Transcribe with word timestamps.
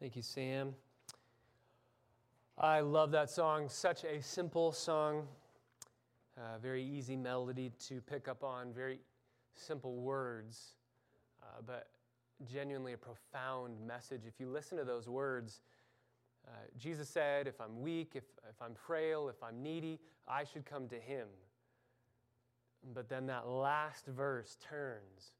Thank 0.00 0.16
you, 0.16 0.22
Sam. 0.22 0.74
I 2.58 2.80
love 2.80 3.12
that 3.12 3.30
song. 3.30 3.68
Such 3.68 4.04
a 4.04 4.20
simple 4.20 4.72
song, 4.72 5.26
uh, 6.36 6.58
very 6.60 6.84
easy 6.84 7.16
melody 7.16 7.70
to 7.86 8.00
pick 8.00 8.26
up 8.26 8.42
on, 8.42 8.72
very 8.72 8.98
simple 9.54 9.94
words, 9.94 10.74
uh, 11.42 11.62
but 11.64 11.88
genuinely 12.52 12.92
a 12.92 12.98
profound 12.98 13.74
message. 13.86 14.22
If 14.26 14.40
you 14.40 14.48
listen 14.48 14.76
to 14.78 14.84
those 14.84 15.08
words, 15.08 15.60
uh, 16.46 16.50
Jesus 16.76 17.08
said, 17.08 17.46
If 17.46 17.60
I'm 17.60 17.80
weak, 17.80 18.12
if, 18.14 18.24
if 18.50 18.60
I'm 18.60 18.74
frail, 18.74 19.28
if 19.28 19.42
I'm 19.42 19.62
needy, 19.62 20.00
I 20.26 20.42
should 20.42 20.66
come 20.66 20.88
to 20.88 20.98
Him. 20.98 21.28
But 22.92 23.08
then 23.08 23.26
that 23.26 23.48
last 23.48 24.06
verse 24.06 24.56
turns. 24.60 25.32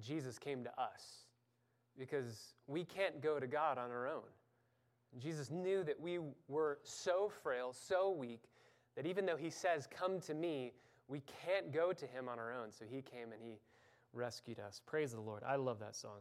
Jesus 0.00 0.38
came 0.38 0.64
to 0.64 0.70
us 0.80 1.26
because 1.98 2.54
we 2.66 2.84
can't 2.84 3.20
go 3.20 3.38
to 3.38 3.46
God 3.46 3.78
on 3.78 3.90
our 3.90 4.08
own. 4.08 4.22
Jesus 5.18 5.50
knew 5.50 5.84
that 5.84 6.00
we 6.00 6.18
were 6.48 6.78
so 6.82 7.30
frail, 7.42 7.72
so 7.72 8.10
weak, 8.10 8.42
that 8.96 9.06
even 9.06 9.26
though 9.26 9.36
He 9.36 9.50
says, 9.50 9.86
Come 9.90 10.20
to 10.20 10.34
me, 10.34 10.72
we 11.08 11.22
can't 11.44 11.72
go 11.72 11.92
to 11.92 12.06
Him 12.06 12.28
on 12.28 12.38
our 12.38 12.52
own. 12.52 12.72
So 12.72 12.84
He 12.88 13.02
came 13.02 13.32
and 13.32 13.42
He 13.42 13.58
rescued 14.12 14.58
us. 14.58 14.80
Praise 14.86 15.12
the 15.12 15.20
Lord. 15.20 15.42
I 15.46 15.56
love 15.56 15.78
that 15.80 15.96
song. 15.96 16.20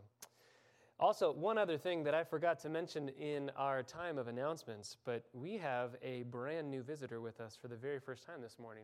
Also, 1.00 1.32
one 1.34 1.58
other 1.58 1.78
thing 1.78 2.04
that 2.04 2.14
I 2.14 2.24
forgot 2.24 2.60
to 2.60 2.70
mention 2.70 3.10
in 3.10 3.50
our 3.58 3.82
time 3.82 4.20
of 4.20 4.28
announcements, 4.28 4.98
but 5.04 5.24
we 5.34 5.58
have 5.58 5.96
a 6.04 6.24
brand 6.24 6.70
new 6.70 6.84
visitor 6.84 7.22
with 7.22 7.42
us 7.42 7.58
for 7.60 7.68
the 7.68 7.76
very 7.76 8.00
first 8.00 8.24
time 8.24 8.40
this 8.40 8.60
morning. 8.60 8.84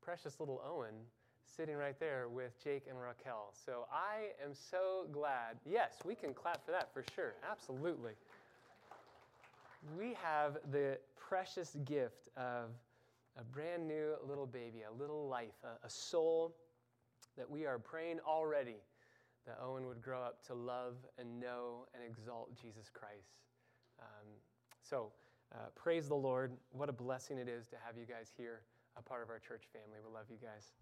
Precious 0.00 0.38
little 0.38 0.62
Owen 0.64 0.94
sitting 1.44 1.76
right 1.76 1.98
there 1.98 2.28
with 2.28 2.62
Jake 2.62 2.84
and 2.88 3.00
Raquel. 3.00 3.52
So 3.64 3.86
I 3.92 4.32
am 4.44 4.54
so 4.54 5.06
glad. 5.12 5.58
Yes, 5.64 5.98
we 6.04 6.14
can 6.14 6.34
clap 6.34 6.64
for 6.64 6.70
that 6.72 6.92
for 6.92 7.04
sure. 7.14 7.34
Absolutely. 7.50 8.12
We 9.98 10.14
have 10.22 10.58
the 10.70 10.98
precious 11.16 11.76
gift 11.84 12.28
of 12.36 12.70
a 13.38 13.44
brand 13.44 13.86
new 13.86 14.14
little 14.26 14.46
baby, 14.46 14.82
a 14.82 15.00
little 15.00 15.28
life, 15.28 15.54
a, 15.64 15.86
a 15.86 15.90
soul 15.90 16.54
that 17.36 17.48
we 17.48 17.66
are 17.66 17.78
praying 17.78 18.20
already 18.26 18.76
that 19.46 19.58
Owen 19.62 19.86
would 19.86 20.02
grow 20.02 20.20
up 20.22 20.44
to 20.46 20.54
love 20.54 20.96
and 21.18 21.40
know 21.40 21.86
and 21.94 22.02
exalt 22.04 22.50
Jesus 22.60 22.90
Christ. 22.92 23.38
Um, 24.00 24.28
so, 24.82 25.12
uh, 25.54 25.66
praise 25.74 26.08
the 26.08 26.14
Lord. 26.14 26.52
What 26.70 26.88
a 26.88 26.92
blessing 26.92 27.38
it 27.38 27.48
is 27.48 27.66
to 27.68 27.76
have 27.84 27.96
you 27.96 28.06
guys 28.06 28.30
here, 28.36 28.62
a 28.96 29.02
part 29.02 29.22
of 29.22 29.30
our 29.30 29.38
church 29.38 29.62
family. 29.72 29.98
We 30.06 30.12
love 30.12 30.26
you 30.30 30.36
guys. 30.36 30.72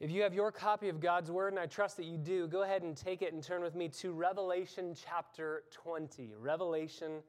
If 0.00 0.12
you 0.12 0.22
have 0.22 0.32
your 0.32 0.52
copy 0.52 0.88
of 0.88 1.00
God's 1.00 1.28
Word, 1.28 1.52
and 1.52 1.58
I 1.58 1.66
trust 1.66 1.96
that 1.96 2.06
you 2.06 2.16
do, 2.16 2.46
go 2.46 2.62
ahead 2.62 2.82
and 2.82 2.96
take 2.96 3.20
it 3.20 3.32
and 3.32 3.42
turn 3.42 3.62
with 3.62 3.74
me 3.74 3.88
to 3.88 4.12
Revelation 4.12 4.94
chapter 4.94 5.64
20. 5.72 6.34
Revelation 6.38 7.20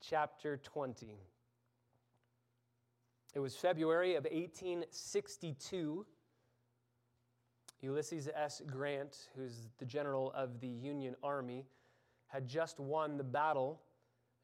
chapter 0.00 0.56
20. 0.56 1.18
It 3.34 3.38
was 3.38 3.54
February 3.54 4.14
of 4.14 4.24
1862 4.24 6.06
Ulysses 7.82 8.30
S. 8.34 8.62
Grant, 8.66 9.28
who's 9.36 9.68
the 9.78 9.84
general 9.84 10.32
of 10.34 10.58
the 10.60 10.68
Union 10.68 11.14
Army, 11.22 11.66
had 12.28 12.48
just 12.48 12.80
won 12.80 13.18
the 13.18 13.24
battle 13.24 13.78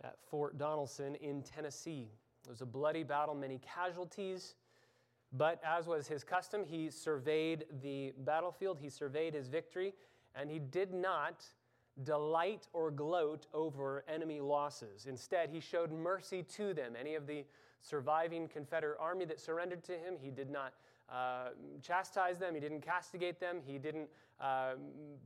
at 0.05 0.17
Fort 0.31 0.59
Donelson 0.59 1.17
in 1.23 1.43
Tennessee. 1.43 2.11
It 2.45 2.51
was 2.51 2.61
a 2.61 2.67
bloody 2.67 3.03
battle, 3.03 3.35
many 3.35 3.59
casualties, 3.59 4.57
but 5.37 5.61
as 5.65 5.87
was 5.87 6.06
his 6.06 6.25
custom, 6.25 6.65
he 6.65 6.91
surveyed 6.91 7.67
the 7.83 8.12
battlefield, 8.19 8.79
he 8.81 8.89
surveyed 8.89 9.34
his 9.34 9.48
victory, 9.48 9.95
and 10.34 10.51
he 10.51 10.59
did 10.59 10.92
not 10.92 11.45
delight 12.03 12.69
or 12.73 12.91
gloat 12.91 13.47
over 13.55 14.05
enemy 14.09 14.41
losses. 14.41 15.07
Instead, 15.07 15.48
he 15.51 15.61
showed 15.61 15.91
mercy 15.91 16.42
to 16.42 16.75
them. 16.75 16.95
Any 16.98 17.14
of 17.14 17.27
the 17.27 17.45
surviving 17.81 18.48
Confederate 18.48 18.98
army 19.01 19.24
that 19.24 19.41
surrendered 19.41 19.83
to 19.85 19.92
him, 19.92 20.14
he 20.20 20.30
did 20.30 20.51
not 20.51 20.74
uh, 21.08 21.50
chastise 21.83 22.39
them, 22.39 22.55
he 22.55 22.61
didn't 22.61 22.80
castigate 22.80 23.39
them, 23.39 23.58
he 23.64 23.78
didn't 23.78 24.08
uh, 24.40 24.72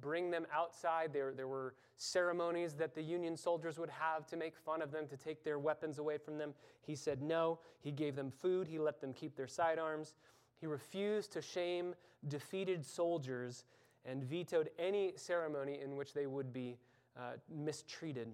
bring 0.00 0.30
them 0.30 0.46
outside. 0.52 1.12
There, 1.12 1.32
there 1.32 1.48
were 1.48 1.74
ceremonies 1.96 2.74
that 2.74 2.94
the 2.94 3.02
Union 3.02 3.36
soldiers 3.36 3.78
would 3.78 3.90
have 3.90 4.26
to 4.26 4.36
make 4.36 4.56
fun 4.56 4.82
of 4.82 4.92
them, 4.92 5.06
to 5.08 5.16
take 5.16 5.42
their 5.42 5.58
weapons 5.58 5.98
away 5.98 6.18
from 6.18 6.38
them. 6.38 6.54
He 6.86 6.94
said 6.94 7.22
no. 7.22 7.58
He 7.80 7.92
gave 7.92 8.14
them 8.14 8.30
food, 8.30 8.68
he 8.68 8.78
let 8.78 9.00
them 9.00 9.12
keep 9.12 9.36
their 9.36 9.46
sidearms. 9.46 10.14
He 10.60 10.66
refused 10.66 11.32
to 11.32 11.42
shame 11.42 11.94
defeated 12.28 12.84
soldiers 12.84 13.64
and 14.04 14.22
vetoed 14.22 14.70
any 14.78 15.12
ceremony 15.16 15.78
in 15.82 15.96
which 15.96 16.12
they 16.12 16.26
would 16.26 16.52
be 16.52 16.76
uh, 17.16 17.32
mistreated. 17.48 18.28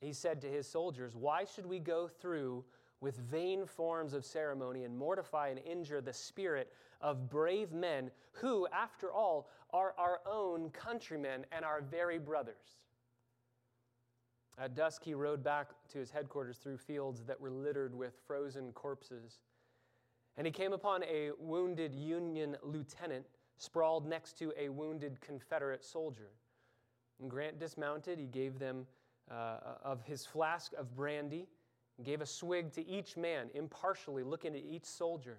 He 0.00 0.12
said 0.12 0.40
to 0.40 0.48
his 0.48 0.66
soldiers, 0.66 1.14
Why 1.14 1.44
should 1.44 1.66
we 1.66 1.78
go 1.78 2.08
through 2.08 2.64
with 3.02 3.16
vain 3.16 3.66
forms 3.66 4.14
of 4.14 4.24
ceremony 4.24 4.84
and 4.84 4.96
mortify 4.96 5.48
and 5.48 5.58
injure 5.58 6.00
the 6.00 6.12
spirit 6.12 6.72
of 7.00 7.28
brave 7.28 7.72
men 7.72 8.10
who, 8.30 8.66
after 8.72 9.12
all, 9.12 9.50
are 9.72 9.92
our 9.98 10.20
own 10.24 10.70
countrymen 10.70 11.44
and 11.50 11.64
our 11.64 11.82
very 11.82 12.18
brothers? 12.18 12.78
At 14.56 14.76
dusk, 14.76 15.02
he 15.02 15.14
rode 15.14 15.42
back 15.42 15.70
to 15.90 15.98
his 15.98 16.10
headquarters 16.10 16.58
through 16.58 16.78
fields 16.78 17.24
that 17.24 17.40
were 17.40 17.50
littered 17.50 17.92
with 17.92 18.14
frozen 18.26 18.70
corpses. 18.72 19.40
And 20.36 20.46
he 20.46 20.52
came 20.52 20.72
upon 20.72 21.02
a 21.04 21.30
wounded 21.38 21.94
Union 21.94 22.56
lieutenant 22.62 23.26
sprawled 23.56 24.06
next 24.06 24.38
to 24.38 24.52
a 24.56 24.68
wounded 24.68 25.20
Confederate 25.20 25.84
soldier. 25.84 26.30
And 27.20 27.28
Grant 27.28 27.58
dismounted. 27.58 28.18
He 28.18 28.26
gave 28.26 28.58
them 28.58 28.86
uh, 29.30 29.56
of 29.82 30.02
his 30.02 30.24
flask 30.24 30.72
of 30.74 30.94
brandy, 30.94 31.46
gave 32.04 32.20
a 32.20 32.26
swig 32.26 32.72
to 32.72 32.86
each 32.86 33.16
man, 33.16 33.48
impartially 33.54 34.22
looking 34.22 34.54
at 34.54 34.62
each 34.62 34.84
soldier. 34.84 35.38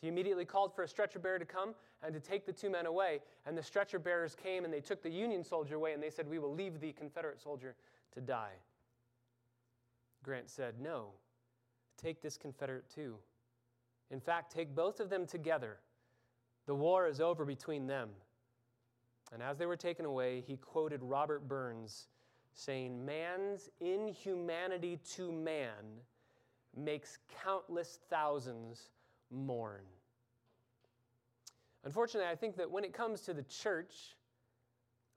He 0.00 0.08
immediately 0.08 0.44
called 0.44 0.74
for 0.74 0.82
a 0.82 0.88
stretcher 0.88 1.18
bearer 1.18 1.38
to 1.38 1.44
come 1.44 1.74
and 2.02 2.12
to 2.12 2.20
take 2.20 2.44
the 2.44 2.52
two 2.52 2.68
men 2.68 2.86
away. 2.86 3.20
And 3.46 3.56
the 3.56 3.62
stretcher 3.62 3.98
bearers 3.98 4.34
came 4.34 4.64
and 4.64 4.72
they 4.72 4.80
took 4.80 5.02
the 5.02 5.10
Union 5.10 5.42
soldier 5.42 5.76
away 5.76 5.92
and 5.92 6.02
they 6.02 6.10
said, 6.10 6.28
We 6.28 6.38
will 6.38 6.52
leave 6.52 6.80
the 6.80 6.92
Confederate 6.92 7.40
soldier 7.40 7.74
to 8.12 8.20
die. 8.20 8.52
Grant 10.22 10.50
said, 10.50 10.74
No, 10.80 11.10
take 11.96 12.20
this 12.20 12.36
Confederate 12.36 12.90
too. 12.94 13.16
In 14.10 14.20
fact, 14.20 14.52
take 14.52 14.74
both 14.74 15.00
of 15.00 15.08
them 15.08 15.26
together 15.26 15.78
the 16.66 16.74
war 16.74 17.06
is 17.06 17.20
over 17.20 17.44
between 17.44 17.86
them. 17.86 18.10
And 19.32 19.42
as 19.42 19.58
they 19.58 19.66
were 19.66 19.76
taken 19.76 20.06
away, 20.06 20.42
he 20.46 20.56
quoted 20.56 21.02
Robert 21.02 21.46
Burns 21.46 22.08
saying, 22.54 23.04
Man's 23.04 23.68
inhumanity 23.80 24.98
to 25.14 25.30
man 25.30 26.00
makes 26.76 27.18
countless 27.42 27.98
thousands 28.08 28.88
mourn. 29.30 29.84
Unfortunately, 31.84 32.30
I 32.30 32.36
think 32.36 32.56
that 32.56 32.70
when 32.70 32.84
it 32.84 32.92
comes 32.92 33.20
to 33.22 33.34
the 33.34 33.42
church, 33.42 34.16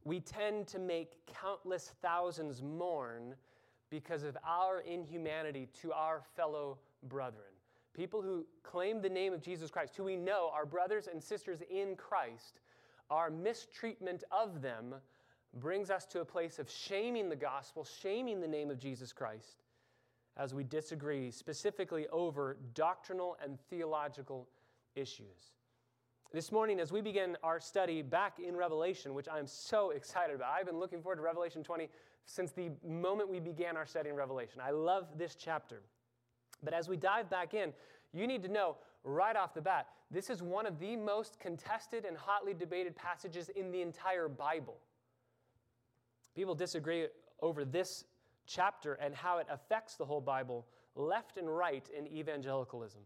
we 0.04 0.20
tend 0.20 0.68
to 0.68 0.80
make 0.80 1.14
countless 1.26 1.94
thousands 2.02 2.62
mourn 2.62 3.36
because 3.90 4.24
of 4.24 4.38
our 4.46 4.82
inhumanity 4.82 5.70
to 5.82 5.94
our 5.94 6.22
fellow 6.36 6.78
brethren 7.04 7.58
people 7.98 8.22
who 8.22 8.46
claim 8.62 9.02
the 9.02 9.10
name 9.10 9.34
of 9.34 9.42
Jesus 9.42 9.72
Christ, 9.72 9.96
who 9.98 10.04
we 10.04 10.16
know 10.16 10.52
are 10.54 10.68
brothers 10.68 11.08
and 11.12 11.22
sisters 11.22 11.60
in 11.70 11.96
Christ, 11.96 12.60
our 13.10 13.32
mistreatment 13.32 14.24
of 14.32 14.62
them 14.62 14.94
brings 15.54 15.90
us 15.90 16.06
to 16.08 16.22
a 16.22 16.26
place 16.26 16.60
of 16.60 16.70
shaming 16.70 17.30
the 17.30 17.36
gospel, 17.36 17.84
shaming 17.84 18.42
the 18.42 18.48
name 18.48 18.70
of 18.70 18.80
Jesus 18.80 19.14
Christ, 19.14 19.64
as 20.38 20.54
we 20.54 20.64
disagree 20.64 21.32
specifically 21.32 22.08
over 22.10 22.58
doctrinal 22.74 23.38
and 23.44 23.58
theological 23.70 24.48
issues. 24.96 25.54
This 26.34 26.52
morning, 26.52 26.80
as 26.80 26.92
we 26.92 27.02
begin 27.02 27.38
our 27.42 27.60
study 27.60 28.02
back 28.02 28.40
in 28.40 28.56
Revelation, 28.56 29.14
which 29.14 29.28
I'm 29.32 29.48
so 29.48 29.90
excited 29.96 30.36
about, 30.36 30.52
I've 30.52 30.66
been 30.66 30.80
looking 30.80 31.02
forward 31.02 31.18
to 31.18 31.22
Revelation 31.22 31.64
20 31.64 31.90
since 32.26 32.52
the 32.52 32.70
moment 32.86 33.30
we 33.30 33.40
began 33.40 33.78
our 33.78 33.86
study 33.86 34.10
in 34.10 34.16
Revelation. 34.16 34.62
I 34.62 34.72
love 34.72 35.08
this 35.18 35.36
chapter. 35.36 35.82
But 36.62 36.74
as 36.74 36.90
we 36.90 36.98
dive 36.98 37.30
back 37.30 37.54
in, 37.54 37.72
you 38.14 38.28
need 38.28 38.44
to 38.44 38.50
know 38.50 38.76
right 39.04 39.36
off 39.36 39.54
the 39.54 39.62
bat 39.62 39.88
this 40.10 40.30
is 40.30 40.42
one 40.42 40.66
of 40.66 40.80
the 40.80 40.96
most 40.96 41.40
contested 41.40 42.06
and 42.06 42.16
hotly 42.18 42.54
debated 42.54 42.96
passages 42.96 43.50
in 43.50 43.72
the 43.72 43.82
entire 43.82 44.30
Bible. 44.30 44.78
People 46.38 46.56
disagree 46.56 47.08
over 47.42 47.66
this 47.66 48.06
chapter 48.46 48.94
and 48.94 49.14
how 49.14 49.40
it 49.40 49.48
affects 49.52 49.96
the 49.98 50.06
whole 50.06 50.22
Bible 50.22 50.66
left 50.96 51.36
and 51.36 51.54
right 51.54 51.86
in 51.96 52.08
evangelicalism. 52.08 53.02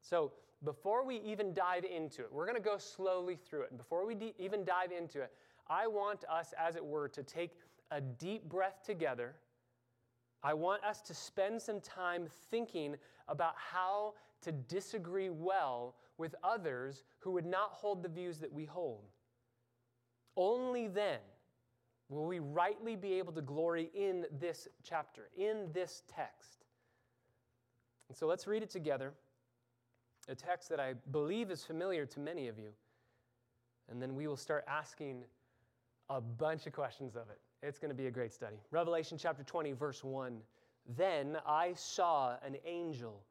So, 0.00 0.32
before 0.64 1.04
we 1.06 1.16
even 1.16 1.52
dive 1.52 1.84
into 1.84 2.22
it, 2.22 2.32
we're 2.32 2.46
going 2.46 2.56
to 2.56 2.62
go 2.62 2.78
slowly 2.78 3.36
through 3.36 3.62
it. 3.62 3.70
And 3.70 3.78
before 3.78 4.06
we 4.06 4.14
de- 4.14 4.34
even 4.38 4.64
dive 4.64 4.92
into 4.92 5.20
it, 5.20 5.32
I 5.68 5.86
want 5.86 6.24
us, 6.30 6.54
as 6.58 6.76
it 6.76 6.84
were, 6.84 7.08
to 7.10 7.22
take 7.22 7.52
a 7.90 8.00
deep 8.00 8.48
breath 8.48 8.82
together 8.84 9.34
I 10.42 10.54
want 10.54 10.84
us 10.84 11.00
to 11.02 11.14
spend 11.14 11.60
some 11.60 11.80
time 11.80 12.26
thinking 12.50 12.96
about 13.28 13.54
how 13.56 14.14
to 14.42 14.52
disagree 14.52 15.28
well 15.28 15.96
with 16.16 16.34
others 16.42 17.04
who 17.18 17.32
would 17.32 17.44
not 17.44 17.72
hold 17.72 18.02
the 18.02 18.08
views 18.08 18.38
that 18.38 18.52
we 18.52 18.64
hold. 18.64 19.04
Only 20.36 20.88
then 20.88 21.18
Will 22.10 22.26
we 22.26 22.40
rightly 22.40 22.96
be 22.96 23.14
able 23.14 23.32
to 23.34 23.40
glory 23.40 23.90
in 23.94 24.26
this 24.40 24.66
chapter, 24.82 25.30
in 25.38 25.70
this 25.72 26.02
text? 26.12 26.64
And 28.08 28.16
so 28.16 28.26
let's 28.26 28.48
read 28.48 28.64
it 28.64 28.70
together, 28.70 29.14
a 30.28 30.34
text 30.34 30.68
that 30.70 30.80
I 30.80 30.94
believe 31.12 31.52
is 31.52 31.62
familiar 31.62 32.04
to 32.06 32.18
many 32.18 32.48
of 32.48 32.58
you. 32.58 32.70
And 33.88 34.02
then 34.02 34.16
we 34.16 34.26
will 34.26 34.36
start 34.36 34.64
asking 34.66 35.22
a 36.08 36.20
bunch 36.20 36.66
of 36.66 36.72
questions 36.72 37.14
of 37.14 37.30
it. 37.30 37.38
It's 37.62 37.78
going 37.78 37.90
to 37.90 37.94
be 37.94 38.08
a 38.08 38.10
great 38.10 38.32
study. 38.32 38.56
Revelation 38.72 39.16
chapter 39.16 39.44
20, 39.44 39.72
verse 39.72 40.02
1. 40.02 40.40
Then 40.96 41.38
I 41.46 41.74
saw 41.74 42.36
an 42.44 42.56
angel 42.66 43.22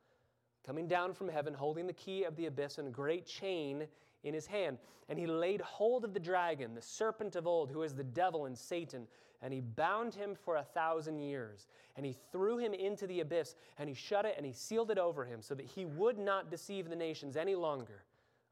coming 0.66 0.88
down 0.88 1.14
from 1.14 1.28
heaven, 1.28 1.54
holding 1.54 1.86
the 1.86 1.94
key 1.94 2.24
of 2.24 2.38
the 2.38 2.46
abyss 2.46 2.78
and 2.78 2.88
a 2.88 2.92
great 2.92 3.26
chain 3.26 3.88
in 4.24 4.34
his 4.34 4.48
hand. 4.48 4.78
And 5.08 5.18
he 5.18 5.26
laid 5.28 5.62
hold 5.62 6.06
of 6.06 6.14
the 6.14 6.20
dragon, 6.20 6.76
the 6.76 6.82
serpent 6.82 7.36
of 7.36 7.48
old, 7.48 7.70
who 7.72 7.84
is 7.84 7.94
the 7.96 8.04
devil 8.04 8.46
and 8.46 8.58
Satan, 8.58 9.08
and 9.42 9.54
he 9.54 9.62
bound 9.62 10.14
him 10.14 10.36
for 10.36 10.58
a 10.58 10.64
thousand 10.64 11.20
years. 11.20 11.68
And 11.96 12.06
he 12.06 12.16
threw 12.32 12.58
him 12.58 12.74
into 12.74 13.08
the 13.08 13.22
abyss, 13.22 13.56
and 13.78 13.90
he 13.90 13.96
shut 13.96 14.26
it 14.26 14.36
and 14.38 14.46
he 14.46 14.54
sealed 14.54 14.92
it 14.92 14.98
over 14.98 15.26
him, 15.26 15.42
so 15.42 15.56
that 15.56 15.66
he 15.66 15.86
would 15.86 16.18
not 16.18 16.52
deceive 16.52 16.90
the 16.90 16.96
nations 16.96 17.38
any 17.38 17.56
longer 17.56 18.04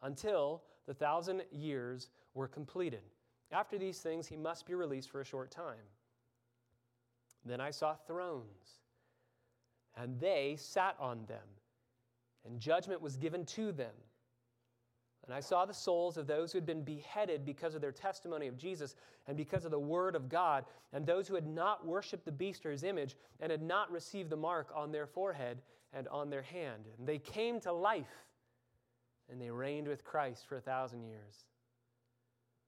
until 0.01 0.63
the 0.87 0.93
thousand 0.93 1.43
years 1.51 2.09
were 2.33 2.47
completed. 2.47 3.01
After 3.51 3.77
these 3.77 3.99
things, 3.99 4.27
he 4.27 4.35
must 4.35 4.65
be 4.65 4.73
released 4.73 5.09
for 5.09 5.21
a 5.21 5.25
short 5.25 5.51
time. 5.51 5.75
Then 7.45 7.61
I 7.61 7.71
saw 7.71 7.93
thrones, 7.93 8.81
and 9.95 10.19
they 10.19 10.55
sat 10.57 10.95
on 10.99 11.25
them, 11.27 11.47
and 12.45 12.59
judgment 12.59 13.01
was 13.01 13.15
given 13.15 13.45
to 13.45 13.71
them. 13.71 13.93
And 15.27 15.35
I 15.35 15.41
saw 15.41 15.65
the 15.65 15.73
souls 15.73 16.15
of 16.15 16.25
those 16.25 16.51
who 16.51 16.57
had 16.57 16.65
been 16.65 16.83
beheaded 16.83 17.45
because 17.45 17.75
of 17.75 17.81
their 17.81 17.91
testimony 17.91 18.47
of 18.47 18.57
Jesus 18.57 18.95
and 19.27 19.35
because 19.35 19.65
of 19.65 19.71
the 19.71 19.79
word 19.79 20.15
of 20.15 20.29
God, 20.29 20.63
and 20.93 21.05
those 21.05 21.27
who 21.27 21.35
had 21.35 21.45
not 21.45 21.85
worshiped 21.85 22.23
the 22.23 22.31
beast 22.31 22.65
or 22.65 22.71
his 22.71 22.83
image 22.83 23.17
and 23.41 23.51
had 23.51 23.61
not 23.61 23.91
received 23.91 24.29
the 24.29 24.37
mark 24.37 24.69
on 24.73 24.91
their 24.91 25.05
forehead 25.05 25.61
and 25.93 26.07
on 26.07 26.29
their 26.29 26.43
hand. 26.43 26.85
And 26.97 27.05
they 27.05 27.19
came 27.19 27.59
to 27.61 27.73
life, 27.73 28.25
and 29.29 29.41
they 29.41 29.51
reigned 29.51 29.89
with 29.89 30.05
Christ 30.05 30.47
for 30.47 30.55
a 30.55 30.61
thousand 30.61 31.03
years. 31.03 31.45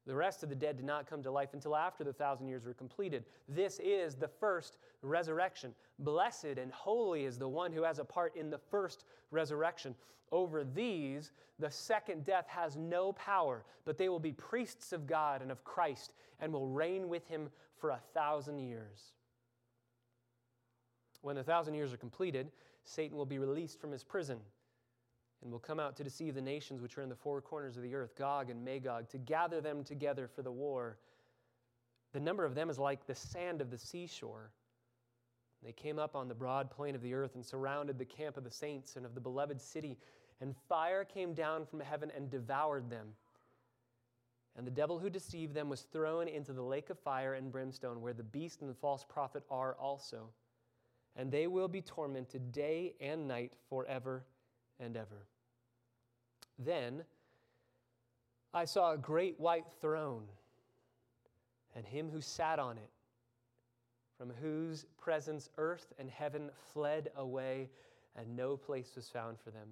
The 0.08 0.16
rest 0.16 0.44
of 0.44 0.50
the 0.50 0.56
dead 0.56 0.78
did 0.78 0.86
not 0.86 1.10
come 1.10 1.22
to 1.24 1.32
life 1.32 1.54
until 1.54 1.76
after 1.76 2.04
the 2.04 2.14
thousand 2.14 2.48
years 2.48 2.66
were 2.66 2.74
completed. 2.74 3.26
This 3.48 3.80
is 3.84 4.16
the 4.16 4.28
first 4.28 4.78
resurrection. 5.02 5.74
Blessed 6.00 6.58
and 6.58 6.72
holy 6.72 7.26
is 7.26 7.38
the 7.38 7.48
one 7.48 7.72
who 7.72 7.84
has 7.84 8.00
a 8.00 8.06
part 8.06 8.36
in 8.36 8.50
the 8.50 8.58
first 8.58 9.04
resurrection. 9.32 9.94
Over 10.32 10.64
these, 10.64 11.32
the 11.60 11.70
second 11.70 12.26
death 12.26 12.48
has 12.48 12.76
no 12.76 13.14
power, 13.14 13.66
but 13.86 13.98
they 13.98 14.10
will 14.10 14.20
be 14.20 14.32
priests 14.32 14.94
of 14.94 15.06
God 15.06 15.42
and 15.42 15.52
of 15.52 15.64
Christ 15.64 16.14
and 16.40 16.54
will 16.54 16.68
reign 16.68 17.10
with 17.10 17.28
him 17.28 17.50
for 17.78 17.92
a 17.92 18.00
thousand 18.14 18.60
years. 18.60 19.14
When 21.22 21.36
the 21.36 21.44
thousand 21.44 21.74
years 21.74 21.94
are 21.94 21.98
completed, 21.98 22.52
Satan 22.84 23.18
will 23.18 23.26
be 23.26 23.40
released 23.40 23.80
from 23.80 23.92
his 23.92 24.04
prison 24.04 24.40
and 25.42 25.52
will 25.52 25.60
come 25.60 25.80
out 25.80 25.96
to 25.96 26.04
deceive 26.04 26.36
the 26.36 26.42
nations 26.42 26.82
which 26.82 26.98
are 26.98 27.02
in 27.02 27.10
the 27.10 27.16
four 27.16 27.42
corners 27.42 27.78
of 27.78 27.84
the 27.84 27.96
earth, 27.96 28.16
Gog 28.16 28.50
and 28.50 28.64
Magog, 28.64 29.10
to 29.10 29.18
gather 29.18 29.62
them 29.62 29.84
together 29.84 30.28
for 30.28 30.42
the 30.42 30.52
war. 30.52 30.98
The 32.14 32.20
number 32.20 32.44
of 32.44 32.56
them 32.56 32.70
is 32.70 32.78
like 32.78 33.06
the 33.06 33.16
sand 33.16 33.62
of 33.62 33.72
the 33.72 33.78
seashore. 33.78 34.52
They 35.64 35.72
came 35.72 36.00
up 36.00 36.16
on 36.16 36.28
the 36.28 36.36
broad 36.36 36.72
plain 36.72 36.96
of 36.96 37.02
the 37.02 37.14
earth 37.14 37.36
and 37.36 37.46
surrounded 37.46 37.98
the 37.98 38.06
camp 38.06 38.38
of 38.38 38.44
the 38.44 38.52
saints 38.52 38.96
and 38.96 39.06
of 39.06 39.16
the 39.16 39.22
beloved 39.22 39.62
city, 39.62 39.98
and 40.42 40.56
fire 40.68 41.04
came 41.04 41.34
down 41.34 41.66
from 41.66 41.80
heaven 41.80 42.12
and 42.16 42.30
devoured 42.30 42.90
them. 42.90 43.08
And 44.58 44.66
the 44.66 44.72
devil 44.72 45.00
who 45.00 45.10
deceived 45.10 45.54
them 45.54 45.70
was 45.70 45.82
thrown 45.82 46.28
into 46.28 46.54
the 46.54 46.62
lake 46.62 46.90
of 46.90 47.00
fire 47.00 47.34
and 47.34 47.52
brimstone, 47.52 48.02
where 48.02 48.14
the 48.14 48.24
beast 48.24 48.62
and 48.62 48.70
the 48.70 48.76
false 48.76 49.06
prophet 49.08 49.44
are 49.50 49.76
also. 49.76 50.30
And 51.16 51.32
they 51.32 51.48
will 51.48 51.68
be 51.68 51.82
tormented 51.82 52.52
day 52.52 52.96
and 53.00 53.28
night 53.28 53.54
forever 53.70 54.26
and 54.80 54.96
ever. 54.96 55.26
Then 56.58 57.04
I 58.54 58.66
saw 58.66 58.94
a 58.94 58.98
great 58.98 59.40
white 59.40 59.66
throne 59.80 60.24
and 61.76 61.86
him 61.86 62.10
who 62.10 62.22
sat 62.22 62.60
on 62.60 62.78
it, 62.78 62.90
from 64.18 64.32
whose 64.42 64.86
presence 64.98 65.50
earth 65.58 65.94
and 66.00 66.10
heaven 66.10 66.50
fled 66.74 67.10
away, 67.16 67.70
and 68.16 68.36
no 68.36 68.58
place 68.58 68.92
was 68.96 69.08
found 69.08 69.40
for 69.40 69.52
them. 69.52 69.70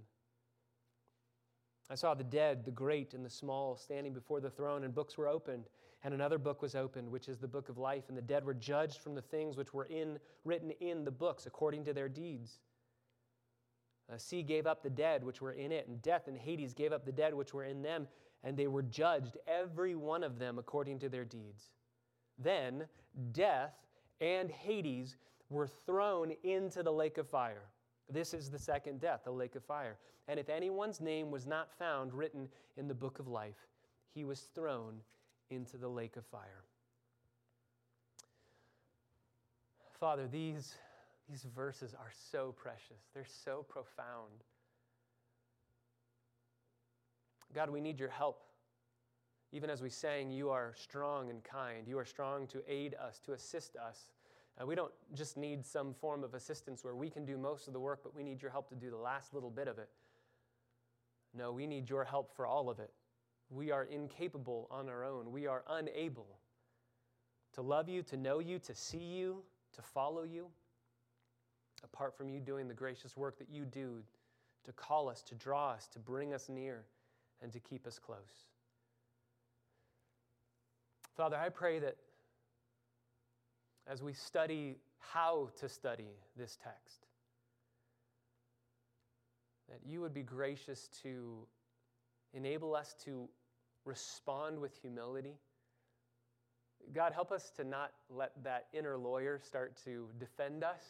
I 1.90 1.96
saw 1.96 2.14
the 2.14 2.24
dead, 2.24 2.66
the 2.66 2.72
great 2.72 3.14
and 3.14 3.26
the 3.26 3.30
small, 3.30 3.78
standing 3.78 4.14
before 4.14 4.42
the 4.42 4.50
throne, 4.50 4.84
and 4.84 4.94
books 4.94 5.18
were 5.18 5.28
opened. 5.28 5.70
And 6.04 6.14
another 6.14 6.38
book 6.38 6.62
was 6.62 6.76
opened, 6.76 7.10
which 7.10 7.28
is 7.28 7.38
the 7.38 7.48
book 7.48 7.70
of 7.70 7.78
life. 7.78 8.04
And 8.10 8.18
the 8.18 8.22
dead 8.22 8.46
were 8.46 8.54
judged 8.54 9.00
from 9.00 9.16
the 9.16 9.22
things 9.22 9.58
which 9.58 9.74
were 9.74 9.86
in, 9.86 10.20
written 10.46 10.72
in 10.80 11.04
the 11.04 11.12
books 11.12 11.46
according 11.46 11.86
to 11.86 11.94
their 11.94 12.10
deeds. 12.10 12.60
Uh, 14.10 14.14
the 14.14 14.20
sea 14.20 14.42
gave 14.42 14.66
up 14.66 14.84
the 14.84 14.90
dead 14.90 15.24
which 15.24 15.42
were 15.42 15.52
in 15.52 15.72
it, 15.72 15.88
and 15.88 16.02
death 16.02 16.28
and 16.28 16.38
Hades 16.38 16.74
gave 16.74 16.94
up 16.94 17.06
the 17.06 17.12
dead 17.12 17.34
which 17.34 17.54
were 17.54 17.66
in 17.66 17.82
them, 17.82 18.08
and 18.44 18.56
they 18.56 18.68
were 18.68 18.84
judged, 18.84 19.38
every 19.48 19.96
one 19.96 20.24
of 20.24 20.40
them, 20.40 20.60
according 20.60 21.00
to 21.00 21.10
their 21.10 21.26
deeds. 21.26 21.72
Then 22.38 22.86
death 23.32 23.74
and 24.22 24.50
Hades 24.50 25.18
were 25.50 25.68
thrown 25.68 26.34
into 26.44 26.84
the 26.84 26.92
lake 26.92 27.18
of 27.18 27.28
fire. 27.28 27.64
This 28.10 28.34
is 28.34 28.50
the 28.50 28.60
second 28.60 29.02
death, 29.02 29.22
the 29.26 29.32
lake 29.32 29.56
of 29.56 29.64
fire. 29.64 29.98
And 30.28 30.40
if 30.40 30.50
anyone's 30.50 31.02
name 31.02 31.32
was 31.32 31.46
not 31.46 31.72
found 31.78 32.14
written 32.14 32.48
in 32.78 32.88
the 32.88 32.94
book 32.94 33.20
of 33.20 33.28
life, 33.28 33.68
he 34.14 34.24
was 34.24 34.42
thrown 34.56 35.02
into 35.50 35.78
the 35.78 35.88
lake 35.88 36.16
of 36.18 36.26
fire. 36.26 36.64
Father, 40.00 40.28
these 40.28 40.76
these 41.30 41.44
verses 41.56 41.94
are 41.94 42.12
so 42.32 42.54
precious, 42.58 43.10
they're 43.14 43.26
so 43.44 43.66
profound. 43.68 44.44
God, 47.54 47.70
we 47.70 47.82
need 47.82 48.00
your 48.00 48.10
help. 48.10 48.44
Even 49.52 49.70
as 49.70 49.82
we 49.82 49.90
sang, 49.90 50.30
you 50.30 50.50
are 50.50 50.74
strong 50.76 51.30
and 51.30 51.44
kind. 51.44 51.88
You 51.88 51.98
are 51.98 52.06
strong 52.06 52.48
to 52.48 52.62
aid 52.68 52.96
us, 52.96 53.20
to 53.26 53.34
assist 53.34 53.78
us. 53.78 54.12
Uh, 54.62 54.66
we 54.66 54.76
don't 54.76 54.92
just 55.14 55.38
need 55.38 55.66
some 55.66 55.94
form 55.94 56.24
of 56.24 56.34
assistance 56.34 56.84
where 56.84 56.96
we 56.96 57.10
can 57.10 57.26
do 57.26 57.38
most 57.38 57.68
of 57.68 57.74
the 57.74 57.80
work, 57.80 58.02
but 58.04 58.14
we 58.14 58.24
need 58.24 58.42
your 58.42 58.52
help 58.52 58.68
to 58.70 58.76
do 58.76 58.90
the 58.90 58.98
last 58.98 59.34
little 59.34 59.50
bit 59.50 59.68
of 59.68 59.78
it. 59.78 59.90
No, 61.34 61.52
we 61.52 61.68
need 61.68 61.90
your 61.90 62.04
help 62.04 62.36
for 62.36 62.46
all 62.46 62.70
of 62.70 62.80
it. 62.80 62.92
We 63.50 63.72
are 63.72 63.86
incapable 63.86 64.68
on 64.70 64.90
our 64.90 65.06
own. 65.06 65.32
We 65.32 65.48
are 65.48 65.64
unable 65.70 66.40
to 67.54 67.62
love 67.62 67.88
you, 67.88 68.04
to 68.04 68.18
know 68.18 68.40
you, 68.40 68.60
to 68.60 68.76
see 68.76 68.98
you, 68.98 69.44
to 69.76 69.82
follow 69.82 70.24
you 70.24 70.48
apart 71.84 72.18
from 72.18 72.30
you 72.30 72.40
doing 72.40 72.68
the 72.68 72.74
gracious 72.74 73.16
work 73.16 73.38
that 73.40 73.50
you 73.50 73.66
do 73.66 74.04
to 74.66 74.72
call 74.74 75.10
us, 75.10 75.22
to 75.24 75.36
draw 75.36 75.72
us, 75.72 75.88
to 75.88 76.00
bring 76.00 76.34
us 76.34 76.50
near, 76.50 76.86
and 77.42 77.52
to 77.52 77.60
keep 77.60 77.86
us 77.88 78.00
close. 78.00 78.46
Father, 81.16 81.38
I 81.38 81.50
pray 81.50 81.80
that 81.80 81.96
as 83.88 84.04
we 84.04 84.14
study 84.14 84.76
how 85.00 85.50
to 85.60 85.70
study 85.70 86.10
this 86.36 86.58
text, 86.62 87.08
that 89.70 89.80
you 89.86 90.02
would 90.02 90.14
be 90.14 90.24
gracious 90.24 90.90
to 91.04 91.48
enable 92.34 92.76
us 92.76 92.96
to 93.06 93.28
respond 93.86 94.60
with 94.60 94.76
humility. 94.82 95.36
God, 96.94 97.14
help 97.14 97.32
us 97.32 97.52
to 97.58 97.64
not 97.64 97.92
let 98.10 98.32
that 98.44 98.68
inner 98.74 98.98
lawyer 98.98 99.40
start 99.44 99.76
to 99.86 100.08
defend 100.20 100.64
us 100.64 100.84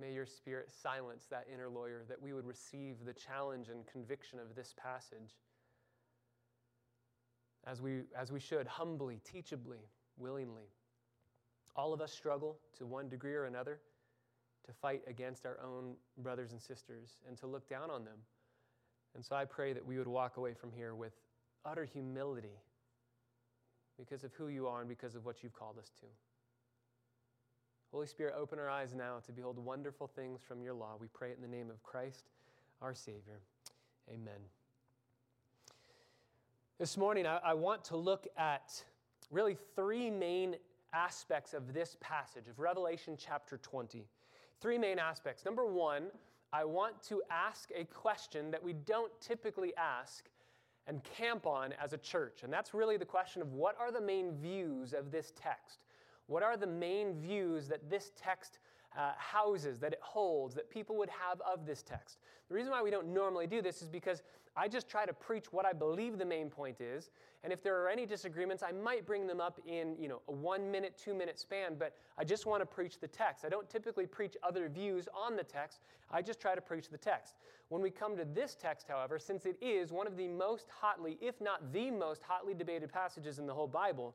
May 0.00 0.12
your 0.12 0.26
spirit 0.26 0.70
silence 0.70 1.26
that 1.30 1.46
inner 1.52 1.68
lawyer, 1.68 2.04
that 2.08 2.20
we 2.20 2.32
would 2.32 2.46
receive 2.46 3.04
the 3.04 3.12
challenge 3.12 3.68
and 3.68 3.86
conviction 3.86 4.38
of 4.38 4.54
this 4.54 4.74
passage 4.76 5.36
as 7.66 7.80
we, 7.80 8.02
as 8.18 8.32
we 8.32 8.40
should, 8.40 8.66
humbly, 8.66 9.20
teachably, 9.24 9.78
willingly. 10.16 10.64
All 11.76 11.92
of 11.92 12.00
us 12.00 12.12
struggle 12.12 12.58
to 12.78 12.86
one 12.86 13.08
degree 13.08 13.34
or 13.34 13.44
another 13.44 13.80
to 14.66 14.72
fight 14.72 15.02
against 15.06 15.46
our 15.46 15.58
own 15.62 15.94
brothers 16.18 16.52
and 16.52 16.60
sisters 16.60 17.18
and 17.28 17.36
to 17.38 17.46
look 17.46 17.68
down 17.68 17.90
on 17.90 18.04
them. 18.04 18.18
And 19.14 19.24
so 19.24 19.36
I 19.36 19.44
pray 19.44 19.72
that 19.72 19.84
we 19.84 19.98
would 19.98 20.08
walk 20.08 20.36
away 20.36 20.54
from 20.54 20.72
here 20.72 20.94
with 20.94 21.12
utter 21.64 21.84
humility 21.84 22.60
because 23.98 24.24
of 24.24 24.32
who 24.34 24.48
you 24.48 24.66
are 24.66 24.80
and 24.80 24.88
because 24.88 25.14
of 25.14 25.24
what 25.24 25.42
you've 25.42 25.52
called 25.52 25.78
us 25.78 25.90
to. 26.00 26.06
Holy 27.92 28.06
Spirit, 28.06 28.34
open 28.38 28.58
our 28.58 28.70
eyes 28.70 28.94
now 28.94 29.18
to 29.26 29.32
behold 29.32 29.58
wonderful 29.58 30.06
things 30.06 30.40
from 30.40 30.62
your 30.62 30.72
law. 30.72 30.94
We 30.98 31.08
pray 31.08 31.30
in 31.30 31.42
the 31.42 31.48
name 31.48 31.68
of 31.68 31.82
Christ, 31.82 32.24
our 32.80 32.94
Savior. 32.94 33.40
Amen. 34.08 34.40
This 36.78 36.96
morning, 36.96 37.26
I, 37.26 37.36
I 37.44 37.52
want 37.52 37.84
to 37.84 37.98
look 37.98 38.26
at 38.38 38.82
really 39.30 39.58
three 39.76 40.08
main 40.08 40.56
aspects 40.94 41.52
of 41.52 41.74
this 41.74 41.98
passage 42.00 42.48
of 42.48 42.58
Revelation 42.58 43.14
chapter 43.18 43.58
20. 43.58 44.06
Three 44.62 44.78
main 44.78 44.98
aspects. 44.98 45.44
Number 45.44 45.66
one, 45.66 46.04
I 46.50 46.64
want 46.64 47.02
to 47.08 47.22
ask 47.30 47.68
a 47.76 47.84
question 47.84 48.50
that 48.52 48.64
we 48.64 48.72
don't 48.72 49.12
typically 49.20 49.74
ask, 49.76 50.30
and 50.86 51.02
camp 51.04 51.46
on 51.46 51.74
as 51.80 51.92
a 51.92 51.98
church. 51.98 52.42
And 52.42 52.50
that's 52.50 52.72
really 52.72 52.96
the 52.96 53.04
question 53.04 53.42
of 53.42 53.52
what 53.52 53.76
are 53.78 53.92
the 53.92 54.00
main 54.00 54.32
views 54.32 54.94
of 54.94 55.10
this 55.10 55.32
text? 55.36 55.80
What 56.26 56.42
are 56.42 56.56
the 56.56 56.66
main 56.66 57.20
views 57.20 57.68
that 57.68 57.90
this 57.90 58.12
text 58.16 58.58
uh, 58.96 59.12
houses, 59.16 59.78
that 59.80 59.92
it 59.92 60.00
holds, 60.02 60.54
that 60.54 60.70
people 60.70 60.96
would 60.96 61.10
have 61.10 61.40
of 61.40 61.66
this 61.66 61.82
text? 61.82 62.18
The 62.48 62.54
reason 62.54 62.70
why 62.70 62.82
we 62.82 62.90
don't 62.90 63.12
normally 63.12 63.46
do 63.46 63.62
this 63.62 63.82
is 63.82 63.88
because 63.88 64.22
I 64.54 64.68
just 64.68 64.88
try 64.88 65.06
to 65.06 65.12
preach 65.14 65.46
what 65.50 65.64
I 65.64 65.72
believe 65.72 66.18
the 66.18 66.26
main 66.26 66.50
point 66.50 66.80
is. 66.80 67.10
And 67.42 67.52
if 67.52 67.62
there 67.62 67.82
are 67.82 67.88
any 67.88 68.06
disagreements, 68.06 68.62
I 68.62 68.72
might 68.72 69.06
bring 69.06 69.26
them 69.26 69.40
up 69.40 69.58
in 69.66 69.96
you 69.98 70.08
know, 70.08 70.20
a 70.28 70.32
one 70.32 70.70
minute, 70.70 71.00
two 71.02 71.14
minute 71.14 71.38
span, 71.40 71.76
but 71.78 71.96
I 72.18 72.24
just 72.24 72.44
want 72.46 72.60
to 72.60 72.66
preach 72.66 73.00
the 73.00 73.08
text. 73.08 73.44
I 73.44 73.48
don't 73.48 73.68
typically 73.68 74.06
preach 74.06 74.36
other 74.42 74.68
views 74.68 75.08
on 75.14 75.36
the 75.36 75.42
text, 75.42 75.80
I 76.10 76.20
just 76.20 76.40
try 76.40 76.54
to 76.54 76.60
preach 76.60 76.90
the 76.90 76.98
text. 76.98 77.36
When 77.70 77.80
we 77.80 77.90
come 77.90 78.16
to 78.18 78.26
this 78.26 78.54
text, 78.54 78.86
however, 78.86 79.18
since 79.18 79.46
it 79.46 79.56
is 79.62 79.90
one 79.90 80.06
of 80.06 80.16
the 80.18 80.28
most 80.28 80.68
hotly, 80.70 81.16
if 81.22 81.40
not 81.40 81.72
the 81.72 81.90
most 81.90 82.22
hotly 82.22 82.52
debated 82.52 82.92
passages 82.92 83.38
in 83.38 83.46
the 83.46 83.54
whole 83.54 83.66
Bible, 83.66 84.14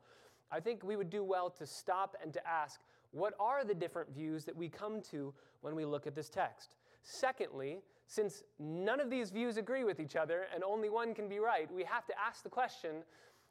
I 0.51 0.59
think 0.59 0.83
we 0.83 0.95
would 0.95 1.09
do 1.09 1.23
well 1.23 1.49
to 1.51 1.65
stop 1.65 2.15
and 2.21 2.33
to 2.33 2.47
ask 2.47 2.79
what 3.11 3.33
are 3.39 3.63
the 3.63 3.73
different 3.73 4.13
views 4.13 4.45
that 4.45 4.55
we 4.55 4.69
come 4.69 5.01
to 5.11 5.33
when 5.61 5.75
we 5.75 5.85
look 5.85 6.07
at 6.07 6.15
this 6.15 6.29
text? 6.29 6.75
Secondly, 7.03 7.79
since 8.05 8.43
none 8.59 8.99
of 8.99 9.09
these 9.09 9.29
views 9.29 9.57
agree 9.57 9.83
with 9.83 9.99
each 9.99 10.15
other 10.15 10.47
and 10.53 10.63
only 10.63 10.89
one 10.89 11.13
can 11.13 11.27
be 11.27 11.39
right, 11.39 11.71
we 11.73 11.83
have 11.83 12.05
to 12.07 12.13
ask 12.19 12.43
the 12.43 12.49
question 12.49 13.03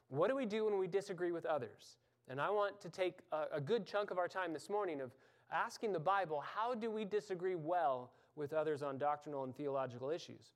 what 0.09 0.29
do 0.29 0.35
we 0.35 0.45
do 0.45 0.65
when 0.65 0.79
we 0.79 0.87
disagree 0.87 1.31
with 1.31 1.45
others? 1.45 1.97
And 2.29 2.39
I 2.39 2.49
want 2.49 2.79
to 2.81 2.89
take 2.89 3.19
a, 3.31 3.45
a 3.53 3.61
good 3.61 3.85
chunk 3.85 4.11
of 4.11 4.17
our 4.17 4.27
time 4.27 4.53
this 4.53 4.69
morning 4.69 5.01
of 5.01 5.11
asking 5.51 5.93
the 5.93 5.99
Bible 5.99 6.41
how 6.41 6.73
do 6.73 6.89
we 6.89 7.05
disagree 7.05 7.55
well 7.55 8.11
with 8.35 8.53
others 8.53 8.83
on 8.83 8.97
doctrinal 8.97 9.43
and 9.43 9.55
theological 9.55 10.09
issues? 10.09 10.53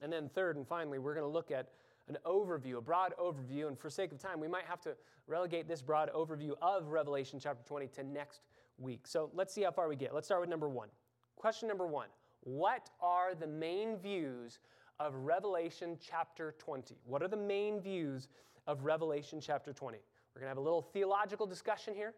And 0.00 0.12
then, 0.12 0.28
third 0.28 0.56
and 0.56 0.66
finally, 0.66 0.98
we're 0.98 1.14
going 1.14 1.26
to 1.26 1.32
look 1.32 1.50
at 1.50 1.70
an 2.08 2.16
overview, 2.24 2.78
a 2.78 2.80
broad 2.80 3.14
overview. 3.20 3.68
And 3.68 3.78
for 3.78 3.90
sake 3.90 4.12
of 4.12 4.18
time, 4.18 4.40
we 4.40 4.48
might 4.48 4.64
have 4.64 4.80
to 4.82 4.96
relegate 5.26 5.68
this 5.68 5.82
broad 5.82 6.10
overview 6.14 6.52
of 6.62 6.88
Revelation 6.88 7.38
chapter 7.40 7.62
20 7.66 7.88
to 7.88 8.02
next 8.02 8.40
week. 8.78 9.06
So 9.06 9.30
let's 9.34 9.52
see 9.52 9.62
how 9.62 9.70
far 9.70 9.88
we 9.88 9.96
get. 9.96 10.14
Let's 10.14 10.26
start 10.26 10.40
with 10.40 10.50
number 10.50 10.68
one. 10.68 10.88
Question 11.36 11.68
number 11.68 11.86
one 11.86 12.08
What 12.42 12.90
are 13.00 13.34
the 13.34 13.46
main 13.46 13.96
views 13.96 14.58
of 14.98 15.14
Revelation 15.14 15.98
chapter 16.00 16.54
20? 16.58 16.96
What 17.04 17.22
are 17.22 17.28
the 17.28 17.36
main 17.36 17.80
views 17.80 18.28
of 18.66 18.84
Revelation 18.84 19.40
chapter 19.40 19.72
20? 19.72 19.98
We're 20.34 20.40
going 20.40 20.46
to 20.46 20.50
have 20.50 20.58
a 20.58 20.62
little 20.62 20.82
theological 20.82 21.46
discussion 21.46 21.94
here. 21.94 22.14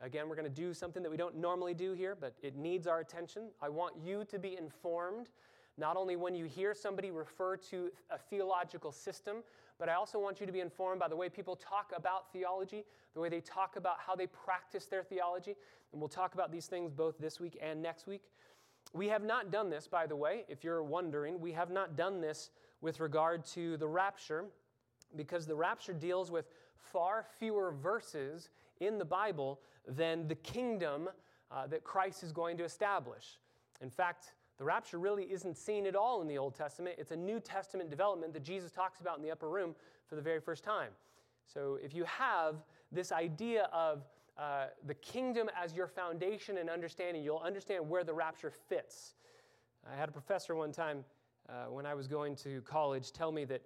Again, 0.00 0.28
we're 0.28 0.36
going 0.36 0.44
to 0.44 0.50
do 0.50 0.74
something 0.74 1.02
that 1.02 1.10
we 1.10 1.16
don't 1.16 1.36
normally 1.36 1.72
do 1.72 1.92
here, 1.92 2.14
but 2.14 2.34
it 2.42 2.56
needs 2.56 2.86
our 2.86 3.00
attention. 3.00 3.48
I 3.62 3.68
want 3.68 3.94
you 4.04 4.24
to 4.26 4.38
be 4.38 4.56
informed 4.56 5.30
not 5.76 5.96
only 5.96 6.16
when 6.16 6.34
you 6.34 6.44
hear 6.44 6.74
somebody 6.74 7.10
refer 7.10 7.56
to 7.56 7.90
a 8.10 8.18
theological 8.18 8.92
system, 8.92 9.38
but 9.78 9.88
I 9.88 9.94
also 9.94 10.18
want 10.20 10.40
you 10.40 10.46
to 10.46 10.52
be 10.52 10.60
informed 10.60 11.00
by 11.00 11.08
the 11.08 11.16
way 11.16 11.28
people 11.28 11.56
talk 11.56 11.92
about 11.96 12.32
theology, 12.32 12.84
the 13.14 13.20
way 13.20 13.28
they 13.28 13.40
talk 13.40 13.76
about 13.76 13.96
how 13.98 14.14
they 14.14 14.26
practice 14.26 14.86
their 14.86 15.02
theology. 15.02 15.56
And 15.92 16.00
we'll 16.00 16.08
talk 16.08 16.34
about 16.34 16.52
these 16.52 16.66
things 16.66 16.92
both 16.92 17.18
this 17.18 17.40
week 17.40 17.58
and 17.60 17.82
next 17.82 18.06
week. 18.06 18.22
We 18.92 19.08
have 19.08 19.24
not 19.24 19.50
done 19.50 19.70
this, 19.70 19.88
by 19.88 20.06
the 20.06 20.14
way, 20.14 20.44
if 20.48 20.62
you're 20.62 20.82
wondering, 20.82 21.40
we 21.40 21.52
have 21.52 21.70
not 21.70 21.96
done 21.96 22.20
this 22.20 22.50
with 22.80 23.00
regard 23.00 23.44
to 23.46 23.76
the 23.76 23.88
rapture 23.88 24.44
because 25.16 25.46
the 25.46 25.54
rapture 25.54 25.92
deals 25.92 26.30
with 26.30 26.46
far 26.76 27.24
fewer 27.38 27.72
verses 27.72 28.50
in 28.80 28.98
the 28.98 29.04
Bible 29.04 29.60
than 29.88 30.28
the 30.28 30.34
kingdom 30.36 31.08
uh, 31.50 31.66
that 31.66 31.82
Christ 31.82 32.22
is 32.22 32.30
going 32.30 32.56
to 32.58 32.64
establish. 32.64 33.38
In 33.80 33.90
fact, 33.90 34.34
the 34.58 34.64
rapture 34.64 34.98
really 34.98 35.24
isn't 35.24 35.56
seen 35.56 35.86
at 35.86 35.96
all 35.96 36.22
in 36.22 36.28
the 36.28 36.38
Old 36.38 36.54
Testament. 36.54 36.96
It's 36.98 37.10
a 37.10 37.16
New 37.16 37.40
Testament 37.40 37.90
development 37.90 38.32
that 38.34 38.44
Jesus 38.44 38.70
talks 38.70 39.00
about 39.00 39.16
in 39.16 39.22
the 39.22 39.30
upper 39.30 39.48
room 39.48 39.74
for 40.06 40.14
the 40.14 40.22
very 40.22 40.40
first 40.40 40.62
time. 40.62 40.90
So 41.46 41.78
if 41.82 41.94
you 41.94 42.04
have 42.04 42.56
this 42.92 43.12
idea 43.12 43.68
of 43.72 44.04
uh, 44.38 44.66
the 44.86 44.94
kingdom 44.94 45.50
as 45.60 45.74
your 45.74 45.86
foundation 45.86 46.58
and 46.58 46.70
understanding, 46.70 47.22
you'll 47.22 47.38
understand 47.38 47.88
where 47.88 48.04
the 48.04 48.14
rapture 48.14 48.52
fits. 48.68 49.14
I 49.90 49.96
had 49.96 50.08
a 50.08 50.12
professor 50.12 50.54
one 50.54 50.72
time 50.72 51.04
uh, 51.48 51.66
when 51.70 51.86
I 51.86 51.94
was 51.94 52.06
going 52.06 52.36
to 52.36 52.60
college 52.62 53.12
tell 53.12 53.32
me 53.32 53.44
that 53.46 53.62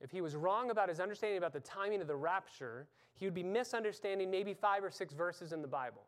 if 0.00 0.10
he 0.10 0.20
was 0.20 0.34
wrong 0.34 0.70
about 0.70 0.88
his 0.88 1.00
understanding 1.00 1.38
about 1.38 1.52
the 1.52 1.60
timing 1.60 2.00
of 2.00 2.06
the 2.06 2.16
rapture, 2.16 2.88
he 3.14 3.26
would 3.26 3.34
be 3.34 3.42
misunderstanding 3.42 4.30
maybe 4.30 4.54
five 4.54 4.82
or 4.82 4.90
six 4.90 5.12
verses 5.12 5.52
in 5.52 5.60
the 5.62 5.68
Bible. 5.68 6.02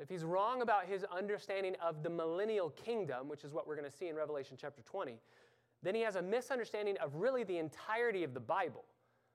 If 0.00 0.08
he's 0.08 0.24
wrong 0.24 0.62
about 0.62 0.86
his 0.86 1.04
understanding 1.04 1.76
of 1.82 2.02
the 2.02 2.10
millennial 2.10 2.70
kingdom, 2.70 3.28
which 3.28 3.44
is 3.44 3.52
what 3.52 3.66
we're 3.66 3.76
going 3.76 3.90
to 3.90 3.96
see 3.96 4.08
in 4.08 4.16
Revelation 4.16 4.56
chapter 4.58 4.82
20, 4.82 5.18
then 5.82 5.94
he 5.94 6.00
has 6.02 6.16
a 6.16 6.22
misunderstanding 6.22 6.96
of 6.98 7.14
really 7.14 7.44
the 7.44 7.58
entirety 7.58 8.24
of 8.24 8.34
the 8.34 8.40
Bible. 8.40 8.84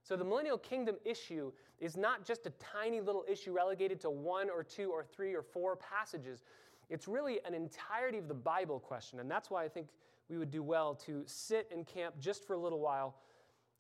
So 0.02 0.16
the 0.16 0.24
millennial 0.24 0.58
kingdom 0.58 0.96
issue 1.04 1.52
is 1.80 1.98
not 1.98 2.26
just 2.26 2.46
a 2.46 2.52
tiny 2.52 3.02
little 3.02 3.26
issue 3.30 3.52
relegated 3.52 4.00
to 4.02 4.10
one 4.10 4.50
or 4.50 4.64
two 4.64 4.90
or 4.90 5.04
three 5.04 5.36
or 5.36 5.44
four 5.44 5.76
passages. 5.76 6.44
It's 6.90 7.08
really 7.08 7.40
an 7.46 7.54
entirety 7.54 8.18
of 8.18 8.28
the 8.28 8.34
Bible 8.34 8.80
question. 8.80 9.20
And 9.20 9.30
that's 9.30 9.52
why 9.52 9.64
I 9.64 9.68
think 9.68 9.90
we 10.30 10.38
would 10.38 10.50
do 10.50 10.64
well 10.64 10.96
to 11.06 11.24
sit 11.26 11.70
and 11.74 11.86
camp 11.86 12.16
just 12.20 12.48
for 12.48 12.54
a 12.54 12.58
little 12.58 12.80
while 12.80 13.16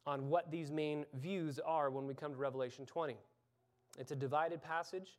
on 0.05 0.29
what 0.29 0.51
these 0.51 0.71
main 0.71 1.05
views 1.15 1.59
are 1.59 1.89
when 1.89 2.05
we 2.05 2.13
come 2.13 2.31
to 2.31 2.37
Revelation 2.37 2.85
20. 2.85 3.17
It's 3.97 4.11
a 4.11 4.15
divided 4.15 4.61
passage. 4.61 5.17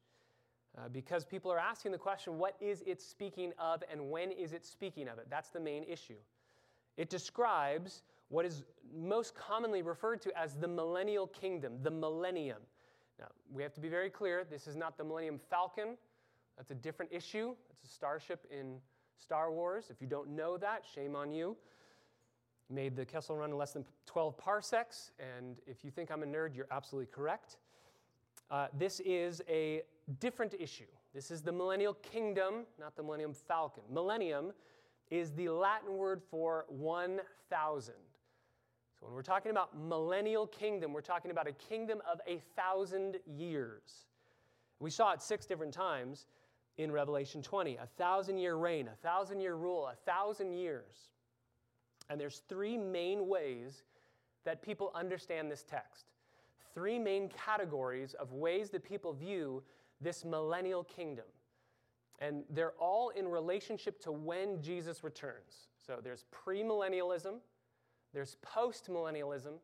Uh, 0.79 0.89
because 0.89 1.25
people 1.25 1.51
are 1.51 1.59
asking 1.59 1.91
the 1.91 1.99
question, 1.99 2.39
what 2.39 2.55
is 2.61 2.83
it 2.87 3.03
speaking 3.03 3.53
of 3.59 3.83
and 3.91 4.11
when 4.11 4.31
is 4.31 4.53
it 4.53 4.65
speaking 4.65 5.09
of 5.09 5.19
it? 5.19 5.27
That's 5.29 5.49
the 5.49 5.59
main 5.59 5.83
issue. 5.85 6.19
It 6.97 7.11
describes 7.11 8.03
what 8.29 8.45
is 8.45 8.63
most 8.97 9.35
commonly 9.35 9.83
referred 9.83 10.21
to 10.23 10.39
as 10.39 10.55
the 10.55 10.69
millennial 10.69 11.27
kingdom, 11.27 11.79
the 11.83 11.91
millennium. 11.91 12.59
Now, 13.19 13.27
we 13.53 13.63
have 13.63 13.75
to 13.75 13.81
be 13.81 13.89
very 13.89 14.11
clear 14.11 14.45
this 14.45 14.67
is 14.67 14.77
not 14.77 14.97
the 14.97 15.05
Millennium 15.05 15.41
Falcon. 15.51 15.97
That's 16.57 16.71
a 16.71 16.75
different 16.75 17.13
issue. 17.13 17.55
It's 17.71 17.91
a 17.91 17.93
starship 17.93 18.47
in 18.51 18.77
Star 19.17 19.51
Wars. 19.51 19.87
If 19.91 20.01
you 20.01 20.07
don't 20.07 20.31
know 20.31 20.57
that, 20.59 20.85
shame 20.95 21.17
on 21.17 21.33
you. 21.33 21.57
Made 22.71 22.95
the 22.95 23.05
Kessel 23.05 23.37
run 23.37 23.51
in 23.51 23.57
less 23.57 23.73
than 23.73 23.85
12 24.07 24.37
parsecs, 24.37 25.11
and 25.19 25.57
if 25.67 25.85
you 25.85 25.91
think 25.91 26.11
I'm 26.11 26.23
a 26.23 26.27
nerd, 26.27 26.55
you're 26.55 26.69
absolutely 26.71 27.11
correct. 27.11 27.57
Uh, 28.51 28.69
this 28.79 29.01
is 29.01 29.43
a 29.49 29.83
different 30.21 30.55
issue. 30.59 30.85
This 31.15 31.31
is 31.31 31.43
the 31.43 31.53
millennial 31.53 31.95
kingdom, 31.95 32.65
not 32.81 32.97
the 32.97 33.03
millennium 33.03 33.35
falcon. 33.35 33.83
Millennium 33.93 34.53
is 35.11 35.33
the 35.33 35.49
Latin 35.49 35.97
word 35.97 36.23
for 36.31 36.65
1,000. 36.69 37.95
So 38.99 39.07
when 39.07 39.15
we're 39.15 39.23
talking 39.23 39.51
about 39.51 39.79
millennial 39.79 40.47
kingdom, 40.47 40.93
we're 40.93 41.01
talking 41.01 41.31
about 41.31 41.47
a 41.47 41.53
kingdom 41.53 42.01
of 42.11 42.21
a 42.27 42.41
thousand 42.57 43.17
years. 43.27 44.07
We 44.81 44.91
saw 44.91 45.13
it 45.13 45.23
six 45.23 45.47
different 45.47 45.73
times 45.73 46.27
in 46.79 46.91
Revelation 46.93 47.43
20 47.43 47.77
a 47.77 47.87
thousand 47.99 48.39
year 48.39 48.57
reign, 48.57 48.89
a 48.89 48.97
thousand 49.07 49.41
year 49.41 49.57
rule, 49.57 49.87
a 49.87 49.97
thousand 50.11 50.53
years. 50.53 51.11
And 52.11 52.21
there's 52.21 52.43
three 52.49 52.77
main 52.79 53.29
ways 53.29 53.83
that 54.45 54.63
people 54.63 54.91
understand 54.95 55.51
this 55.51 55.63
text. 55.63 56.07
Three 56.79 56.97
main 57.01 57.29
categories 57.29 58.15
of 58.15 58.33
ways 58.33 58.71
that 58.71 58.85
people 58.85 59.13
view 59.13 59.65
this 60.01 60.25
millennial 60.25 60.85
kingdom. 60.85 61.25
And 62.21 62.45
they're 62.51 62.75
all 62.79 63.09
in 63.09 63.27
relationship 63.27 64.01
to 64.03 64.13
when 64.13 64.63
Jesus 64.63 65.03
returns. 65.03 65.67
So 65.85 65.99
there's 66.01 66.25
premillennialism, 66.33 67.41
there's 68.15 68.37
postmillennialism, 68.47 69.55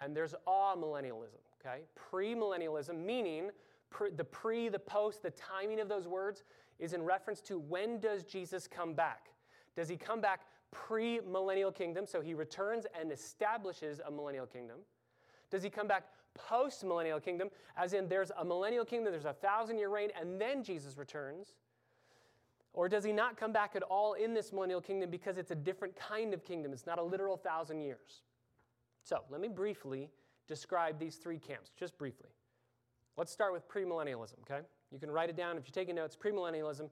and 0.00 0.16
there's 0.16 0.34
amillennialism. 0.48 1.42
Okay? 1.60 1.82
Premillennialism, 2.10 3.04
meaning 3.04 3.50
pre, 3.90 4.08
the 4.12 4.24
pre, 4.24 4.70
the 4.70 4.78
post, 4.78 5.22
the 5.22 5.32
timing 5.32 5.80
of 5.80 5.90
those 5.90 6.08
words 6.08 6.44
is 6.78 6.94
in 6.94 7.02
reference 7.02 7.42
to 7.42 7.58
when 7.58 8.00
does 8.00 8.24
Jesus 8.24 8.66
come 8.66 8.94
back? 8.94 9.26
Does 9.76 9.90
he 9.90 9.98
come 9.98 10.22
back 10.22 10.46
pre 10.70 11.20
millennial 11.30 11.70
kingdom, 11.70 12.06
so 12.06 12.22
he 12.22 12.32
returns 12.32 12.86
and 12.98 13.12
establishes 13.12 14.00
a 14.06 14.10
millennial 14.10 14.46
kingdom? 14.46 14.78
Does 15.50 15.62
he 15.62 15.68
come 15.68 15.86
back 15.86 16.04
post 16.34 16.84
millennial 16.84 17.20
kingdom, 17.20 17.48
as 17.76 17.92
in 17.92 18.08
there's 18.08 18.30
a 18.38 18.44
millennial 18.44 18.84
kingdom, 18.84 19.12
there's 19.12 19.24
a 19.24 19.32
thousand 19.32 19.78
year 19.78 19.88
reign, 19.88 20.10
and 20.20 20.40
then 20.40 20.62
Jesus 20.62 20.96
returns? 20.96 21.54
Or 22.72 22.88
does 22.88 23.04
he 23.04 23.12
not 23.12 23.36
come 23.36 23.52
back 23.52 23.76
at 23.76 23.82
all 23.84 24.14
in 24.14 24.34
this 24.34 24.52
millennial 24.52 24.80
kingdom 24.80 25.08
because 25.08 25.38
it's 25.38 25.52
a 25.52 25.54
different 25.54 25.94
kind 25.96 26.34
of 26.34 26.44
kingdom? 26.44 26.72
It's 26.72 26.86
not 26.86 26.98
a 26.98 27.02
literal 27.02 27.36
thousand 27.36 27.80
years. 27.80 28.22
So 29.04 29.20
let 29.30 29.40
me 29.40 29.48
briefly 29.48 30.10
describe 30.48 30.98
these 30.98 31.16
three 31.16 31.38
camps, 31.38 31.70
just 31.78 31.96
briefly. 31.96 32.30
Let's 33.16 33.30
start 33.30 33.52
with 33.52 33.68
premillennialism, 33.68 34.40
okay? 34.42 34.66
You 34.90 34.98
can 34.98 35.10
write 35.10 35.30
it 35.30 35.36
down 35.36 35.56
if 35.56 35.64
you're 35.66 35.72
taking 35.72 35.94
notes. 35.94 36.16
Premillennialism 36.16 36.90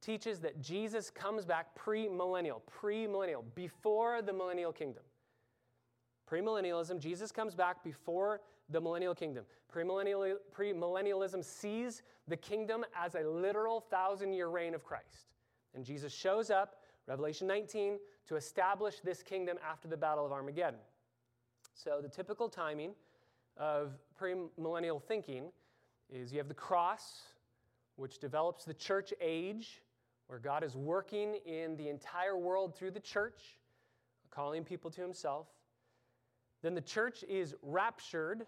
teaches 0.00 0.38
that 0.40 0.60
Jesus 0.60 1.10
comes 1.10 1.44
back 1.44 1.66
premillennial, 1.78 2.60
premillennial, 2.82 3.42
before 3.54 4.22
the 4.22 4.32
millennial 4.32 4.72
kingdom. 4.72 5.02
Premillennialism, 6.30 7.00
Jesus 7.00 7.32
comes 7.32 7.54
back 7.54 7.82
before 7.82 8.40
the 8.70 8.80
millennial 8.80 9.14
kingdom. 9.14 9.44
Premillennial, 9.72 10.36
premillennialism 10.56 11.44
sees 11.44 12.02
the 12.28 12.36
kingdom 12.36 12.84
as 12.96 13.14
a 13.14 13.22
literal 13.22 13.80
thousand 13.80 14.32
year 14.32 14.48
reign 14.48 14.74
of 14.74 14.84
Christ. 14.84 15.30
And 15.74 15.84
Jesus 15.84 16.12
shows 16.12 16.50
up, 16.50 16.76
Revelation 17.06 17.46
19, 17.46 17.98
to 18.28 18.36
establish 18.36 19.00
this 19.00 19.22
kingdom 19.22 19.58
after 19.68 19.88
the 19.88 19.96
Battle 19.96 20.24
of 20.24 20.32
Armageddon. 20.32 20.80
So, 21.74 22.00
the 22.02 22.08
typical 22.08 22.48
timing 22.48 22.92
of 23.56 23.92
premillennial 24.20 25.02
thinking 25.02 25.50
is 26.08 26.32
you 26.32 26.38
have 26.38 26.48
the 26.48 26.54
cross, 26.54 27.22
which 27.96 28.18
develops 28.18 28.64
the 28.64 28.74
church 28.74 29.12
age, 29.20 29.82
where 30.26 30.38
God 30.38 30.64
is 30.64 30.76
working 30.76 31.36
in 31.46 31.76
the 31.76 31.88
entire 31.88 32.36
world 32.36 32.74
through 32.74 32.92
the 32.92 33.00
church, 33.00 33.58
calling 34.30 34.64
people 34.64 34.90
to 34.90 35.00
himself. 35.00 35.48
Then 36.62 36.74
the 36.74 36.80
church 36.80 37.24
is 37.28 37.54
raptured, 37.62 38.46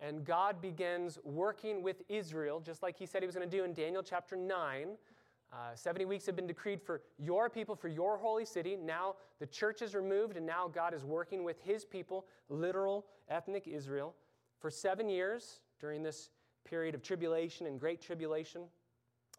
and 0.00 0.24
God 0.24 0.62
begins 0.62 1.18
working 1.24 1.82
with 1.82 2.02
Israel, 2.08 2.60
just 2.60 2.82
like 2.82 2.96
he 2.96 3.06
said 3.06 3.22
he 3.22 3.26
was 3.26 3.36
going 3.36 3.48
to 3.48 3.56
do 3.56 3.64
in 3.64 3.74
Daniel 3.74 4.02
chapter 4.02 4.34
9. 4.34 4.88
Uh, 5.52 5.74
70 5.74 6.04
weeks 6.04 6.26
have 6.26 6.36
been 6.36 6.46
decreed 6.46 6.80
for 6.80 7.02
your 7.18 7.50
people, 7.50 7.74
for 7.74 7.88
your 7.88 8.16
holy 8.16 8.44
city. 8.44 8.76
Now 8.76 9.16
the 9.40 9.46
church 9.46 9.82
is 9.82 9.94
removed, 9.94 10.36
and 10.36 10.46
now 10.46 10.68
God 10.68 10.94
is 10.94 11.04
working 11.04 11.44
with 11.44 11.60
his 11.60 11.84
people, 11.84 12.26
literal 12.48 13.06
ethnic 13.28 13.66
Israel, 13.66 14.14
for 14.60 14.70
seven 14.70 15.08
years 15.08 15.60
during 15.80 16.02
this 16.02 16.30
period 16.64 16.94
of 16.94 17.02
tribulation 17.02 17.66
and 17.66 17.80
great 17.80 18.00
tribulation, 18.00 18.62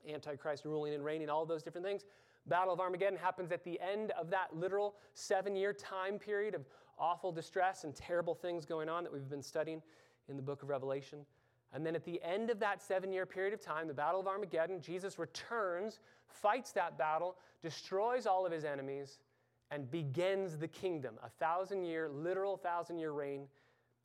Antichrist 0.08 0.65
ruling 0.65 0.94
and 0.94 1.03
reigning, 1.03 1.30
all 1.30 1.46
those 1.46 1.63
different 1.63 1.86
things. 1.86 2.03
Battle 2.48 2.74
of 2.74 2.80
Armageddon 2.80 3.18
happens 3.18 3.51
at 3.51 3.63
the 3.63 3.80
end 3.80 4.12
of 4.12 4.30
that 4.32 4.56
literal 4.56 4.96
seven 5.13 5.56
year 5.56 5.74
time 5.74 6.20
period 6.20 6.56
of 6.56 6.65
awful 7.00 7.32
distress 7.32 7.84
and 7.84 7.96
terrible 7.96 8.36
things 8.36 8.65
going 8.65 8.89
on 8.89 9.03
that 9.03 9.13
we've 9.13 9.30
been 9.30 9.41
studying 9.41 9.82
in 10.30 10.38
the 10.38 10.44
book 10.44 10.63
of 10.63 10.70
Revelation. 10.70 11.20
And 11.74 11.86
then 11.86 11.96
at 11.96 12.04
the 12.04 12.22
end 12.24 12.50
of 12.50 12.60
that 12.60 12.82
seven 12.82 13.12
year 13.12 13.25
period 13.25 13.54
of 13.54 13.62
time, 13.62 13.88
the 13.88 13.94
Battle 13.94 14.20
of 14.20 14.28
Armageddon, 14.28 14.82
Jesus 14.82 15.18
returns, 15.18 16.00
fights 16.28 16.72
that 16.74 16.98
battle, 16.98 17.38
destroys 17.62 18.25
all 18.25 18.46
of 18.46 18.51
his 18.51 18.66
enemies, 18.66 19.20
and 19.70 19.90
begins 19.90 20.58
the 20.58 20.68
kingdom 20.68 21.16
a 21.24 21.30
thousand 21.30 21.86
year, 21.86 22.10
literal 22.10 22.58
thousand 22.58 23.00
year 23.00 23.12
reign 23.12 23.48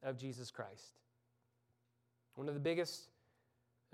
of 0.03 0.17
Jesus 0.17 0.51
Christ. 0.51 1.01
One 2.37 2.49
of 2.49 2.55
the 2.55 2.61
biggest 2.61 3.09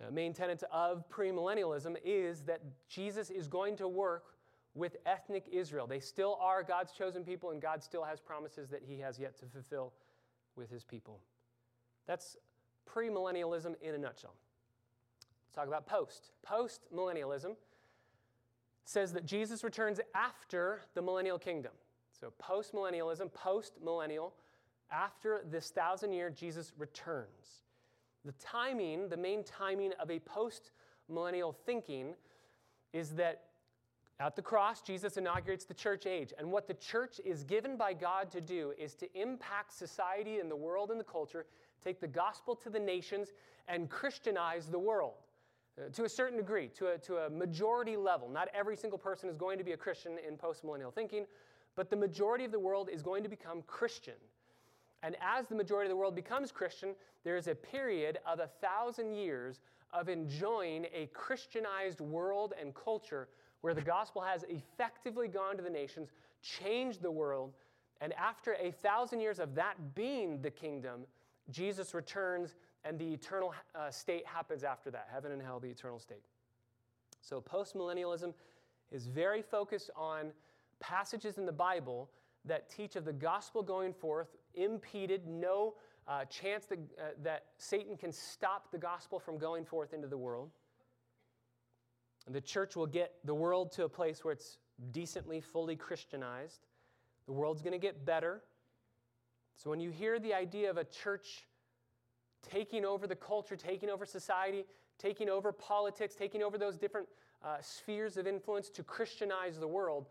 uh, 0.00 0.10
main 0.10 0.34
tenets 0.34 0.64
of 0.70 1.08
premillennialism 1.08 1.96
is 2.04 2.42
that 2.42 2.60
Jesus 2.88 3.30
is 3.30 3.48
going 3.48 3.76
to 3.76 3.88
work 3.88 4.24
with 4.74 4.96
ethnic 5.06 5.46
Israel. 5.50 5.86
They 5.86 6.00
still 6.00 6.38
are 6.40 6.62
God's 6.62 6.92
chosen 6.92 7.24
people, 7.24 7.50
and 7.50 7.60
God 7.60 7.82
still 7.82 8.04
has 8.04 8.20
promises 8.20 8.68
that 8.70 8.82
He 8.86 8.98
has 9.00 9.18
yet 9.18 9.38
to 9.38 9.46
fulfill 9.46 9.92
with 10.56 10.70
His 10.70 10.84
people. 10.84 11.20
That's 12.06 12.36
premillennialism 12.88 13.74
in 13.80 13.94
a 13.94 13.98
nutshell. 13.98 14.34
Let's 15.44 15.54
talk 15.54 15.68
about 15.68 15.86
post. 15.86 16.30
Post 16.42 16.82
millennialism 16.94 17.56
says 18.84 19.12
that 19.12 19.24
Jesus 19.24 19.62
returns 19.62 20.00
after 20.14 20.82
the 20.94 21.02
millennial 21.02 21.38
kingdom. 21.38 21.72
So, 22.18 22.32
post 22.38 22.74
millennialism, 22.74 23.32
post 23.32 23.74
millennial, 23.82 24.34
after 24.90 25.42
this 25.50 25.70
thousand 25.70 26.12
year, 26.12 26.30
Jesus 26.30 26.72
returns. 26.76 27.62
The 28.24 28.32
timing, 28.32 29.08
the 29.08 29.16
main 29.16 29.42
timing 29.42 29.92
of 30.00 30.10
a 30.10 30.18
post 30.20 30.70
millennial 31.08 31.52
thinking 31.52 32.14
is 32.92 33.10
that 33.12 33.44
at 34.20 34.36
the 34.36 34.42
cross, 34.42 34.82
Jesus 34.82 35.16
inaugurates 35.16 35.64
the 35.64 35.74
church 35.74 36.06
age. 36.06 36.32
And 36.38 36.52
what 36.52 36.68
the 36.68 36.74
church 36.74 37.20
is 37.24 37.42
given 37.42 37.76
by 37.76 37.92
God 37.92 38.30
to 38.32 38.40
do 38.40 38.72
is 38.78 38.94
to 38.96 39.20
impact 39.20 39.72
society 39.72 40.38
and 40.38 40.48
the 40.48 40.56
world 40.56 40.90
and 40.92 41.00
the 41.00 41.04
culture, 41.04 41.46
take 41.82 42.00
the 42.00 42.08
gospel 42.08 42.54
to 42.56 42.70
the 42.70 42.78
nations, 42.78 43.32
and 43.68 43.88
Christianize 43.88 44.66
the 44.66 44.78
world. 44.78 45.14
Uh, 45.78 45.88
to 45.90 46.04
a 46.04 46.08
certain 46.08 46.36
degree, 46.36 46.68
to 46.68 46.88
a, 46.88 46.98
to 46.98 47.16
a 47.16 47.30
majority 47.30 47.96
level. 47.96 48.28
Not 48.28 48.48
every 48.52 48.76
single 48.76 48.98
person 48.98 49.30
is 49.30 49.36
going 49.36 49.56
to 49.56 49.64
be 49.64 49.72
a 49.72 49.76
Christian 49.76 50.18
in 50.26 50.36
postmillennial 50.36 50.92
thinking, 50.92 51.24
but 51.76 51.88
the 51.88 51.96
majority 51.96 52.44
of 52.44 52.52
the 52.52 52.60
world 52.60 52.90
is 52.92 53.02
going 53.02 53.22
to 53.22 53.28
become 53.28 53.62
Christian. 53.62 54.14
And 55.02 55.16
as 55.20 55.46
the 55.46 55.54
majority 55.54 55.86
of 55.86 55.90
the 55.90 55.96
world 55.96 56.14
becomes 56.14 56.52
Christian, 56.52 56.90
there 57.24 57.36
is 57.36 57.48
a 57.48 57.54
period 57.54 58.18
of 58.26 58.40
a 58.40 58.48
thousand 58.60 59.14
years 59.14 59.60
of 59.92 60.08
enjoying 60.08 60.86
a 60.94 61.06
Christianized 61.14 62.00
world 62.00 62.52
and 62.60 62.74
culture 62.74 63.28
where 63.62 63.72
the 63.72 63.80
gospel 63.80 64.20
has 64.20 64.44
effectively 64.48 65.28
gone 65.28 65.56
to 65.56 65.62
the 65.62 65.70
nations, 65.70 66.10
changed 66.42 67.00
the 67.00 67.10
world, 67.10 67.54
and 68.00 68.12
after 68.14 68.54
a 68.54 68.72
thousand 68.72 69.20
years 69.20 69.38
of 69.38 69.54
that 69.54 69.94
being 69.94 70.42
the 70.42 70.50
kingdom, 70.50 71.02
Jesus 71.50 71.94
returns 71.94 72.54
and 72.84 72.98
the 72.98 73.12
eternal 73.12 73.54
uh, 73.74 73.90
state 73.90 74.26
happens 74.26 74.64
after 74.64 74.90
that 74.90 75.08
heaven 75.12 75.32
and 75.32 75.40
hell, 75.42 75.60
the 75.60 75.68
eternal 75.68 75.98
state. 75.98 76.22
So, 77.20 77.40
postmillennialism 77.40 78.34
is 78.90 79.06
very 79.06 79.42
focused 79.42 79.90
on 79.96 80.32
passages 80.80 81.38
in 81.38 81.46
the 81.46 81.52
Bible 81.52 82.10
that 82.44 82.68
teach 82.68 82.96
of 82.96 83.04
the 83.04 83.12
gospel 83.12 83.62
going 83.62 83.92
forth 83.92 84.28
impeded, 84.54 85.26
no 85.26 85.74
uh, 86.08 86.24
chance 86.24 86.66
that, 86.66 86.78
uh, 86.78 87.02
that 87.22 87.44
Satan 87.58 87.96
can 87.96 88.12
stop 88.12 88.72
the 88.72 88.78
gospel 88.78 89.20
from 89.20 89.38
going 89.38 89.64
forth 89.64 89.94
into 89.94 90.08
the 90.08 90.18
world. 90.18 90.50
And 92.26 92.34
the 92.34 92.40
church 92.40 92.76
will 92.76 92.86
get 92.86 93.14
the 93.24 93.34
world 93.34 93.72
to 93.72 93.84
a 93.84 93.88
place 93.88 94.24
where 94.24 94.32
it's 94.32 94.58
decently, 94.90 95.40
fully 95.40 95.76
Christianized. 95.76 96.66
The 97.26 97.32
world's 97.32 97.62
going 97.62 97.72
to 97.72 97.78
get 97.78 98.04
better. 98.04 98.42
So 99.56 99.70
when 99.70 99.80
you 99.80 99.90
hear 99.90 100.18
the 100.18 100.34
idea 100.34 100.70
of 100.70 100.76
a 100.76 100.84
church 100.84 101.46
taking 102.42 102.84
over 102.84 103.06
the 103.06 103.16
culture, 103.16 103.56
taking 103.56 103.90
over 103.90 104.04
society, 104.04 104.64
taking 104.98 105.28
over 105.28 105.52
politics, 105.52 106.14
taking 106.14 106.42
over 106.42 106.58
those 106.58 106.76
different 106.76 107.08
uh, 107.44 107.56
spheres 107.60 108.16
of 108.16 108.26
influence 108.26 108.68
to 108.70 108.82
Christianize 108.82 109.58
the 109.58 109.68
world, 109.68 110.08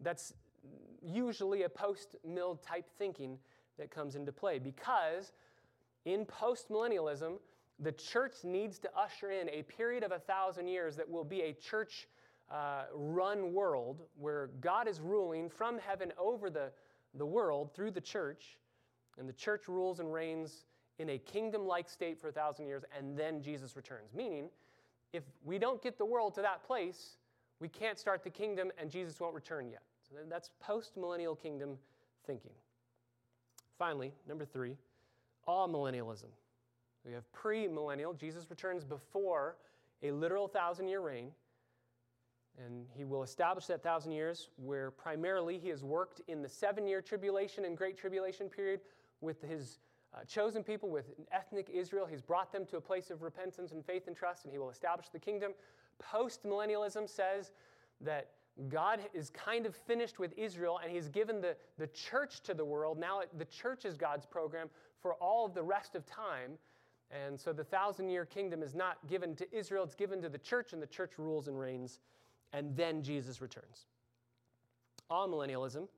that's 0.00 0.34
usually 1.02 1.62
a 1.62 1.68
post 1.68 2.16
mill 2.26 2.56
type 2.56 2.88
thinking 2.98 3.38
that 3.78 3.90
comes 3.90 4.16
into 4.16 4.32
play 4.32 4.58
because 4.58 5.32
in 6.04 6.24
post 6.24 6.70
millennialism, 6.70 7.38
the 7.78 7.92
church 7.92 8.34
needs 8.44 8.78
to 8.78 8.90
usher 8.96 9.30
in 9.30 9.48
a 9.48 9.62
period 9.62 10.02
of 10.02 10.12
a 10.12 10.18
thousand 10.18 10.68
years 10.68 10.96
that 10.96 11.08
will 11.08 11.24
be 11.24 11.42
a 11.42 11.52
church 11.52 12.08
uh, 12.50 12.84
run 12.94 13.52
world 13.54 14.02
where 14.18 14.50
God 14.60 14.88
is 14.88 15.00
ruling 15.00 15.48
from 15.48 15.78
heaven 15.78 16.12
over 16.18 16.50
the, 16.50 16.70
the 17.14 17.24
world 17.24 17.72
through 17.74 17.92
the 17.92 18.00
church, 18.00 18.58
and 19.20 19.28
the 19.28 19.32
church 19.34 19.68
rules 19.68 20.00
and 20.00 20.12
reigns 20.12 20.64
in 20.98 21.10
a 21.10 21.18
kingdom 21.18 21.66
like 21.66 21.88
state 21.88 22.18
for 22.18 22.28
a 22.28 22.32
thousand 22.32 22.66
years, 22.66 22.82
and 22.98 23.16
then 23.16 23.42
Jesus 23.42 23.76
returns. 23.76 24.12
Meaning, 24.14 24.48
if 25.12 25.22
we 25.44 25.58
don't 25.58 25.80
get 25.82 25.98
the 25.98 26.04
world 26.04 26.34
to 26.34 26.42
that 26.42 26.64
place, 26.64 27.18
we 27.60 27.68
can't 27.68 27.98
start 27.98 28.24
the 28.24 28.30
kingdom, 28.30 28.72
and 28.78 28.90
Jesus 28.90 29.20
won't 29.20 29.34
return 29.34 29.68
yet. 29.68 29.82
So 30.08 30.16
that's 30.28 30.50
post 30.58 30.96
millennial 30.96 31.36
kingdom 31.36 31.76
thinking. 32.26 32.50
Finally, 33.78 34.12
number 34.26 34.44
three, 34.44 34.76
amillennialism. 35.46 36.30
We 37.04 37.12
have 37.12 37.30
pre-millennial. 37.32 38.14
Jesus 38.14 38.46
returns 38.50 38.84
before 38.84 39.56
a 40.02 40.10
literal 40.10 40.48
thousand 40.48 40.88
year 40.88 41.00
reign. 41.00 41.30
And 42.66 42.86
he 42.94 43.04
will 43.04 43.22
establish 43.22 43.66
that 43.66 43.82
thousand 43.82 44.12
years 44.12 44.48
where 44.56 44.90
primarily 44.90 45.58
he 45.58 45.68
has 45.68 45.82
worked 45.82 46.20
in 46.28 46.42
the 46.42 46.48
seven 46.48 46.86
year 46.86 47.00
tribulation 47.00 47.64
and 47.64 47.76
great 47.76 47.96
tribulation 47.96 48.48
period 48.48 48.80
with 49.20 49.40
his 49.42 49.78
uh, 50.14 50.24
chosen 50.24 50.62
people, 50.62 50.88
with 50.88 51.06
ethnic 51.32 51.68
Israel. 51.72 52.06
He's 52.06 52.22
brought 52.22 52.52
them 52.52 52.66
to 52.66 52.76
a 52.76 52.80
place 52.80 53.10
of 53.10 53.22
repentance 53.22 53.72
and 53.72 53.84
faith 53.84 54.06
and 54.06 54.16
trust, 54.16 54.44
and 54.44 54.52
he 54.52 54.58
will 54.58 54.70
establish 54.70 55.08
the 55.08 55.18
kingdom. 55.18 55.52
Post 55.98 56.44
millennialism 56.44 57.08
says 57.08 57.52
that 58.00 58.30
God 58.68 59.00
is 59.14 59.30
kind 59.30 59.66
of 59.66 59.74
finished 59.74 60.18
with 60.18 60.32
Israel 60.36 60.80
and 60.82 60.92
he's 60.92 61.08
given 61.08 61.40
the, 61.40 61.56
the 61.78 61.86
church 61.88 62.40
to 62.42 62.54
the 62.54 62.64
world. 62.64 62.98
Now 62.98 63.22
the 63.38 63.44
church 63.46 63.84
is 63.84 63.96
God's 63.96 64.26
program 64.26 64.68
for 65.00 65.14
all 65.14 65.46
of 65.46 65.54
the 65.54 65.62
rest 65.62 65.94
of 65.94 66.04
time. 66.04 66.58
And 67.10 67.40
so 67.40 67.52
the 67.52 67.64
thousand 67.64 68.10
year 68.10 68.24
kingdom 68.24 68.62
is 68.62 68.74
not 68.74 68.98
given 69.08 69.34
to 69.36 69.56
Israel, 69.56 69.84
it's 69.84 69.94
given 69.94 70.22
to 70.22 70.28
the 70.28 70.38
church, 70.38 70.72
and 70.72 70.82
the 70.82 70.86
church 70.86 71.12
rules 71.18 71.48
and 71.48 71.58
reigns. 71.58 71.98
And 72.52 72.76
then 72.76 73.02
Jesus 73.02 73.40
returns. 73.40 73.86
Amillennialism, 75.10 75.88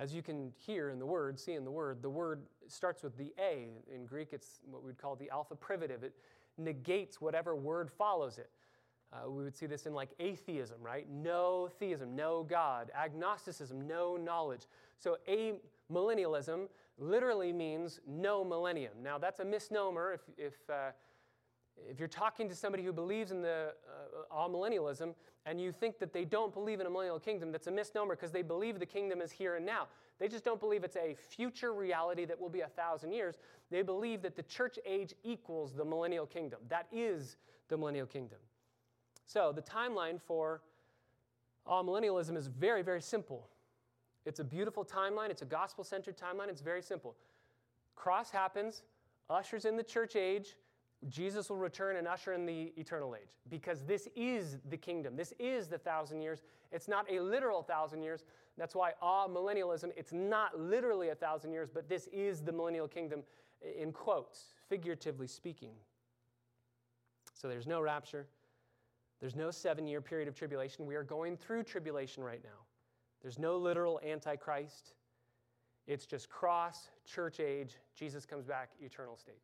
as 0.00 0.14
you 0.14 0.22
can 0.22 0.50
hear 0.56 0.88
in 0.88 0.98
the 0.98 1.04
word, 1.04 1.38
see 1.38 1.52
in 1.52 1.64
the 1.64 1.70
word, 1.70 2.00
the 2.00 2.08
word 2.08 2.40
starts 2.68 3.02
with 3.02 3.18
the 3.18 3.34
A. 3.38 3.68
In 3.94 4.06
Greek, 4.06 4.28
it's 4.32 4.60
what 4.64 4.82
we'd 4.82 4.96
call 4.96 5.14
the 5.14 5.28
alpha 5.28 5.54
privative. 5.54 6.02
It 6.02 6.14
negates 6.56 7.20
whatever 7.20 7.54
word 7.54 7.90
follows 7.90 8.38
it. 8.38 8.50
Uh, 9.12 9.28
we 9.28 9.44
would 9.44 9.54
see 9.54 9.66
this 9.66 9.84
in 9.84 9.92
like 9.92 10.08
atheism, 10.18 10.78
right? 10.80 11.06
No 11.10 11.68
theism, 11.78 12.16
no 12.16 12.44
God. 12.48 12.90
Agnosticism, 12.98 13.86
no 13.86 14.16
knowledge. 14.16 14.62
So 14.98 15.18
amillennialism 15.28 16.68
literally 16.96 17.52
means 17.52 18.00
no 18.06 18.42
millennium. 18.42 18.94
Now, 19.02 19.18
that's 19.18 19.40
a 19.40 19.44
misnomer 19.44 20.14
if, 20.14 20.20
if, 20.38 20.70
uh, 20.70 20.92
if 21.88 21.98
you're 21.98 22.08
talking 22.08 22.48
to 22.48 22.54
somebody 22.54 22.84
who 22.84 22.92
believes 22.92 23.30
in 23.30 23.42
the 23.42 23.72
uh, 24.30 24.34
amillennialism 24.36 25.14
and 25.46 25.60
you 25.60 25.72
think 25.72 25.98
that 25.98 26.12
they 26.12 26.24
don't 26.24 26.52
believe 26.52 26.80
in 26.80 26.86
a 26.86 26.90
millennial 26.90 27.18
kingdom, 27.18 27.52
that's 27.52 27.66
a 27.66 27.70
misnomer 27.70 28.14
because 28.14 28.30
they 28.30 28.42
believe 28.42 28.78
the 28.78 28.86
kingdom 28.86 29.20
is 29.20 29.30
here 29.30 29.56
and 29.56 29.64
now. 29.64 29.88
They 30.18 30.28
just 30.28 30.44
don't 30.44 30.60
believe 30.60 30.84
it's 30.84 30.96
a 30.96 31.14
future 31.14 31.72
reality 31.72 32.24
that 32.26 32.38
will 32.38 32.50
be 32.50 32.60
a 32.60 32.68
thousand 32.68 33.12
years. 33.12 33.36
They 33.70 33.82
believe 33.82 34.22
that 34.22 34.36
the 34.36 34.42
church 34.42 34.78
age 34.84 35.14
equals 35.24 35.72
the 35.72 35.84
millennial 35.84 36.26
kingdom. 36.26 36.60
That 36.68 36.86
is 36.92 37.36
the 37.68 37.76
millennial 37.76 38.06
kingdom. 38.06 38.38
So 39.24 39.52
the 39.52 39.62
timeline 39.62 40.20
for 40.20 40.60
amillennialism 41.66 42.36
is 42.36 42.48
very, 42.48 42.82
very 42.82 43.00
simple. 43.00 43.48
It's 44.26 44.40
a 44.40 44.44
beautiful 44.44 44.84
timeline. 44.84 45.30
It's 45.30 45.42
a 45.42 45.46
gospel 45.46 45.84
centered 45.84 46.18
timeline. 46.18 46.48
It's 46.48 46.60
very 46.60 46.82
simple. 46.82 47.16
Cross 47.94 48.30
happens, 48.30 48.82
ushers 49.30 49.64
in 49.64 49.76
the 49.76 49.82
church 49.82 50.16
age, 50.16 50.56
Jesus 51.08 51.48
will 51.48 51.56
return 51.56 51.96
and 51.96 52.06
usher 52.06 52.34
in 52.34 52.44
the 52.44 52.72
eternal 52.76 53.14
age 53.14 53.38
because 53.48 53.82
this 53.84 54.06
is 54.14 54.58
the 54.68 54.76
kingdom. 54.76 55.16
This 55.16 55.32
is 55.38 55.66
the 55.66 55.78
thousand 55.78 56.20
years. 56.20 56.42
It's 56.72 56.88
not 56.88 57.10
a 57.10 57.20
literal 57.20 57.62
thousand 57.62 58.02
years. 58.02 58.24
That's 58.58 58.74
why 58.74 58.92
ah 59.00 59.26
millennialism, 59.26 59.92
it's 59.96 60.12
not 60.12 60.58
literally 60.60 61.08
a 61.08 61.14
thousand 61.14 61.52
years, 61.52 61.70
but 61.72 61.88
this 61.88 62.06
is 62.12 62.42
the 62.42 62.52
millennial 62.52 62.86
kingdom 62.86 63.22
in 63.78 63.92
quotes, 63.92 64.54
figuratively 64.68 65.26
speaking. 65.26 65.72
So 67.32 67.48
there's 67.48 67.66
no 67.66 67.80
rapture. 67.80 68.26
There's 69.20 69.36
no 69.36 69.50
seven 69.50 69.86
year 69.86 70.02
period 70.02 70.28
of 70.28 70.34
tribulation. 70.34 70.84
We 70.84 70.96
are 70.96 71.02
going 71.02 71.36
through 71.36 71.62
tribulation 71.62 72.22
right 72.22 72.42
now. 72.44 72.66
There's 73.22 73.38
no 73.38 73.56
literal 73.56 74.00
antichrist. 74.06 74.92
It's 75.86 76.06
just 76.06 76.28
cross, 76.28 76.90
church 77.04 77.40
age, 77.40 77.76
Jesus 77.94 78.24
comes 78.26 78.46
back, 78.46 78.70
eternal 78.80 79.16
state. 79.16 79.40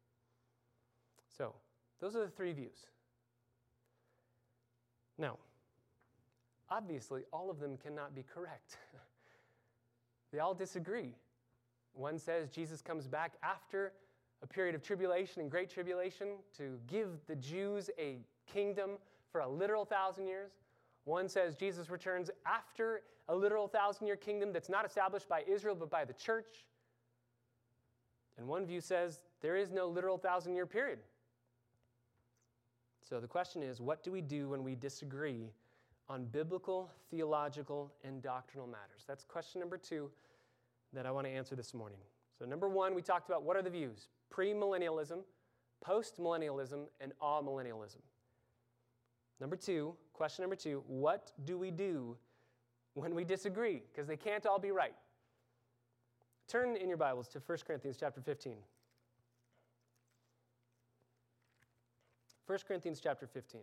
So, 1.37 1.55
those 2.01 2.17
are 2.17 2.25
the 2.25 2.31
three 2.31 2.53
views. 2.53 2.87
Now, 5.19 5.39
obviously, 6.71 7.23
all 7.33 7.51
of 7.51 7.59
them 7.61 7.77
cannot 7.77 8.15
be 8.15 8.23
correct. 8.23 8.77
they 10.33 10.39
all 10.39 10.55
disagree. 10.55 11.15
One 11.95 12.19
says 12.19 12.51
Jesus 12.51 12.83
comes 12.83 13.07
back 13.07 13.33
after 13.43 13.93
a 14.43 14.47
period 14.47 14.75
of 14.75 14.83
tribulation 14.83 15.41
and 15.41 15.51
great 15.51 15.71
tribulation 15.71 16.29
to 16.59 16.79
give 16.87 17.09
the 17.27 17.37
Jews 17.37 17.89
a 17.99 18.19
kingdom 18.47 18.93
for 19.33 19.41
a 19.41 19.49
literal 19.49 19.85
thousand 19.85 20.27
years. 20.27 20.53
One 21.05 21.29
says 21.29 21.55
Jesus 21.55 21.89
returns 21.89 22.31
after 22.45 23.03
a 23.29 23.35
literal 23.35 23.67
thousand 23.69 24.07
year 24.07 24.17
kingdom 24.17 24.53
that's 24.53 24.69
not 24.69 24.85
established 24.85 25.29
by 25.29 25.43
Israel 25.49 25.75
but 25.75 25.91
by 25.91 26.05
the 26.05 26.13
church. 26.13 26.67
And 28.37 28.47
one 28.47 28.67
view 28.67 28.81
says 28.83 29.21
there 29.41 29.57
is 29.57 29.71
no 29.71 29.89
literal 29.89 30.19
thousand 30.19 30.55
year 30.55 30.67
period. 30.67 30.99
So 33.09 33.21
the 33.21 33.29
question 33.29 33.63
is 33.63 33.81
what 33.81 34.03
do 34.03 34.11
we 34.11 34.21
do 34.21 34.49
when 34.49 34.65
we 34.65 34.75
disagree 34.75 35.53
on 36.09 36.25
biblical, 36.25 36.91
theological, 37.11 37.93
and 38.03 38.21
doctrinal 38.21 38.67
matters? 38.67 39.05
That's 39.07 39.23
question 39.23 39.61
number 39.61 39.79
two 39.79 40.11
that 40.93 41.07
I 41.07 41.13
want 41.13 41.27
to 41.27 41.31
answer 41.31 41.55
this 41.55 41.73
morning. 41.73 41.99
So, 42.39 42.45
number 42.45 42.69
one, 42.69 42.95
we 42.95 43.03
talked 43.03 43.29
about 43.29 43.43
what 43.45 43.57
are 43.57 43.63
the 43.63 43.71
views 43.71 44.09
premillennialism, 44.35 45.21
postmillennialism, 45.87 46.87
and 47.01 47.13
amillennialism. 47.23 48.01
Number 49.41 49.57
two, 49.57 49.95
question 50.13 50.43
number 50.43 50.57
two, 50.57 50.83
what 50.89 51.31
do 51.45 51.59
we 51.59 51.71
do 51.71 52.17
when 52.95 53.15
we 53.15 53.23
disagree? 53.23 53.83
Because 53.93 54.09
they 54.09 54.17
can't 54.17 54.47
all 54.47 54.59
be 54.59 54.73
right. 54.73 54.95
Turn 56.49 56.77
in 56.77 56.89
your 56.89 56.97
Bibles 56.97 57.29
to 57.29 57.43
1 57.45 57.59
Corinthians 57.67 57.97
chapter 57.99 58.21
15. 58.21 58.57
1 62.47 62.59
Corinthians 62.69 63.01
chapter 63.03 63.27
15. 63.27 63.61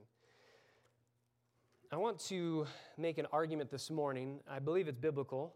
I 1.90 1.96
want 1.96 2.20
to 2.26 2.68
make 2.98 3.18
an 3.18 3.28
argument 3.32 3.72
this 3.72 3.90
morning. 3.90 4.42
I 4.50 4.60
believe 4.60 4.90
it's 4.90 5.00
biblical, 5.00 5.56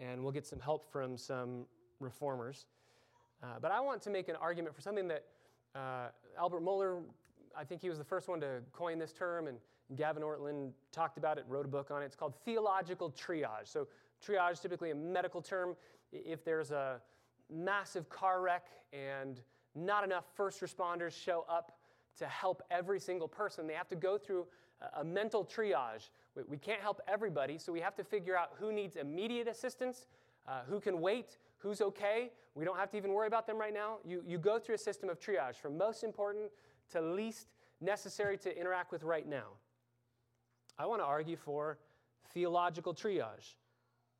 and 0.00 0.20
we'll 0.20 0.32
get 0.32 0.44
some 0.44 0.58
help 0.58 0.90
from 0.90 1.16
some 1.16 1.66
reformers. 2.00 2.66
Uh, 3.44 3.46
but 3.60 3.70
I 3.70 3.78
want 3.78 4.02
to 4.02 4.10
make 4.10 4.28
an 4.28 4.34
argument 4.34 4.74
for 4.74 4.80
something 4.80 5.06
that 5.06 5.24
uh, 5.76 6.08
Albert 6.36 6.64
Mohler, 6.64 7.02
I 7.56 7.62
think 7.62 7.80
he 7.80 7.88
was 7.88 7.98
the 7.98 8.04
first 8.04 8.26
one 8.26 8.40
to 8.40 8.58
coin 8.72 8.98
this 8.98 9.12
term, 9.12 9.46
and 9.46 9.58
Gavin 9.94 10.24
Ortlund 10.24 10.72
talked 10.90 11.18
about 11.18 11.38
it, 11.38 11.44
wrote 11.46 11.64
a 11.64 11.68
book 11.68 11.92
on 11.92 12.02
it. 12.02 12.06
It's 12.06 12.16
called 12.16 12.34
theological 12.44 13.12
triage. 13.12 13.66
So, 13.66 13.86
triage 14.26 14.54
is 14.54 14.58
typically 14.58 14.90
a 14.90 14.96
medical 14.96 15.40
term. 15.40 15.76
If 16.12 16.44
there's 16.44 16.72
a 16.72 17.00
massive 17.48 18.08
car 18.08 18.40
wreck 18.40 18.66
and 18.92 19.40
not 19.76 20.02
enough 20.02 20.24
first 20.34 20.60
responders 20.60 21.12
show 21.12 21.46
up 21.48 21.78
to 22.18 22.26
help 22.26 22.62
every 22.70 23.00
single 23.00 23.28
person. 23.28 23.66
They 23.66 23.74
have 23.74 23.88
to 23.88 23.96
go 23.96 24.18
through 24.18 24.46
a 24.96 25.04
mental 25.04 25.44
triage. 25.44 26.10
We 26.48 26.56
can't 26.56 26.80
help 26.80 27.00
everybody, 27.06 27.58
so 27.58 27.72
we 27.72 27.80
have 27.80 27.94
to 27.96 28.04
figure 28.04 28.36
out 28.36 28.50
who 28.58 28.72
needs 28.72 28.96
immediate 28.96 29.48
assistance, 29.48 30.06
uh, 30.48 30.62
who 30.68 30.80
can 30.80 31.00
wait, 31.00 31.38
who's 31.58 31.80
okay. 31.80 32.32
We 32.54 32.64
don't 32.64 32.76
have 32.76 32.90
to 32.90 32.96
even 32.96 33.12
worry 33.12 33.26
about 33.26 33.46
them 33.46 33.58
right 33.58 33.72
now. 33.72 33.98
You, 34.04 34.22
you 34.26 34.38
go 34.38 34.58
through 34.58 34.74
a 34.74 34.78
system 34.78 35.08
of 35.08 35.20
triage 35.20 35.56
from 35.56 35.78
most 35.78 36.04
important 36.04 36.50
to 36.92 37.00
least 37.00 37.48
necessary 37.80 38.36
to 38.38 38.58
interact 38.58 38.92
with 38.92 39.02
right 39.02 39.28
now. 39.28 39.56
I 40.78 40.86
want 40.86 41.00
to 41.00 41.06
argue 41.06 41.36
for 41.36 41.78
theological 42.32 42.94
triage. 42.94 43.56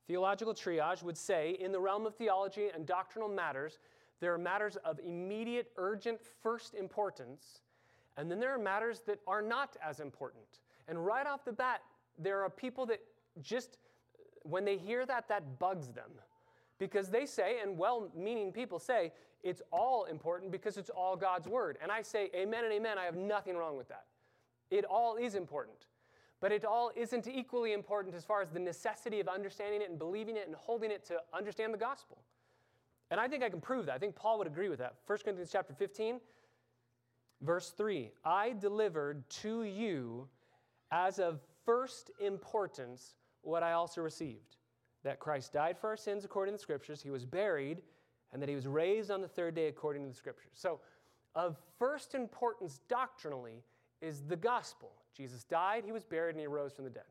Theological 0.07 0.55
triage 0.55 1.03
would 1.03 1.17
say, 1.17 1.57
in 1.61 1.73
the 1.73 1.81
realm 1.81 2.07
of 2.07 2.15
theology 2.15 2.69
and 2.75 2.87
doctrinal 2.87 3.29
matters, 3.29 3.79
there 4.21 4.33
are 4.33 4.39
matters 4.39 4.77
of 4.85 4.99
immediate, 5.01 5.71
urgent, 5.77 6.21
first 6.43 6.75
importance 6.75 7.63
and 8.17 8.31
then 8.31 8.41
there 8.41 8.55
are 8.55 8.59
matters 8.59 9.01
that 9.07 9.19
are 9.27 9.43
not 9.43 9.77
as 9.83 10.01
important. 10.01 10.61
And 10.89 11.05
right 11.05 11.27
off 11.27 11.45
the 11.45 11.53
bat, 11.53 11.83
there 12.19 12.43
are 12.43 12.51
people 12.51 12.87
that 12.87 13.01
just, 13.41 13.79
when 14.43 14.65
they 14.65 14.77
hear 14.77 15.07
that, 15.07 15.29
that 15.29 15.59
bugs 15.59 15.89
them. 15.89 16.11
Because 16.79 17.09
they 17.09 17.27
say, 17.27 17.61
and 17.63 17.79
well 17.79 18.11
meaning 18.15 18.53
people 18.53 18.79
say, 18.79 19.13
it's 19.43 19.63
all 19.73 20.05
important 20.05 20.53
because 20.53 20.77
it's 20.77 20.91
all 20.91 21.17
God's 21.17 21.49
word. 21.49 21.79
And 21.83 21.91
I 21.91 22.03
say, 22.03 22.31
Amen 22.35 22.65
and 22.65 22.73
Amen. 22.73 22.99
I 22.99 23.05
have 23.05 23.17
nothing 23.17 23.57
wrong 23.57 23.77
with 23.77 23.89
that. 23.89 24.05
It 24.71 24.85
all 24.85 25.17
is 25.17 25.35
important. 25.35 25.87
But 26.41 26.51
it 26.51 26.65
all 26.65 26.91
isn't 26.97 27.29
equally 27.29 27.73
important 27.73 28.15
as 28.15 28.25
far 28.25 28.43
as 28.43 28.51
the 28.51 28.59
necessity 28.59 29.21
of 29.21 29.29
understanding 29.29 29.81
it 29.81 29.91
and 29.91 29.99
believing 29.99 30.37
it 30.37 30.47
and 30.47 30.57
holding 30.57 30.91
it 30.91 31.05
to 31.07 31.21
understand 31.33 31.73
the 31.73 31.79
gospel. 31.79 32.19
And 33.13 33.21
I 33.21 33.29
think 33.29 33.45
I 33.45 33.51
can 33.51 33.61
prove 33.61 33.87
that. 33.87 33.95
I 33.95 33.99
think 33.99 34.17
Paul 34.17 34.39
would 34.39 34.47
agree 34.47 34.69
with 34.69 34.79
that. 34.81 34.95
1 35.07 35.19
Corinthians 35.23 35.51
chapter 35.53 35.73
15, 35.75 36.19
Verse 37.43 37.71
3 37.71 38.11
I 38.25 38.55
delivered 38.59 39.29
to 39.43 39.65
you 39.65 40.29
as 40.91 41.19
of 41.19 41.41
first 41.65 42.11
importance 42.21 43.15
what 43.43 43.63
I 43.63 43.73
also 43.73 44.01
received 44.01 44.57
that 45.03 45.19
Christ 45.19 45.53
died 45.53 45.77
for 45.79 45.89
our 45.91 45.97
sins 45.97 46.25
according 46.25 46.55
to 46.55 46.59
the 46.59 46.63
Scriptures, 46.63 47.03
he 47.03 47.11
was 47.11 47.25
buried, 47.25 47.83
and 48.33 48.41
that 48.41 48.49
he 48.49 48.55
was 48.55 48.67
raised 48.67 49.11
on 49.11 49.21
the 49.21 49.29
third 49.29 49.55
day 49.55 49.67
according 49.67 50.03
to 50.03 50.09
the 50.09 50.15
Scriptures. 50.15 50.53
So, 50.55 50.81
of 51.35 51.57
first 51.79 52.15
importance 52.15 52.81
doctrinally 52.89 53.65
is 54.01 54.23
the 54.23 54.37
gospel. 54.37 54.93
Jesus 55.17 55.45
died, 55.45 55.85
he 55.85 55.93
was 55.93 56.05
buried, 56.05 56.35
and 56.35 56.41
he 56.41 56.47
rose 56.47 56.73
from 56.73 56.85
the 56.85 56.91
dead. 56.91 57.05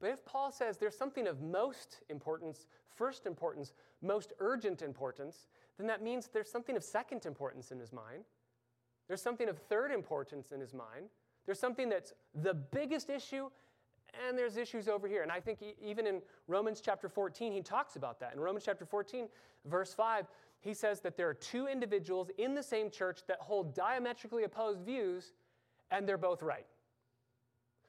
But 0.00 0.10
if 0.10 0.24
Paul 0.26 0.52
says 0.52 0.76
there's 0.76 0.96
something 0.96 1.26
of 1.26 1.40
most 1.40 2.00
importance, 2.10 2.66
first 2.94 3.26
importance, 3.26 3.72
most 4.02 4.34
urgent 4.40 4.82
importance, 4.82 5.48
then 5.78 5.86
that 5.86 6.02
means 6.02 6.28
there's 6.28 6.50
something 6.50 6.76
of 6.76 6.84
second 6.84 7.24
importance 7.24 7.72
in 7.72 7.80
his 7.80 7.92
mind. 7.92 8.24
There's 9.08 9.22
something 9.22 9.48
of 9.48 9.58
third 9.58 9.92
importance 9.92 10.52
in 10.52 10.60
his 10.60 10.74
mind. 10.74 11.08
There's 11.44 11.60
something 11.60 11.88
that's 11.88 12.12
the 12.34 12.54
biggest 12.54 13.08
issue, 13.08 13.48
and 14.26 14.36
there's 14.36 14.56
issues 14.56 14.88
over 14.88 15.06
here. 15.06 15.22
And 15.22 15.30
I 15.30 15.40
think 15.40 15.60
even 15.80 16.06
in 16.06 16.20
Romans 16.48 16.80
chapter 16.80 17.08
14, 17.08 17.52
he 17.52 17.62
talks 17.62 17.96
about 17.96 18.18
that. 18.20 18.34
In 18.34 18.40
Romans 18.40 18.64
chapter 18.64 18.84
14, 18.84 19.28
verse 19.64 19.94
5, 19.94 20.26
he 20.60 20.74
says 20.74 21.00
that 21.00 21.16
there 21.16 21.28
are 21.28 21.34
two 21.34 21.68
individuals 21.68 22.30
in 22.38 22.54
the 22.54 22.62
same 22.62 22.90
church 22.90 23.20
that 23.28 23.38
hold 23.40 23.74
diametrically 23.74 24.44
opposed 24.44 24.80
views, 24.80 25.32
and 25.90 26.08
they're 26.08 26.18
both 26.18 26.42
right. 26.42 26.66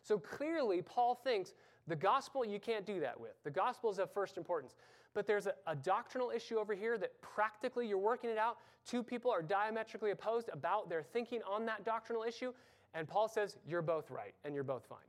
So 0.04 0.20
clearly, 0.20 0.82
Paul 0.82 1.16
thinks 1.16 1.54
the 1.88 1.96
gospel 1.96 2.46
you 2.46 2.60
can't 2.60 2.86
do 2.86 3.00
that 3.00 3.20
with. 3.20 3.34
The 3.44 3.52
gospel 3.52 3.90
is 3.90 3.98
of 3.98 4.12
first 4.12 4.38
importance. 4.38 4.76
But 5.18 5.26
there's 5.26 5.48
a, 5.48 5.56
a, 5.66 5.76
doctrinal 5.76 6.30
issue 6.30 6.60
over 6.60 6.76
here 6.76 6.96
that 7.00 7.20
practically 7.24 7.88
you're 7.88 7.98
working 7.98 8.30
it 8.30 8.38
out. 8.38 8.60
Two 8.88 9.02
people 9.02 9.32
are 9.32 9.42
diametrically 9.42 10.12
opposed 10.12 10.48
about 10.54 10.92
their 10.92 11.02
thinking 11.02 11.42
on 11.50 11.66
that 11.66 11.84
doctrinal 11.84 12.22
issue. 12.22 12.54
And 12.94 13.08
Paul 13.08 13.28
says, 13.28 13.58
You're 13.68 13.82
both 13.82 14.12
right 14.12 14.36
and 14.46 14.54
you're 14.54 14.64
both 14.64 14.86
fine. 14.86 15.00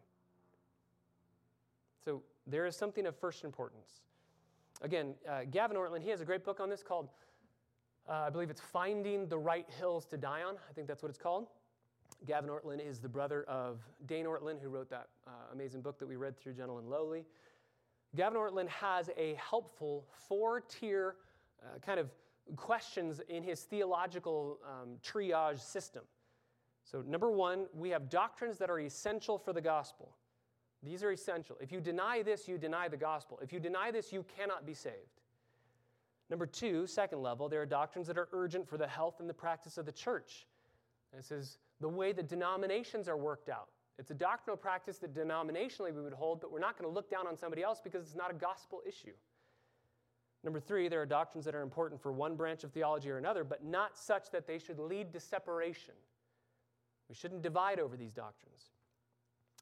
So 2.03 2.23
there 2.47 2.65
is 2.65 2.75
something 2.75 3.05
of 3.05 3.19
first 3.19 3.45
importance. 3.45 4.01
Again, 4.81 5.13
uh, 5.29 5.41
Gavin 5.51 5.77
Ortlund, 5.77 6.01
he 6.01 6.09
has 6.09 6.23
a 6.23 6.25
great 6.25 6.43
book 6.43 6.59
on 6.59 6.71
this 6.71 6.83
called, 6.83 7.11
uh, 8.09 8.13
I 8.13 8.31
believe 8.31 8.49
it's 8.49 8.63
Finding 8.63 9.29
the 9.29 9.37
Right 9.37 9.67
Hills 9.79 10.07
to 10.07 10.17
Die 10.17 10.43
on. 10.43 10.55
I 10.55 10.73
think 10.73 10.89
that's 10.89 11.03
what 11.03 11.11
it's 11.11 11.19
called. 11.19 11.49
Gavin 12.27 12.49
Ortlund 12.49 12.81
is 12.81 12.99
the 12.99 13.11
brother 13.11 13.45
of 13.47 13.81
Dane 14.07 14.25
Ortlund, 14.25 14.63
who 14.63 14.71
wrote 14.71 14.89
that 14.89 15.09
uh, 15.27 15.53
amazing 15.53 15.83
book 15.83 15.99
that 15.99 16.09
we 16.09 16.17
read 16.17 16.39
through 16.39 16.55
Gentle 16.55 16.79
and 16.79 16.89
Lowly. 16.89 17.27
Gavin 18.17 18.39
Ortlund 18.39 18.69
has 18.69 19.11
a 19.17 19.35
helpful 19.35 20.05
four 20.29 20.61
tier 20.61 21.17
uh, 21.63 21.79
kind 21.85 22.01
of 22.01 22.11
questions 22.57 23.21
in 23.29 23.43
his 23.43 23.63
theological 23.63 24.59
um, 24.65 24.97
triage 25.05 25.61
system. 25.61 26.03
So, 26.85 27.03
number 27.07 27.31
one, 27.31 27.67
we 27.75 27.91
have 27.91 28.09
doctrines 28.09 28.57
that 28.59 28.71
are 28.71 28.81
essential 28.81 29.39
for 29.39 29.53
the 29.53 29.61
gospel. 29.61 30.15
These 30.83 31.03
are 31.03 31.13
essential. 31.13 31.57
If 31.61 31.71
you 31.71 31.81
deny 31.81 32.23
this, 32.23 32.49
you 32.49 32.57
deny 32.57 32.89
the 32.89 32.97
gospel. 32.97 33.39
If 33.43 33.53
you 33.53 33.61
deny 33.61 33.91
this, 33.91 34.13
you 34.13 34.25
cannot 34.37 34.65
be 34.65 34.75
saved. 34.75 35.21
Number 36.31 36.47
two, 36.47 36.87
second 36.87 37.21
level, 37.21 37.49
there 37.49 37.61
are 37.61 37.67
doctrines 37.67 38.07
that 38.07 38.17
are 38.17 38.29
urgent 38.33 38.69
for 38.69 38.79
the 38.79 38.87
health 38.87 39.21
and 39.21 39.29
the 39.29 39.35
practice 39.35 39.77
of 39.77 39.87
the 39.87 39.93
church. 39.93 40.47
This 41.15 41.31
is 41.31 41.59
the 41.81 41.89
way 41.89 42.13
that 42.13 42.29
denominations 42.29 43.09
are 43.09 43.17
worked 43.17 43.49
out. 43.49 43.69
It's 43.99 44.11
a 44.11 44.15
doctrinal 44.15 44.57
practice 44.57 44.99
that 44.99 45.13
denominationally 45.13 45.93
we 45.93 46.03
would 46.03 46.13
hold, 46.13 46.41
but 46.41 46.53
we're 46.53 46.61
not 46.61 46.79
going 46.79 46.89
to 46.89 46.95
look 46.95 47.11
down 47.11 47.27
on 47.27 47.37
somebody 47.37 47.63
else 47.63 47.81
because 47.83 48.05
it's 48.07 48.15
not 48.15 48.31
a 48.31 48.35
gospel 48.35 48.81
issue. 48.87 49.13
Number 50.45 50.61
three, 50.61 50.89
there 50.89 51.03
are 51.03 51.07
doctrines 51.07 51.45
that 51.47 51.55
are 51.55 51.63
important 51.63 52.01
for 52.01 52.13
one 52.13 52.37
branch 52.37 52.63
of 52.63 52.73
theology 52.73 53.11
or 53.11 53.19
another, 53.19 53.43
but 53.43 53.65
not 53.65 53.97
such 53.99 54.31
that 54.31 54.47
they 54.47 54.59
should 54.59 54.79
lead 54.79 55.13
to 55.13 55.21
separation. 55.21 55.95
We 57.09 57.17
shouldn't 57.17 57.43
divide 57.43 57.81
over 57.81 57.97
these 57.97 58.13
doctrines. 58.13 58.71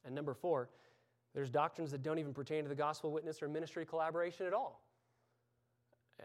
And 0.05 0.15
number 0.15 0.35
four, 0.35 0.69
there's 1.35 1.49
doctrines 1.49 1.91
that 1.93 2.03
don't 2.03 2.19
even 2.19 2.35
pertain 2.35 2.65
to 2.65 2.69
the 2.69 2.75
gospel 2.75 3.11
witness 3.13 3.43
or 3.43 3.49
ministry 3.49 3.87
collaboration 3.87 4.47
at 4.47 4.53
all. 4.53 4.83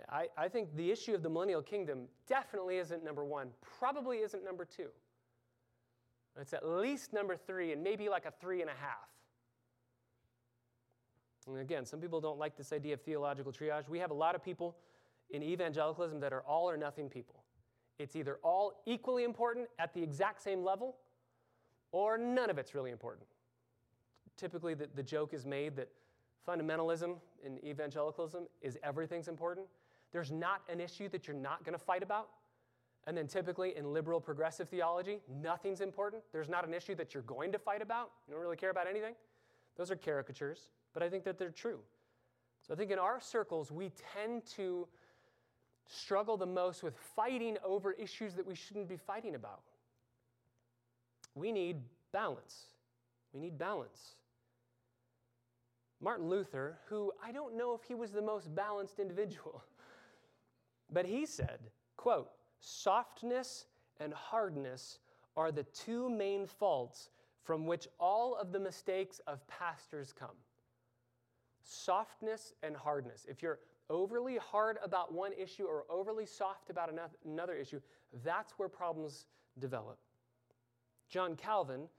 I, 0.10 0.28
I 0.38 0.48
think 0.48 0.76
the 0.76 0.92
issue 0.92 1.14
of 1.14 1.24
the 1.24 1.30
millennial 1.30 1.62
kingdom 1.62 2.08
definitely 2.28 2.78
isn't 2.78 3.04
number 3.04 3.24
one, 3.24 3.50
probably 3.80 4.18
isn't 4.18 4.44
number 4.44 4.66
two. 4.66 4.88
It's 6.40 6.54
at 6.54 6.68
least 6.68 7.14
number 7.14 7.36
three, 7.36 7.72
and 7.74 7.84
maybe 7.84 8.10
like 8.10 8.26
a 8.26 8.32
three 8.32 8.62
and 8.62 8.70
a 8.70 8.74
half. 8.74 9.10
And 11.48 11.58
again, 11.60 11.86
some 11.86 12.00
people 12.00 12.22
don't 12.22 12.40
like 12.40 12.56
this 12.56 12.72
idea 12.72 12.94
of 12.94 13.02
theological 13.02 13.52
triage. 13.52 13.90
We 13.90 14.00
have 14.00 14.12
a 14.12 14.16
lot 14.16 14.36
of 14.36 14.44
people 14.44 14.78
in 15.32 15.44
evangelicalism 15.44 16.20
that 16.20 16.34
are 16.34 16.42
all 16.42 16.70
or 16.70 16.78
nothing 16.78 17.10
people. 17.10 17.44
It's 18.00 18.16
either 18.16 18.40
all 18.44 18.82
equally 18.86 19.24
important 19.24 19.68
at 19.80 19.94
the 19.94 20.02
exact 20.02 20.42
same 20.42 20.64
level, 20.64 20.96
or 21.92 22.18
none 22.18 22.50
of 22.50 22.58
it's 22.58 22.74
really 22.74 22.92
important. 22.92 23.28
Typically, 24.38 24.74
the, 24.74 24.88
the 24.96 25.04
joke 25.04 25.34
is 25.34 25.46
made 25.46 25.76
that 25.76 25.90
fundamentalism 26.48 27.18
in 27.46 27.64
evangelicalism 27.66 28.48
is 28.62 28.78
everything's 28.84 29.28
important. 29.28 29.68
There's 30.12 30.32
not 30.32 30.62
an 30.70 30.80
issue 30.80 31.10
that 31.10 31.28
you're 31.28 31.36
not 31.36 31.64
going 31.64 31.78
to 31.78 31.84
fight 31.84 32.04
about. 32.04 32.30
And 33.08 33.18
then 33.18 33.28
typically 33.28 33.76
in 33.76 33.94
liberal 33.94 34.22
progressive 34.22 34.70
theology, 34.70 35.20
nothing's 35.42 35.82
important. 35.82 36.24
There's 36.32 36.50
not 36.50 36.68
an 36.68 36.74
issue 36.74 36.96
that 36.96 37.14
you're 37.14 37.24
going 37.24 37.52
to 37.52 37.60
fight 37.60 37.82
about. 37.82 38.12
You 38.28 38.34
don't 38.34 38.44
really 38.44 38.58
care 38.58 38.70
about 38.70 38.88
anything. 38.88 39.16
Those 39.76 39.90
are 39.90 39.96
caricatures, 39.96 40.70
but 40.94 41.02
I 41.02 41.10
think 41.10 41.24
that 41.24 41.40
they're 41.40 41.50
true. 41.50 41.80
So 42.68 42.74
I 42.74 42.78
think 42.78 42.92
in 42.92 43.00
our 43.00 43.20
circles, 43.20 43.72
we 43.72 43.92
tend 44.14 44.46
to 44.58 44.88
struggle 45.88 46.38
the 46.38 46.46
most 46.46 46.84
with 46.84 46.96
fighting 47.16 47.58
over 47.64 47.94
issues 47.94 48.36
that 48.36 48.46
we 48.46 48.56
shouldn't 48.56 48.88
be 48.88 48.98
fighting 48.98 49.36
about. 49.36 49.64
We 51.34 51.52
need 51.52 51.78
balance. 52.12 52.66
We 53.34 53.40
need 53.40 53.58
balance. 53.58 54.16
Martin 56.02 56.28
Luther, 56.28 56.78
who 56.88 57.12
I 57.24 57.32
don't 57.32 57.56
know 57.56 57.74
if 57.74 57.84
he 57.84 57.94
was 57.94 58.12
the 58.12 58.22
most 58.22 58.54
balanced 58.54 59.00
individual, 59.00 59.64
but 60.92 61.06
he 61.06 61.26
said, 61.26 61.60
quote, 61.96 62.30
softness 62.62 63.66
and 64.00 64.14
hardness 64.14 65.00
are 65.36 65.52
the 65.52 65.64
two 65.64 66.10
main 66.10 66.46
faults 66.46 67.10
from 67.44 67.66
which 67.66 67.88
all 68.00 68.36
of 68.36 68.52
the 68.52 68.60
mistakes 68.60 69.20
of 69.28 69.46
pastors 69.48 70.14
come. 70.18 70.36
Softness 71.64 72.54
and 72.64 72.76
hardness. 72.76 73.26
If 73.28 73.42
you're 73.42 73.60
overly 73.90 74.38
hard 74.38 74.78
about 74.84 75.14
one 75.14 75.32
issue 75.34 75.66
or 75.66 75.86
overly 75.90 76.26
soft 76.26 76.70
about 76.70 76.90
another 77.26 77.54
issue, 77.54 77.82
that's 78.24 78.54
where 78.54 78.70
problems 78.70 79.26
develop. 79.60 79.98
John 81.10 81.36
Calvin, 81.36 81.90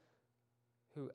who 0.95 1.11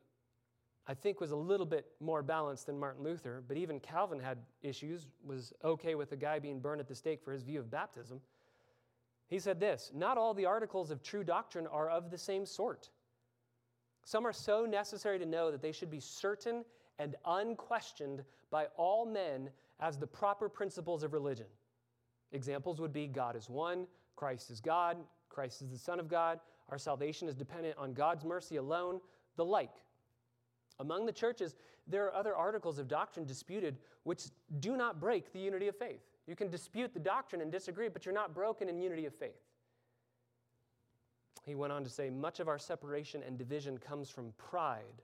I 0.88 0.94
think 0.94 1.20
was 1.20 1.32
a 1.32 1.36
little 1.36 1.66
bit 1.66 1.88
more 2.00 2.22
balanced 2.22 2.68
than 2.68 2.80
Martin 2.80 3.04
Luther, 3.04 3.44
but 3.48 3.58
even 3.58 3.80
Calvin 3.80 4.20
had 4.20 4.38
issues, 4.62 5.08
was 5.26 5.52
okay 5.64 5.96
with 5.96 6.12
a 6.12 6.16
guy 6.16 6.40
being 6.40 6.60
burned 6.60 6.80
at 6.80 6.88
the 6.88 6.96
stake 6.96 7.24
for 7.24 7.32
his 7.32 7.44
view 7.44 7.60
of 7.60 7.70
baptism. 7.72 8.22
He 9.28 9.40
said 9.40 9.60
this 9.60 9.92
Not 9.94 10.18
all 10.18 10.34
the 10.34 10.46
articles 10.46 10.92
of 10.92 11.04
true 11.04 11.24
doctrine 11.24 11.68
are 11.68 11.90
of 11.90 12.10
the 12.12 12.18
same 12.18 12.46
sort. 12.46 12.90
Some 14.04 14.26
are 14.26 14.34
so 14.34 14.66
necessary 14.66 15.20
to 15.20 15.26
know 15.26 15.52
that 15.52 15.62
they 15.62 15.74
should 15.74 15.92
be 15.92 16.00
certain 16.00 16.64
and 16.98 17.16
unquestioned 17.26 18.24
by 18.50 18.68
all 18.78 19.06
men 19.06 19.50
as 19.80 19.98
the 19.98 20.08
proper 20.08 20.48
principles 20.48 21.04
of 21.04 21.14
religion. 21.14 21.48
Examples 22.32 22.80
would 22.80 22.94
be 22.94 23.08
God 23.08 23.36
is 23.36 23.50
one, 23.50 23.86
Christ 24.16 24.50
is 24.50 24.62
God, 24.62 24.98
Christ 25.30 25.62
is 25.62 25.70
the 25.70 25.78
Son 25.78 26.00
of 26.00 26.08
God, 26.08 26.40
our 26.70 26.78
salvation 26.78 27.28
is 27.28 27.36
dependent 27.36 27.78
on 27.78 27.94
God's 27.94 28.26
mercy 28.26 28.56
alone, 28.56 29.00
the 29.36 29.46
like. 29.46 29.76
Among 30.80 31.06
the 31.06 31.12
churches, 31.12 31.56
there 31.88 32.06
are 32.06 32.14
other 32.14 32.36
articles 32.36 32.80
of 32.80 32.88
doctrine 32.88 33.26
disputed 33.26 33.78
which 34.04 34.26
do 34.60 34.78
not 34.78 35.00
break 35.00 35.32
the 35.34 35.40
unity 35.40 35.68
of 35.68 35.76
faith. 35.76 36.02
You 36.28 36.36
can 36.36 36.50
dispute 36.50 36.94
the 36.94 37.00
doctrine 37.00 37.42
and 37.42 37.52
disagree, 37.52 37.88
but 37.88 38.06
you're 38.06 38.14
not 38.14 38.34
broken 38.34 38.68
in 38.68 38.78
unity 38.78 39.06
of 39.06 39.16
faith. 39.16 39.42
He 41.46 41.56
went 41.56 41.72
on 41.72 41.86
to 41.86 41.90
say, 41.90 42.10
much 42.10 42.42
of 42.42 42.50
our 42.50 42.60
separation 42.60 43.24
and 43.26 43.38
division 43.38 43.78
comes 43.78 44.10
from 44.10 44.34
pride 44.38 45.02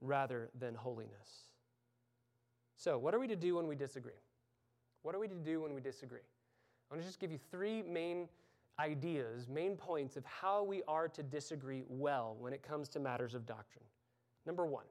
rather 0.00 0.50
than 0.58 0.74
holiness. 0.74 1.50
So, 2.74 2.98
what 2.98 3.14
are 3.14 3.20
we 3.20 3.28
to 3.28 3.36
do 3.36 3.56
when 3.56 3.68
we 3.68 3.76
disagree? 3.76 4.18
What 5.02 5.14
are 5.14 5.18
we 5.18 5.28
to 5.28 5.34
do 5.34 5.60
when 5.62 5.74
we 5.74 5.80
disagree? 5.80 6.18
I 6.90 6.94
want 6.94 7.02
to 7.02 7.06
just 7.06 7.20
give 7.20 7.30
you 7.30 7.38
three 7.50 7.82
main 7.82 8.28
ideas, 8.80 9.48
main 9.48 9.76
points 9.76 10.16
of 10.16 10.24
how 10.24 10.64
we 10.64 10.82
are 10.88 11.06
to 11.08 11.22
disagree 11.22 11.84
well 11.88 12.36
when 12.40 12.52
it 12.52 12.62
comes 12.62 12.88
to 12.88 12.98
matters 12.98 13.34
of 13.34 13.46
doctrine. 13.46 13.84
Number 14.46 14.66
one, 14.66 14.86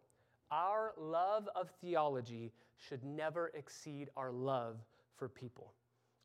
our 0.51 0.93
love 0.97 1.49
of 1.55 1.69
theology 1.81 2.51
should 2.77 3.03
never 3.03 3.51
exceed 3.53 4.09
our 4.15 4.31
love 4.31 4.77
for 5.19 5.27
people. 5.27 5.73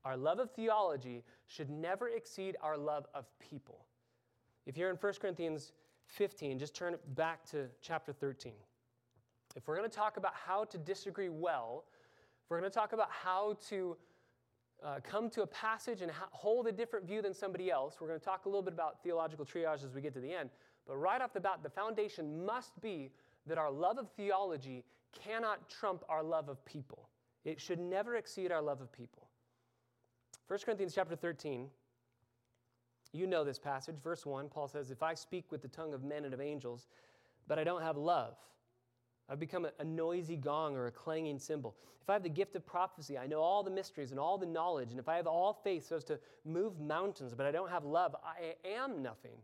Our 0.04 0.16
love 0.16 0.38
of 0.38 0.50
theology 0.52 1.24
should 1.46 1.68
never 1.68 2.08
exceed 2.08 2.56
our 2.62 2.78
love 2.78 3.06
of 3.14 3.26
people. 3.38 3.86
If 4.66 4.76
you're 4.76 4.90
in 4.90 4.96
1 4.96 5.12
Corinthians 5.20 5.72
15, 6.06 6.58
just 6.58 6.74
turn 6.74 6.96
back 7.14 7.44
to 7.50 7.66
chapter 7.82 8.12
13. 8.12 8.52
If 9.56 9.66
we're 9.66 9.76
going 9.76 9.88
to 9.88 9.94
talk 9.94 10.16
about 10.16 10.32
how 10.34 10.64
to 10.64 10.78
disagree 10.78 11.28
well, 11.28 11.84
if 12.44 12.50
we're 12.50 12.60
going 12.60 12.70
to 12.70 12.74
talk 12.74 12.92
about 12.92 13.10
how 13.10 13.56
to 13.68 13.96
uh, 14.84 15.00
come 15.02 15.30
to 15.30 15.42
a 15.42 15.46
passage 15.46 16.02
and 16.02 16.10
ha- 16.10 16.28
hold 16.30 16.66
a 16.66 16.72
different 16.72 17.06
view 17.06 17.22
than 17.22 17.32
somebody 17.32 17.70
else, 17.70 17.96
we're 18.00 18.08
going 18.08 18.18
to 18.18 18.24
talk 18.24 18.46
a 18.46 18.48
little 18.48 18.62
bit 18.62 18.74
about 18.74 19.02
theological 19.02 19.44
triage 19.44 19.84
as 19.84 19.94
we 19.94 20.00
get 20.00 20.12
to 20.14 20.20
the 20.20 20.32
end. 20.32 20.50
But 20.86 20.96
right 20.96 21.20
off 21.20 21.32
the 21.32 21.40
bat, 21.40 21.60
the 21.62 21.70
foundation 21.70 22.44
must 22.44 22.78
be 22.82 23.10
that 23.46 23.58
our 23.58 23.70
love 23.70 23.98
of 23.98 24.10
theology 24.16 24.84
cannot 25.12 25.70
trump 25.70 26.04
our 26.08 26.22
love 26.22 26.48
of 26.48 26.62
people. 26.64 27.08
It 27.44 27.60
should 27.60 27.78
never 27.78 28.16
exceed 28.16 28.52
our 28.52 28.62
love 28.62 28.80
of 28.80 28.92
people. 28.92 29.28
1 30.48 30.58
Corinthians 30.64 30.94
chapter 30.94 31.16
13, 31.16 31.68
you 33.12 33.26
know 33.26 33.44
this 33.44 33.58
passage. 33.58 33.96
Verse 34.02 34.26
1, 34.26 34.48
Paul 34.48 34.68
says, 34.68 34.90
If 34.90 35.02
I 35.02 35.14
speak 35.14 35.50
with 35.50 35.62
the 35.62 35.68
tongue 35.68 35.94
of 35.94 36.02
men 36.02 36.24
and 36.24 36.34
of 36.34 36.40
angels, 36.40 36.88
but 37.46 37.58
I 37.58 37.64
don't 37.64 37.82
have 37.82 37.96
love, 37.96 38.36
I've 39.28 39.40
become 39.40 39.66
a, 39.78 39.84
noisy 39.84 40.36
gong 40.36 40.76
or 40.76 40.86
a 40.86 40.90
clanging 40.90 41.38
cymbal. 41.38 41.74
If 42.02 42.10
I 42.10 42.14
have 42.14 42.22
the 42.22 42.28
gift 42.28 42.56
of 42.56 42.66
prophecy, 42.66 43.16
I 43.16 43.26
know 43.26 43.40
all 43.40 43.62
the 43.62 43.70
mysteries 43.70 44.10
and 44.10 44.20
all 44.20 44.36
the 44.36 44.44
knowledge, 44.46 44.90
and 44.90 44.98
if 44.98 45.08
I 45.08 45.16
have 45.16 45.26
all 45.26 45.54
faith 45.64 45.86
so 45.88 45.96
as 45.96 46.04
to 46.04 46.18
move 46.44 46.78
mountains, 46.78 47.34
but 47.34 47.46
I 47.46 47.50
don't 47.50 47.70
have 47.70 47.84
love, 47.84 48.14
I 48.22 48.54
am 48.68 49.02
nothing. 49.02 49.38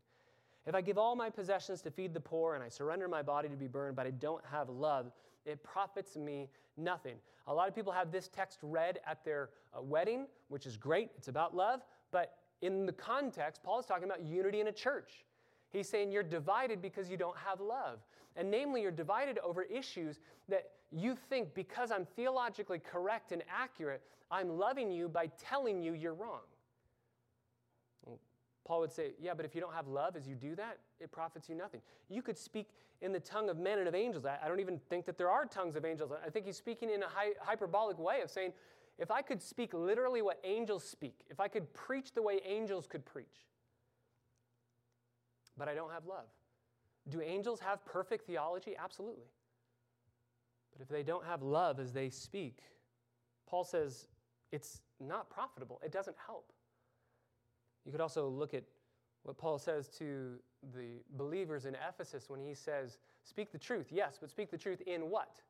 If 0.67 0.75
I 0.75 0.81
give 0.81 0.99
all 0.99 1.17
my 1.17 1.31
possessions 1.31 1.81
to 1.83 1.91
feed 1.91 2.13
the 2.13 2.21
poor 2.21 2.55
and 2.55 2.63
I 2.63 2.69
surrender 2.69 3.09
my 3.09 3.23
body 3.23 3.49
to 3.49 3.57
be 3.57 3.67
burned, 3.67 3.97
but 3.97 4.07
I 4.07 4.11
don't 4.11 4.45
have 4.51 4.69
love, 4.69 5.11
it 5.47 5.63
profits 5.63 6.17
me 6.17 6.49
nothing. 6.77 7.17
A 7.47 7.55
lot 7.55 7.69
of 7.69 7.75
people 7.75 7.93
have 7.93 8.13
this 8.13 8.29
text 8.29 8.59
read 8.63 9.01
at 9.07 9.25
their 9.25 9.51
uh, 9.77 9.83
wedding, 9.83 10.27
which 10.49 10.67
is 10.67 10.77
great. 10.77 11.11
It's 11.17 11.29
about 11.29 11.57
love. 11.57 11.81
But 12.11 12.37
in 12.63 12.87
the 12.87 12.93
context, 12.93 13.63
Paul 13.63 13.81
is 13.81 13.87
talking 13.87 14.05
about 14.05 14.23
unity 14.23 14.61
in 14.61 14.69
a 14.69 14.73
church. 14.73 15.25
He's 15.71 15.89
saying 15.89 16.13
you're 16.13 16.23
divided 16.23 16.83
because 16.83 17.11
you 17.11 17.17
don't 17.17 17.37
have 17.37 17.61
love. 17.61 18.01
And 18.37 18.51
namely, 18.51 18.83
you're 18.83 18.91
divided 18.91 19.39
over 19.39 19.63
issues 19.63 20.21
that 20.49 20.71
you 20.93 21.17
think 21.29 21.55
because 21.55 21.91
I'm 21.91 22.07
theologically 22.17 22.79
correct 22.79 23.33
and 23.33 23.43
accurate, 23.51 24.03
I'm 24.31 24.59
loving 24.59 24.91
you 24.91 25.09
by 25.09 25.31
telling 25.39 25.83
you 25.83 25.95
you're 25.95 26.15
wrong. 26.15 26.41
Paul 28.71 28.83
would 28.83 28.93
say, 28.93 29.15
Yeah, 29.21 29.35
but 29.35 29.45
if 29.45 29.53
you 29.57 29.61
don't 29.61 29.75
have 29.75 29.89
love 29.89 30.15
as 30.15 30.29
you 30.29 30.37
do 30.37 30.55
that, 30.55 30.79
it 31.01 31.11
profits 31.11 31.49
you 31.49 31.57
nothing. 31.57 31.81
You 32.09 32.23
could 32.23 32.39
speak 32.39 32.69
in 33.03 33.11
the 33.11 33.19
tongue 33.19 33.51
of 33.51 33.59
men 33.59 33.81
and 33.81 33.89
of 33.89 33.97
angels. 33.97 34.25
I, 34.25 34.47
don't 34.47 34.61
even 34.61 34.79
think 34.89 35.07
that 35.07 35.19
there 35.19 35.29
are 35.29 35.45
tongues 35.45 35.75
of 35.75 35.85
angels. 35.85 36.13
I 36.25 36.31
think 36.31 36.47
he's 36.47 36.57
speaking 36.57 36.89
in 36.89 37.03
a 37.03 37.09
hyperbolic 37.41 37.99
way 37.99 38.21
of 38.21 38.31
saying, 38.31 38.53
if 38.97 39.11
I 39.11 39.23
could 39.23 39.43
speak 39.43 39.75
literally 39.75 40.23
what 40.23 40.39
angels 40.45 40.85
speak, 40.85 41.25
if 41.29 41.41
I 41.41 41.49
could 41.49 41.75
preach 41.75 42.13
the 42.13 42.23
way 42.23 42.39
angels 42.47 42.87
could 42.87 43.05
preach, 43.05 43.49
but 45.57 45.67
I 45.67 45.75
don't 45.75 45.91
have 45.91 46.07
love. 46.07 46.29
Do 47.09 47.21
angels 47.21 47.59
have 47.59 47.85
perfect 47.85 48.25
theology? 48.25 48.77
Absolutely. 48.79 49.33
But 50.73 50.81
if 50.81 50.89
they 50.89 51.03
don't 51.03 51.25
have 51.25 51.43
love 51.43 51.81
as 51.81 51.93
they 51.93 52.09
speak, 52.09 52.59
Paul 53.49 53.65
says 53.65 54.07
it's 54.53 54.81
not 55.01 55.29
profitable, 55.29 55.81
it 55.85 55.91
doesn't 55.91 56.17
help. 56.25 56.53
You 57.85 57.93
could 57.93 58.01
also 58.01 58.29
look 58.29 58.55
at 58.55 58.65
what 59.23 59.37
Paul 59.37 59.59
says 59.59 59.89
to 59.99 60.39
the 60.75 61.03
believers 61.17 61.67
in 61.67 61.77
Ephesus 61.89 62.29
when 62.29 62.41
he 62.41 62.55
says, 62.55 62.99
Speak 63.23 63.53
the 63.53 63.59
truth, 63.59 63.87
yes, 63.91 64.17
but 64.21 64.31
speak 64.31 64.51
the 64.51 64.59
truth 64.59 64.81
in 64.87 65.11
what? 65.11 65.41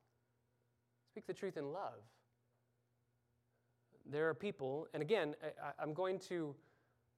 Speak 1.12 1.26
the 1.26 1.34
truth 1.34 1.56
in 1.56 1.72
love. 1.72 2.02
There 4.10 4.28
are 4.28 4.34
people, 4.34 4.88
and 4.92 5.02
again, 5.02 5.34
I, 5.78 5.82
am 5.82 5.92
going 5.92 6.18
to 6.20 6.54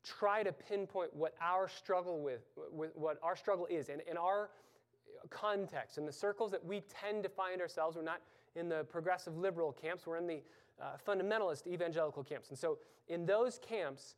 try 0.05 0.43
to 0.43 0.53
pinpoint 0.53 1.15
what 1.15 1.35
our 1.41 1.69
struggle 1.69 2.21
with, 2.21 2.43
with 2.71 2.91
what 2.95 3.19
our 3.23 3.37
struggle 3.37 3.67
is, 3.71 3.89
and 3.89 4.03
in 4.11 4.17
our 4.17 4.51
context, 5.31 5.99
in 5.99 6.07
the 6.07 6.13
circles 6.13 6.51
that 6.51 6.65
we 6.65 6.83
tend 6.83 7.23
to 7.23 7.29
find 7.29 7.61
ourselves. 7.61 7.97
We're 7.97 8.03
not 8.03 8.21
in 8.57 8.69
the 8.69 8.85
progressive 8.85 9.37
liberal 9.37 9.73
camps, 9.73 10.07
we're 10.07 10.19
in 10.19 10.27
the 10.27 10.43
uh, 10.81 10.97
fundamentalist 11.07 11.67
evangelical 11.67 12.25
camps. 12.25 12.49
And 12.51 12.59
so 12.59 12.79
in 13.09 13.25
those 13.25 13.59
camps, 13.59 14.17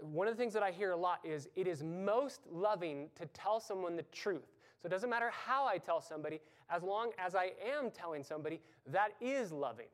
one 0.00 0.26
of 0.26 0.36
the 0.36 0.38
things 0.40 0.52
that 0.54 0.62
I 0.62 0.70
hear 0.70 0.90
a 0.92 0.96
lot 0.96 1.20
is 1.24 1.48
it 1.54 1.66
is 1.66 1.82
most 1.82 2.40
loving 2.50 3.08
to 3.18 3.26
tell 3.26 3.60
someone 3.60 3.96
the 3.96 4.04
truth. 4.04 4.48
So 4.80 4.86
it 4.86 4.90
doesn't 4.90 5.10
matter 5.10 5.30
how 5.30 5.66
I 5.66 5.78
tell 5.78 6.00
somebody, 6.00 6.40
as 6.68 6.82
long 6.82 7.12
as 7.18 7.34
I 7.34 7.52
am 7.76 7.90
telling 7.90 8.24
somebody, 8.24 8.60
that 8.88 9.10
is 9.20 9.52
loving. 9.52 9.86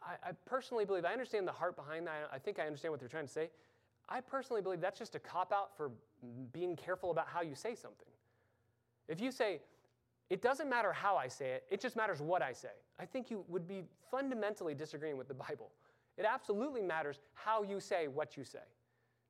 I, 0.00 0.28
I 0.28 0.32
personally 0.46 0.84
believe, 0.84 1.04
I 1.04 1.12
understand 1.12 1.46
the 1.46 1.52
heart 1.52 1.74
behind 1.76 2.06
that. 2.06 2.30
I 2.32 2.38
think 2.38 2.58
I 2.58 2.66
understand 2.66 2.92
what 2.92 3.00
they're 3.00 3.08
trying 3.08 3.26
to 3.26 3.32
say. 3.32 3.50
I 4.08 4.20
personally 4.20 4.62
believe 4.62 4.80
that's 4.80 4.98
just 4.98 5.14
a 5.14 5.18
cop 5.18 5.52
out 5.52 5.76
for 5.76 5.90
being 6.52 6.76
careful 6.76 7.10
about 7.10 7.28
how 7.28 7.42
you 7.42 7.54
say 7.54 7.74
something. 7.74 8.08
If 9.08 9.20
you 9.20 9.32
say, 9.32 9.60
it 10.30 10.40
doesn't 10.40 10.68
matter 10.68 10.92
how 10.92 11.16
I 11.16 11.28
say 11.28 11.50
it, 11.50 11.64
it 11.70 11.80
just 11.80 11.96
matters 11.96 12.20
what 12.20 12.42
I 12.42 12.52
say, 12.52 12.68
I 12.98 13.04
think 13.04 13.30
you 13.30 13.44
would 13.48 13.66
be 13.66 13.82
fundamentally 14.10 14.74
disagreeing 14.74 15.16
with 15.16 15.28
the 15.28 15.34
Bible. 15.34 15.70
It 16.16 16.26
absolutely 16.28 16.82
matters 16.82 17.20
how 17.34 17.62
you 17.62 17.80
say 17.80 18.08
what 18.08 18.36
you 18.36 18.44
say. 18.44 18.58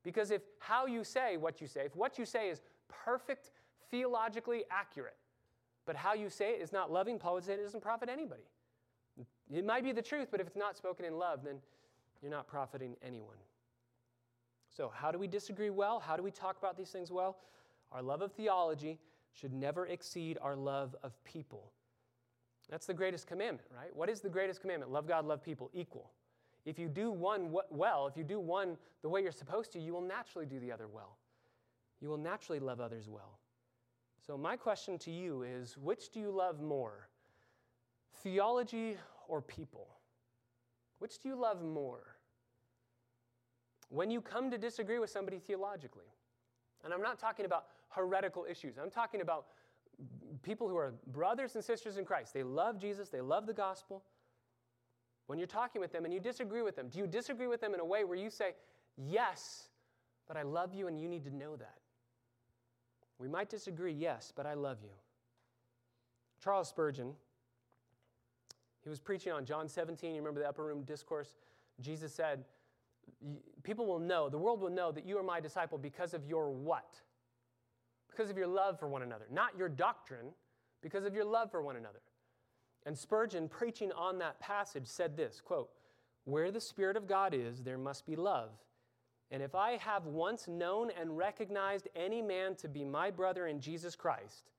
Because 0.03 0.31
if 0.31 0.43
how 0.59 0.87
you 0.87 1.05
say 1.05 1.37
what 1.37 1.61
you 1.61 1.67
say, 1.67 1.83
if 1.87 1.95
what 1.95 2.19
you 2.19 2.25
say 2.25 2.49
is 2.49 2.61
perfect, 2.89 3.51
theologically 3.91 4.65
accurate, 4.71 5.17
but 5.87 5.97
how 5.97 6.15
you 6.15 6.29
say 6.29 6.53
it 6.55 6.61
is 6.61 6.73
not 6.73 6.93
loving, 6.93 7.19
Paul 7.19 7.35
would 7.35 7.45
say 7.45 7.55
it 7.55 7.63
doesn't 7.63 7.81
profit 7.83 8.09
anybody. 8.09 8.43
It 9.53 9.65
might 9.65 9.85
be 9.85 9.93
the 9.93 10.03
truth, 10.03 10.29
but 10.31 10.41
if 10.41 10.47
it's 10.47 10.57
not 10.57 10.77
spoken 10.77 11.05
in 11.05 11.19
love, 11.19 11.45
then 11.45 11.57
you're 12.21 12.31
not 12.31 12.47
profiting 12.47 12.97
anyone. 13.03 13.37
So, 14.71 14.91
how 14.95 15.11
do 15.13 15.19
we 15.19 15.27
disagree 15.27 15.69
well? 15.69 16.01
How 16.01 16.17
do 16.17 16.23
we 16.23 16.31
talk 16.31 16.57
about 16.57 16.79
these 16.79 16.89
things 16.89 17.13
well? 17.13 17.37
Our 17.91 18.01
love 18.01 18.23
of 18.23 18.33
theology 18.33 18.99
should 19.33 19.53
never 19.53 19.87
exceed 19.87 20.39
our 20.41 20.57
love 20.57 20.97
of 21.03 21.13
people. 21.25 21.73
That's 22.71 22.87
the 22.87 22.95
greatest 22.95 23.27
commandment, 23.27 23.69
right? 23.77 23.95
What 23.95 24.09
is 24.09 24.21
the 24.21 24.31
greatest 24.31 24.63
commandment? 24.63 24.91
Love 24.91 25.07
God, 25.07 25.27
love 25.27 25.43
people, 25.43 25.71
equal. 25.75 26.11
If 26.65 26.79
you 26.79 26.89
do 26.89 27.11
one 27.11 27.53
well, 27.71 28.07
if 28.07 28.17
you 28.17 28.23
do 28.23 28.39
one 28.39 28.77
the 29.03 29.09
way 29.09 29.23
you're 29.23 29.33
supposed 29.33 29.73
to, 29.73 29.81
you 29.81 29.93
will 29.93 30.01
naturally 30.01 30.47
do 30.47 30.61
the 30.61 30.71
other 30.71 30.87
well. 30.87 31.19
You 32.01 32.09
will 32.09 32.19
naturally 32.19 32.61
love 32.61 32.81
others 32.81 33.09
well. 33.09 33.39
So, 34.25 34.39
my 34.39 34.57
question 34.57 34.99
to 34.99 35.11
you 35.11 35.43
is 35.43 35.77
which 35.77 36.11
do 36.11 36.21
you 36.21 36.31
love 36.31 36.61
more, 36.61 37.09
theology 38.23 38.97
or 39.27 39.41
people? 39.41 39.89
Which 41.01 41.19
do 41.19 41.29
you 41.29 41.35
love 41.35 41.63
more? 41.65 42.17
When 43.89 44.11
you 44.11 44.21
come 44.21 44.51
to 44.53 44.59
disagree 44.59 45.01
with 45.01 45.11
somebody 45.11 45.39
theologically, 45.39 46.07
and 46.85 46.95
I'm 46.95 47.03
not 47.03 47.19
talking 47.19 47.45
about 47.45 47.67
heretical 47.89 48.47
issues, 48.49 48.79
I'm 48.79 48.91
talking 48.91 49.21
about 49.21 49.47
people 50.43 50.69
who 50.69 50.77
are 50.77 50.95
brothers 51.09 51.57
and 51.57 51.65
sisters 51.65 51.99
in 51.99 52.05
Christ. 52.05 52.33
They 52.33 52.45
love 52.45 52.79
Jesus, 52.79 53.09
they 53.09 53.21
love 53.21 53.47
the 53.47 53.53
gospel, 53.53 54.05
when 55.27 55.39
you're 55.39 55.47
talking 55.47 55.81
with 55.81 55.93
them 55.93 56.05
and 56.05 56.13
you 56.13 56.21
disagree 56.21 56.63
with 56.63 56.77
them, 56.77 56.89
do 56.89 56.99
you 56.99 57.07
disagree 57.07 57.47
with 57.47 57.61
them 57.61 57.75
in 57.75 57.81
a 57.81 57.85
way 57.85 58.05
where 58.05 58.19
you 58.19 58.31
say, 58.31 58.55
Yes, 58.97 59.69
but 60.29 60.37
I 60.37 60.43
love 60.43 60.75
you 60.75 60.87
and 60.87 61.01
you 61.01 61.09
need 61.09 61.25
to 61.25 61.35
know 61.35 61.57
that? 61.57 61.79
We 63.19 63.29
might 63.29 63.49
disagree, 63.49 63.93
yes, 63.93 64.33
but 64.35 64.47
I 64.47 64.55
love 64.55 64.79
you. 64.83 64.91
Charles 66.43 66.69
Spurgeon, 66.69 67.13
he 68.83 68.89
was 68.89 68.99
preaching 68.99 69.33
on 69.33 69.45
John 69.45 69.69
17. 69.69 70.11
You 70.11 70.21
remember 70.21 70.41
the 70.41 70.49
upper 70.49 70.65
room 70.65 70.83
discourse? 70.83 71.37
Jesus 71.81 72.13
said, 72.13 72.45
People 73.63 73.87
will 73.87 73.99
know, 74.01 74.29
the 74.29 74.39
world 74.39 74.61
will 74.61 74.71
know 74.71 74.91
that 74.93 75.07
you 75.07 75.17
are 75.19 75.23
my 75.23 75.41
disciple 75.41 75.79
because 75.79 76.15
of 76.15 76.27
your 76.27 76.51
what? 76.51 77.01
Because 78.11 78.29
of 78.29 78.37
your 78.37 78.47
love 78.47 78.79
for 78.79 78.89
one 78.89 79.03
another. 79.03 79.27
Not 79.31 79.57
your 79.57 79.69
doctrine, 79.69 80.27
because 80.83 81.05
of 81.05 81.15
your 81.15 81.25
love 81.25 81.51
for 81.51 81.63
one 81.63 81.77
another. 81.77 82.01
And 82.85 82.99
Spurgeon, 82.99 83.49
preaching 83.49 83.93
on 83.93 84.19
that 84.19 84.41
passage, 84.41 84.87
said 84.87 85.17
this 85.17 85.41
quote, 85.41 85.71
Where 86.25 86.51
the 86.51 86.61
Spirit 86.61 86.97
of 86.97 87.07
God 87.07 87.35
is, 87.35 87.63
there 87.63 87.79
must 87.79 88.07
be 88.07 88.17
love. 88.17 88.51
And 89.31 89.43
if 89.43 89.55
I 89.55 89.79
have 89.79 90.05
once 90.05 90.47
known 90.47 90.91
and 91.01 91.17
recognized 91.17 91.89
any 91.97 92.21
man 92.21 92.55
to 92.57 92.69
be 92.69 92.85
my 92.85 93.11
brother 93.11 93.47
in 93.47 93.61
Jesus 93.61 93.97
Christ, 93.97 94.51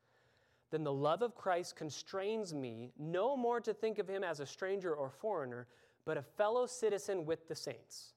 then 0.72 0.84
the 0.84 0.92
love 0.92 1.22
of 1.22 1.36
Christ 1.36 1.76
constrains 1.76 2.54
me 2.54 2.92
no 2.98 3.38
more 3.38 3.62
to 3.62 3.74
think 3.74 4.00
of 4.00 4.08
him 4.08 4.24
as 4.24 4.40
a 4.40 4.46
stranger 4.46 4.96
or 4.96 5.12
foreigner, 5.12 5.68
but 6.06 6.18
a 6.18 6.24
fellow 6.24 6.66
citizen 6.66 7.26
with 7.26 7.48
the 7.48 7.54
saints. 7.54 8.14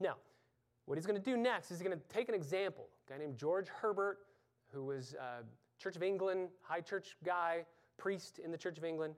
Now, 0.00 0.16
what 0.86 0.98
he's 0.98 1.06
going 1.06 1.22
to 1.22 1.30
do 1.30 1.36
next 1.36 1.70
is 1.70 1.78
he's 1.78 1.86
going 1.86 1.96
to 1.96 2.04
take 2.08 2.28
an 2.28 2.34
example. 2.34 2.88
A 3.06 3.12
guy 3.12 3.18
named 3.18 3.38
George 3.38 3.68
Herbert, 3.68 4.18
who 4.72 4.84
was 4.84 5.14
a 5.14 5.44
Church 5.80 5.94
of 5.94 6.02
England, 6.02 6.48
high 6.62 6.80
church 6.80 7.16
guy, 7.24 7.64
priest 7.98 8.38
in 8.38 8.50
the 8.50 8.56
Church 8.56 8.78
of 8.78 8.84
England. 8.84 9.14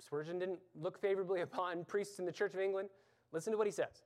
Spurgeon 0.00 0.38
didn't 0.38 0.58
look 0.80 1.00
favorably 1.00 1.40
upon 1.48 1.84
priests 1.84 2.18
in 2.18 2.26
the 2.26 2.32
Church 2.32 2.52
of 2.52 2.60
England. 2.60 2.88
Listen 3.32 3.52
to 3.52 3.56
what 3.56 3.66
he 3.66 3.72
says 3.72 4.02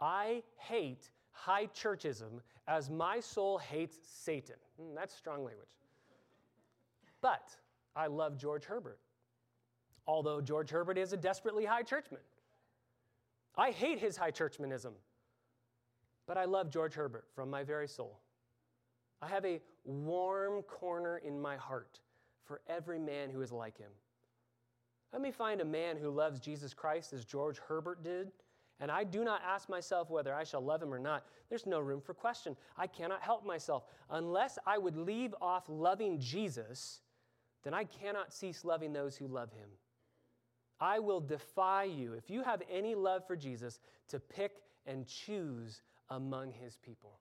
I 0.00 0.42
hate 0.56 1.10
high 1.32 1.66
churchism 1.66 2.40
as 2.68 2.90
my 2.90 3.18
soul 3.20 3.58
hates 3.58 3.98
Satan. 4.02 4.56
Mm, 4.80 4.94
that's 4.94 5.14
strong 5.14 5.44
language. 5.44 5.76
But 7.20 7.56
I 7.96 8.06
love 8.06 8.38
George 8.38 8.64
Herbert, 8.64 8.98
although 10.06 10.40
George 10.40 10.70
Herbert 10.70 10.96
is 10.96 11.12
a 11.12 11.16
desperately 11.16 11.64
high 11.64 11.82
churchman. 11.82 12.20
I 13.56 13.72
hate 13.72 13.98
his 13.98 14.16
high 14.16 14.30
churchmanism, 14.30 14.94
but 16.26 16.38
I 16.38 16.44
love 16.44 16.70
George 16.70 16.94
Herbert 16.94 17.24
from 17.34 17.50
my 17.50 17.64
very 17.64 17.88
soul. 17.88 18.20
I 19.20 19.26
have 19.26 19.44
a 19.44 19.60
warm 19.84 20.62
corner 20.62 21.18
in 21.18 21.40
my 21.40 21.56
heart 21.56 22.00
for 22.50 22.60
every 22.68 22.98
man 22.98 23.30
who 23.30 23.42
is 23.42 23.52
like 23.52 23.78
him. 23.78 23.92
Let 25.12 25.22
me 25.22 25.30
find 25.30 25.60
a 25.60 25.64
man 25.64 25.96
who 25.96 26.10
loves 26.10 26.40
Jesus 26.40 26.74
Christ 26.74 27.12
as 27.12 27.24
George 27.24 27.60
Herbert 27.68 28.02
did, 28.02 28.32
and 28.80 28.90
I 28.90 29.04
do 29.04 29.22
not 29.22 29.40
ask 29.46 29.68
myself 29.68 30.10
whether 30.10 30.34
I 30.34 30.42
shall 30.42 30.60
love 30.60 30.82
him 30.82 30.92
or 30.92 30.98
not. 30.98 31.24
There's 31.48 31.64
no 31.64 31.78
room 31.78 32.00
for 32.00 32.12
question. 32.12 32.56
I 32.76 32.88
cannot 32.88 33.22
help 33.22 33.46
myself. 33.46 33.84
Unless 34.10 34.58
I 34.66 34.78
would 34.78 34.96
leave 34.96 35.32
off 35.40 35.62
loving 35.68 36.18
Jesus, 36.18 37.02
then 37.62 37.72
I 37.72 37.84
cannot 37.84 38.32
cease 38.32 38.64
loving 38.64 38.92
those 38.92 39.16
who 39.16 39.28
love 39.28 39.52
him. 39.52 39.68
I 40.80 40.98
will 40.98 41.20
defy 41.20 41.84
you, 41.84 42.14
if 42.14 42.28
you 42.28 42.42
have 42.42 42.62
any 42.68 42.96
love 42.96 43.24
for 43.28 43.36
Jesus, 43.36 43.78
to 44.08 44.18
pick 44.18 44.56
and 44.86 45.06
choose 45.06 45.82
among 46.08 46.50
his 46.50 46.76
people. 46.84 47.20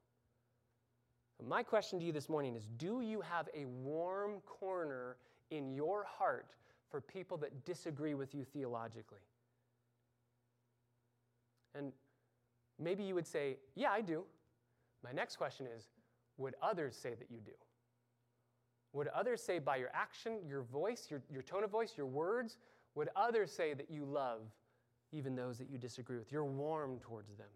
My 1.47 1.63
question 1.63 1.99
to 1.99 2.06
you 2.06 2.12
this 2.12 2.28
morning 2.28 2.56
is 2.56 2.67
Do 2.78 3.02
you 3.02 3.21
have 3.21 3.47
a 3.56 3.65
warm 3.65 4.41
corner 4.45 5.17
in 5.52 5.73
your 5.73 6.04
heart 6.04 6.56
for 6.89 6.99
people 6.99 7.38
that 7.38 7.65
disagree 7.65 8.13
with 8.13 8.36
you 8.36 8.43
theologically? 8.43 9.19
And 11.75 11.93
maybe 12.78 13.04
you 13.04 13.15
would 13.15 13.28
say, 13.28 13.58
Yeah, 13.75 13.91
I 13.91 14.02
do. 14.02 14.23
My 15.04 15.12
next 15.12 15.38
question 15.38 15.65
is 15.65 15.89
Would 16.38 16.56
others 16.62 16.95
say 16.95 17.13
that 17.15 17.32
you 17.32 17.39
do? 17.39 17.54
Would 18.93 19.08
others 19.10 19.41
say 19.41 19.60
by 19.60 19.78
your 19.78 19.91
action, 19.93 20.39
your 20.45 20.63
voice, 20.63 21.08
your, 21.10 21.21
your 21.30 21.43
tone 21.43 21.63
of 21.63 21.69
voice, 21.69 21.93
your 21.95 22.08
words, 22.08 22.58
would 22.95 23.10
others 23.15 23.52
say 23.52 23.73
that 23.75 23.89
you 23.89 24.04
love 24.04 24.41
even 25.12 25.36
those 25.36 25.60
that 25.60 25.69
you 25.69 25.78
disagree 25.78 26.17
with? 26.17 26.32
You're 26.32 26.43
warm 26.43 26.97
towards 26.99 27.30
them. 27.36 27.47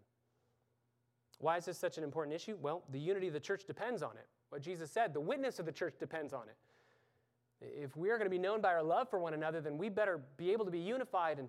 Why 1.38 1.56
is 1.56 1.64
this 1.64 1.78
such 1.78 1.98
an 1.98 2.04
important 2.04 2.34
issue? 2.34 2.56
Well, 2.60 2.82
the 2.90 2.98
unity 2.98 3.28
of 3.28 3.32
the 3.32 3.40
church 3.40 3.64
depends 3.66 4.02
on 4.02 4.12
it. 4.12 4.26
What 4.50 4.62
Jesus 4.62 4.90
said, 4.90 5.12
the 5.12 5.20
witness 5.20 5.58
of 5.58 5.66
the 5.66 5.72
church 5.72 5.94
depends 5.98 6.32
on 6.32 6.44
it. 6.48 6.56
If 7.60 7.96
we 7.96 8.10
are 8.10 8.18
going 8.18 8.26
to 8.26 8.30
be 8.30 8.38
known 8.38 8.60
by 8.60 8.72
our 8.72 8.82
love 8.82 9.08
for 9.08 9.18
one 9.18 9.34
another, 9.34 9.60
then 9.60 9.78
we 9.78 9.88
better 9.88 10.20
be 10.36 10.52
able 10.52 10.64
to 10.64 10.70
be 10.70 10.78
unified 10.78 11.38
and 11.38 11.48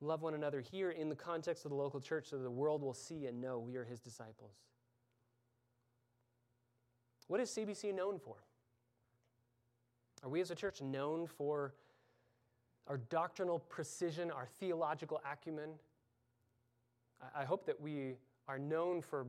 love 0.00 0.22
one 0.22 0.34
another 0.34 0.60
here 0.60 0.90
in 0.90 1.08
the 1.08 1.14
context 1.14 1.64
of 1.64 1.70
the 1.70 1.76
local 1.76 2.00
church 2.00 2.28
so 2.28 2.38
the 2.38 2.50
world 2.50 2.82
will 2.82 2.94
see 2.94 3.26
and 3.26 3.40
know 3.40 3.58
we 3.58 3.76
are 3.76 3.84
his 3.84 4.00
disciples. 4.00 4.52
What 7.26 7.40
is 7.40 7.50
CBC 7.50 7.94
known 7.94 8.18
for? 8.18 8.36
Are 10.22 10.30
we 10.30 10.40
as 10.40 10.50
a 10.50 10.54
church 10.54 10.80
known 10.80 11.26
for 11.26 11.74
our 12.86 12.96
doctrinal 12.96 13.58
precision, 13.58 14.30
our 14.30 14.46
theological 14.58 15.20
acumen? 15.30 15.70
I 17.36 17.44
hope 17.44 17.66
that 17.66 17.80
we 17.80 18.14
are 18.48 18.58
known 18.58 19.02
for 19.02 19.26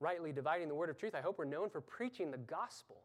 rightly 0.00 0.32
dividing 0.32 0.68
the 0.68 0.74
word 0.74 0.90
of 0.90 0.98
truth. 0.98 1.14
I 1.14 1.20
hope 1.20 1.38
we're 1.38 1.44
known 1.44 1.70
for 1.70 1.80
preaching 1.80 2.30
the 2.30 2.38
gospel. 2.38 3.02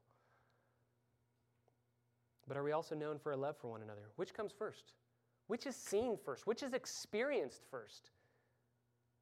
But 2.48 2.58
are 2.58 2.64
we 2.64 2.74
also 2.74 2.94
known 2.94 3.18
for 3.18 3.32
a 3.32 3.38
love 3.38 3.56
for 3.58 3.70
one 3.70 3.82
another? 3.82 4.10
Which 4.18 4.34
comes 4.34 4.52
first? 4.52 4.94
Which 5.48 5.66
is 5.66 5.76
seen 5.76 6.18
first? 6.24 6.46
Which 6.46 6.62
is 6.62 6.74
experienced 6.74 7.64
first? 7.72 8.12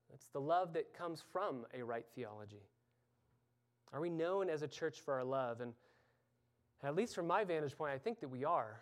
That's 0.09 0.27
the 0.33 0.41
love 0.41 0.73
that 0.73 0.93
comes 0.93 1.23
from 1.31 1.65
a 1.73 1.83
right 1.83 2.05
theology. 2.15 2.63
Are 3.93 4.01
we 4.01 4.09
known 4.09 4.49
as 4.49 4.61
a 4.61 4.67
church 4.67 4.99
for 4.99 5.13
our 5.13 5.23
love? 5.23 5.61
And 5.61 5.73
at 6.83 6.95
least 6.95 7.15
from 7.15 7.27
my 7.27 7.43
vantage 7.43 7.77
point, 7.77 7.93
I 7.93 7.97
think 7.97 8.19
that 8.21 8.29
we 8.29 8.43
are. 8.43 8.81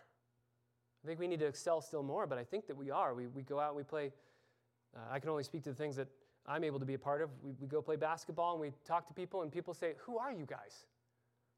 I 1.03 1.07
think 1.07 1.20
we 1.20 1.28
need 1.28 1.39
to 1.39 1.45
excel 1.45 1.82
still 1.82 2.03
more, 2.03 2.28
but 2.28 2.38
I 2.38 2.43
think 2.43 2.68
that 2.68 2.78
we 2.78 2.91
are. 2.91 3.14
We, 3.14 3.28
we 3.28 3.41
go 3.41 3.60
out 3.60 3.76
we 3.76 3.84
play. 3.84 4.12
Uh, 4.95 5.01
I 5.12 5.20
can 5.20 5.30
only 5.30 5.43
speak 5.43 5.64
to 5.64 5.70
the 5.70 5.76
things 5.76 5.95
that 5.97 6.07
I'm 6.50 6.64
able 6.64 6.80
to 6.80 6.86
be 6.86 6.95
a 6.95 7.00
part 7.00 7.22
of. 7.22 7.30
We, 7.43 7.54
we 7.60 7.68
go 7.68 7.82
play 7.82 7.95
basketball 7.95 8.54
and 8.54 8.62
we 8.62 8.72
talk 8.86 9.08
to 9.08 9.14
people, 9.14 9.43
and 9.43 9.52
people 9.52 9.74
say, 9.74 9.93
Who 10.00 10.18
are 10.18 10.32
you 10.32 10.45
guys? 10.45 10.86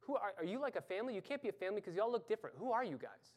Who 0.01 0.15
are, 0.15 0.33
are 0.37 0.45
you 0.45 0.59
like 0.59 0.75
a 0.75 0.81
family? 0.81 1.15
You 1.15 1.21
can't 1.21 1.41
be 1.41 1.49
a 1.49 1.53
family 1.53 1.79
because 1.79 1.95
you 1.95 2.01
all 2.01 2.11
look 2.11 2.27
different. 2.27 2.57
Who 2.59 2.71
are 2.71 2.83
you 2.83 2.97
guys? 2.97 3.33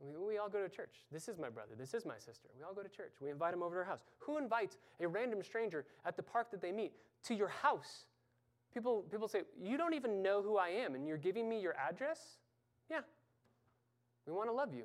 We, 0.00 0.16
we 0.16 0.38
all 0.38 0.48
go 0.48 0.62
to 0.62 0.68
church. 0.68 0.94
This 1.10 1.28
is 1.28 1.38
my 1.38 1.48
brother. 1.48 1.72
This 1.76 1.92
is 1.92 2.06
my 2.06 2.18
sister. 2.18 2.48
We 2.56 2.62
all 2.62 2.72
go 2.72 2.82
to 2.82 2.88
church. 2.88 3.14
We 3.20 3.30
invite 3.30 3.52
them 3.52 3.62
over 3.62 3.74
to 3.74 3.78
our 3.80 3.84
house. 3.84 4.04
Who 4.20 4.38
invites 4.38 4.76
a 5.00 5.08
random 5.08 5.42
stranger 5.42 5.86
at 6.04 6.16
the 6.16 6.22
park 6.22 6.52
that 6.52 6.62
they 6.62 6.70
meet 6.70 6.92
to 7.24 7.34
your 7.34 7.48
house? 7.48 8.04
People, 8.72 9.02
people 9.10 9.26
say, 9.26 9.42
You 9.60 9.76
don't 9.76 9.94
even 9.94 10.22
know 10.22 10.42
who 10.42 10.56
I 10.56 10.68
am, 10.68 10.94
and 10.94 11.06
you're 11.06 11.18
giving 11.18 11.48
me 11.48 11.60
your 11.60 11.74
address? 11.74 12.38
Yeah. 12.88 13.00
We 14.26 14.32
want 14.32 14.48
to 14.48 14.52
love 14.52 14.74
you. 14.74 14.84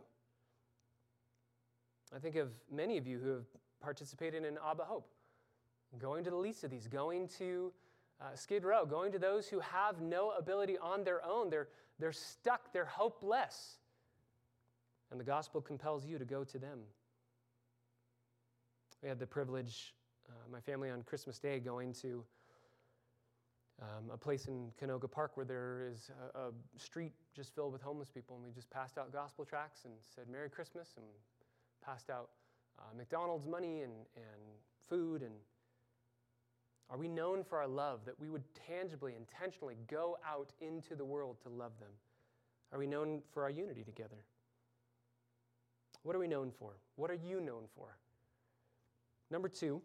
I 2.15 2.19
think 2.19 2.35
of 2.35 2.49
many 2.71 2.97
of 2.97 3.05
you 3.05 3.19
who 3.19 3.29
have 3.29 3.45
participated 3.81 4.45
in 4.45 4.57
Abba 4.65 4.83
Hope, 4.83 5.09
going 5.99 6.23
to 6.23 6.29
the 6.29 6.35
least 6.35 6.63
of 6.63 6.71
these, 6.71 6.87
going 6.87 7.27
to 7.39 7.71
uh, 8.21 8.35
Skid 8.35 8.63
Row, 8.63 8.85
going 8.85 9.11
to 9.11 9.19
those 9.19 9.47
who 9.47 9.59
have 9.59 10.01
no 10.01 10.31
ability 10.31 10.77
on 10.77 11.03
their 11.03 11.25
own. 11.25 11.49
They're, 11.49 11.67
they're 11.99 12.13
stuck, 12.13 12.71
they're 12.73 12.85
hopeless. 12.85 13.77
And 15.11 15.19
the 15.19 15.25
gospel 15.25 15.61
compels 15.61 16.05
you 16.05 16.17
to 16.17 16.25
go 16.25 16.43
to 16.43 16.57
them. 16.57 16.79
We 19.01 19.09
had 19.09 19.19
the 19.19 19.27
privilege, 19.27 19.93
uh, 20.29 20.33
my 20.51 20.61
family 20.61 20.89
on 20.89 21.03
Christmas 21.03 21.37
Day, 21.37 21.59
going 21.59 21.93
to 22.01 22.23
um, 23.81 24.11
a 24.13 24.17
place 24.17 24.45
in 24.45 24.71
Canoga 24.81 25.11
Park 25.11 25.35
where 25.35 25.45
there 25.45 25.89
is 25.91 26.09
a, 26.35 26.39
a, 26.39 26.51
street 26.77 27.11
just 27.35 27.53
filled 27.53 27.73
with 27.73 27.81
homeless 27.81 28.09
people. 28.09 28.35
And 28.35 28.45
we 28.45 28.51
just 28.51 28.69
passed 28.69 28.97
out 28.97 29.11
gospel 29.11 29.45
tracts 29.45 29.85
and 29.85 29.93
said 30.15 30.25
Merry 30.31 30.49
Christmas 30.49 30.93
and 30.95 31.05
passed 31.83 32.09
out 32.09 32.29
uh, 32.79 32.95
McDonald's 32.97 33.45
money 33.45 33.81
and, 33.81 33.93
and 34.15 34.41
food. 34.87 35.21
And 35.21 35.33
are 36.89 36.97
we 36.97 37.07
known 37.07 37.43
for 37.43 37.57
our 37.57 37.67
love 37.67 38.01
that 38.05 38.19
we 38.19 38.29
would 38.29 38.43
tangibly, 38.67 39.13
intentionally 39.15 39.77
go 39.87 40.17
out 40.27 40.51
into 40.61 40.95
the 40.95 41.05
world 41.05 41.37
to 41.43 41.49
love 41.49 41.71
them? 41.79 41.89
Are 42.71 42.79
we 42.79 42.87
known 42.87 43.21
for 43.31 43.43
our 43.43 43.49
unity 43.49 43.83
together? 43.83 44.17
What 46.03 46.15
are 46.15 46.19
we 46.19 46.27
known 46.27 46.51
for? 46.51 46.77
What 46.95 47.09
are 47.09 47.19
you 47.25 47.39
known 47.39 47.63
for? 47.75 47.97
Number 49.31 49.47
two, 49.47 49.81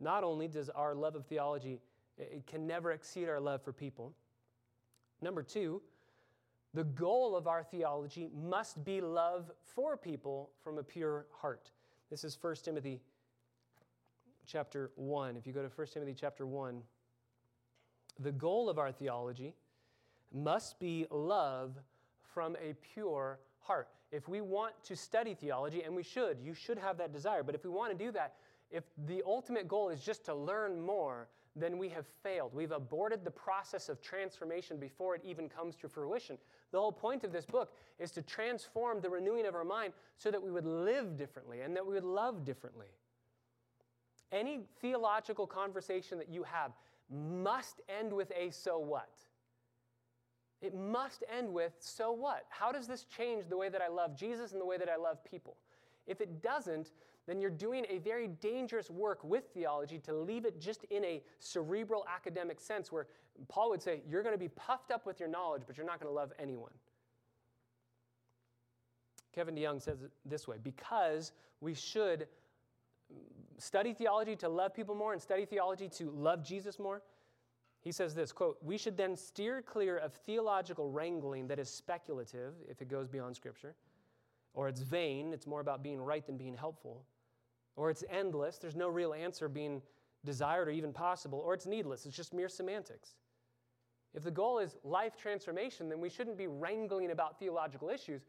not 0.00 0.22
only 0.24 0.46
does 0.48 0.68
our 0.70 0.94
love 0.94 1.14
of 1.14 1.26
theology 1.26 1.80
it 2.16 2.46
can 2.46 2.66
never 2.66 2.92
exceed 2.92 3.28
our 3.28 3.40
love 3.40 3.62
for 3.62 3.72
people. 3.72 4.14
Number 5.20 5.42
two, 5.42 5.82
the 6.72 6.84
goal 6.84 7.36
of 7.36 7.46
our 7.46 7.62
theology 7.62 8.28
must 8.34 8.84
be 8.84 9.00
love 9.00 9.50
for 9.64 9.96
people 9.96 10.50
from 10.62 10.78
a 10.78 10.82
pure 10.82 11.26
heart. 11.32 11.70
This 12.10 12.24
is 12.24 12.38
1 12.40 12.56
Timothy 12.62 13.00
chapter 14.46 14.90
1. 14.96 15.36
If 15.36 15.46
you 15.46 15.52
go 15.52 15.62
to 15.62 15.68
1 15.68 15.86
Timothy 15.88 16.14
chapter 16.18 16.46
1, 16.46 16.82
the 18.20 18.32
goal 18.32 18.68
of 18.68 18.78
our 18.78 18.92
theology 18.92 19.54
must 20.32 20.78
be 20.78 21.06
love 21.10 21.76
from 22.34 22.56
a 22.56 22.74
pure 22.94 23.38
heart. 23.60 23.88
If 24.12 24.28
we 24.28 24.40
want 24.40 24.74
to 24.84 24.96
study 24.96 25.34
theology, 25.34 25.82
and 25.82 25.94
we 25.94 26.02
should, 26.02 26.38
you 26.40 26.54
should 26.54 26.78
have 26.78 26.98
that 26.98 27.12
desire, 27.12 27.42
but 27.42 27.54
if 27.54 27.64
we 27.64 27.70
want 27.70 27.96
to 27.96 28.04
do 28.04 28.12
that, 28.12 28.34
if 28.70 28.84
the 29.06 29.22
ultimate 29.26 29.68
goal 29.68 29.88
is 29.88 30.00
just 30.00 30.24
to 30.26 30.34
learn 30.34 30.80
more, 30.80 31.28
then 31.56 31.78
we 31.78 31.88
have 31.88 32.06
failed. 32.22 32.52
We've 32.52 32.72
aborted 32.72 33.24
the 33.24 33.30
process 33.30 33.88
of 33.88 34.00
transformation 34.00 34.78
before 34.78 35.14
it 35.14 35.22
even 35.24 35.48
comes 35.48 35.76
to 35.76 35.88
fruition. 35.88 36.36
The 36.72 36.80
whole 36.80 36.92
point 36.92 37.22
of 37.22 37.32
this 37.32 37.44
book 37.44 37.72
is 38.00 38.10
to 38.12 38.22
transform 38.22 39.00
the 39.00 39.10
renewing 39.10 39.46
of 39.46 39.54
our 39.54 39.64
mind 39.64 39.92
so 40.16 40.30
that 40.30 40.42
we 40.42 40.50
would 40.50 40.66
live 40.66 41.16
differently 41.16 41.60
and 41.60 41.76
that 41.76 41.86
we 41.86 41.94
would 41.94 42.04
love 42.04 42.44
differently. 42.44 42.88
Any 44.34 44.60
theological 44.80 45.46
conversation 45.46 46.18
that 46.18 46.28
you 46.28 46.42
have 46.42 46.72
must 47.08 47.80
end 47.88 48.12
with 48.12 48.32
a 48.36 48.50
so 48.50 48.78
what. 48.78 49.14
It 50.60 50.74
must 50.74 51.22
end 51.34 51.52
with 51.52 51.72
so 51.78 52.10
what? 52.10 52.44
How 52.48 52.72
does 52.72 52.88
this 52.88 53.04
change 53.04 53.44
the 53.48 53.56
way 53.56 53.68
that 53.68 53.80
I 53.80 53.88
love 53.88 54.16
Jesus 54.16 54.52
and 54.52 54.60
the 54.60 54.66
way 54.66 54.76
that 54.76 54.88
I 54.88 54.96
love 54.96 55.22
people? 55.24 55.56
If 56.06 56.20
it 56.20 56.42
doesn't, 56.42 56.90
then 57.26 57.40
you're 57.40 57.50
doing 57.50 57.86
a 57.88 57.98
very 57.98 58.28
dangerous 58.28 58.90
work 58.90 59.22
with 59.22 59.44
theology 59.54 59.98
to 60.00 60.12
leave 60.12 60.44
it 60.44 60.60
just 60.60 60.84
in 60.84 61.04
a 61.04 61.22
cerebral 61.38 62.04
academic 62.12 62.60
sense 62.60 62.90
where 62.90 63.06
Paul 63.48 63.70
would 63.70 63.82
say, 63.82 64.02
you're 64.08 64.22
going 64.22 64.34
to 64.34 64.38
be 64.38 64.48
puffed 64.48 64.90
up 64.90 65.06
with 65.06 65.20
your 65.20 65.28
knowledge, 65.28 65.62
but 65.66 65.76
you're 65.76 65.86
not 65.86 66.00
going 66.00 66.10
to 66.10 66.14
love 66.14 66.32
anyone. 66.38 66.72
Kevin 69.34 69.54
DeYoung 69.54 69.80
says 69.80 70.02
it 70.02 70.10
this 70.24 70.48
way 70.48 70.56
because 70.62 71.32
we 71.60 71.74
should 71.74 72.26
study 73.58 73.92
theology 73.92 74.36
to 74.36 74.48
love 74.48 74.74
people 74.74 74.94
more 74.94 75.12
and 75.12 75.20
study 75.20 75.44
theology 75.44 75.88
to 75.88 76.10
love 76.10 76.44
Jesus 76.44 76.78
more. 76.78 77.02
He 77.80 77.92
says 77.92 78.14
this 78.14 78.32
quote, 78.32 78.56
we 78.62 78.78
should 78.78 78.96
then 78.96 79.16
steer 79.16 79.62
clear 79.62 79.98
of 79.98 80.12
theological 80.12 80.90
wrangling 80.90 81.48
that 81.48 81.58
is 81.58 81.68
speculative 81.68 82.54
if 82.68 82.80
it 82.80 82.88
goes 82.88 83.08
beyond 83.08 83.36
Scripture, 83.36 83.74
or 84.54 84.68
it's 84.68 84.80
vain, 84.80 85.32
it's 85.32 85.46
more 85.46 85.60
about 85.60 85.82
being 85.82 86.00
right 86.00 86.26
than 86.26 86.36
being 86.36 86.54
helpful 86.54 87.04
or 87.76 87.90
it's 87.90 88.04
endless, 88.10 88.58
there's 88.58 88.76
no 88.76 88.88
real 88.88 89.12
answer 89.12 89.48
being 89.48 89.82
desired 90.24 90.68
or 90.68 90.70
even 90.70 90.92
possible, 90.92 91.40
or 91.40 91.54
it's 91.54 91.66
needless, 91.66 92.06
it's 92.06 92.16
just 92.16 92.32
mere 92.32 92.48
semantics. 92.48 93.16
If 94.14 94.22
the 94.22 94.30
goal 94.30 94.58
is 94.58 94.76
life 94.84 95.16
transformation, 95.16 95.88
then 95.88 96.00
we 96.00 96.08
shouldn't 96.08 96.38
be 96.38 96.46
wrangling 96.46 97.10
about 97.10 97.38
theological 97.38 97.90
issues. 97.90 98.22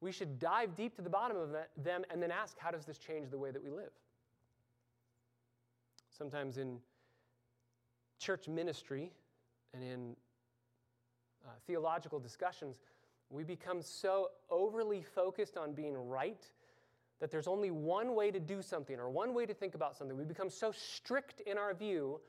We 0.00 0.10
should 0.10 0.38
dive 0.40 0.74
deep 0.74 0.96
to 0.96 1.02
the 1.02 1.10
bottom 1.10 1.36
of 1.36 1.50
them 1.76 2.04
and 2.10 2.22
then 2.22 2.32
ask, 2.32 2.58
how 2.58 2.70
does 2.70 2.84
this 2.84 2.98
change 2.98 3.30
the 3.30 3.38
way 3.38 3.52
that 3.52 3.62
we 3.62 3.70
live? 3.70 3.92
Sometimes 6.20 6.58
in 6.58 6.76
church 8.18 8.46
ministry 8.46 9.10
and 9.72 9.82
in 9.82 10.14
uh, 11.46 11.48
theological 11.66 12.20
discussions, 12.20 12.76
we 13.30 13.42
become 13.42 13.80
so 13.80 14.28
overly 14.50 15.02
focused 15.02 15.56
on 15.56 15.72
being 15.72 15.94
right 15.94 16.44
that 17.20 17.30
there's 17.30 17.48
only 17.48 17.70
one 17.70 18.14
way 18.14 18.30
to 18.30 18.38
do 18.38 18.60
something 18.60 18.98
or 18.98 19.08
one 19.08 19.32
way 19.32 19.46
to 19.46 19.54
think 19.54 19.74
about 19.74 19.96
something. 19.96 20.14
We 20.14 20.24
become 20.24 20.50
so 20.50 20.72
strict 20.72 21.40
in 21.46 21.56
our 21.56 21.72
view, 21.72 22.20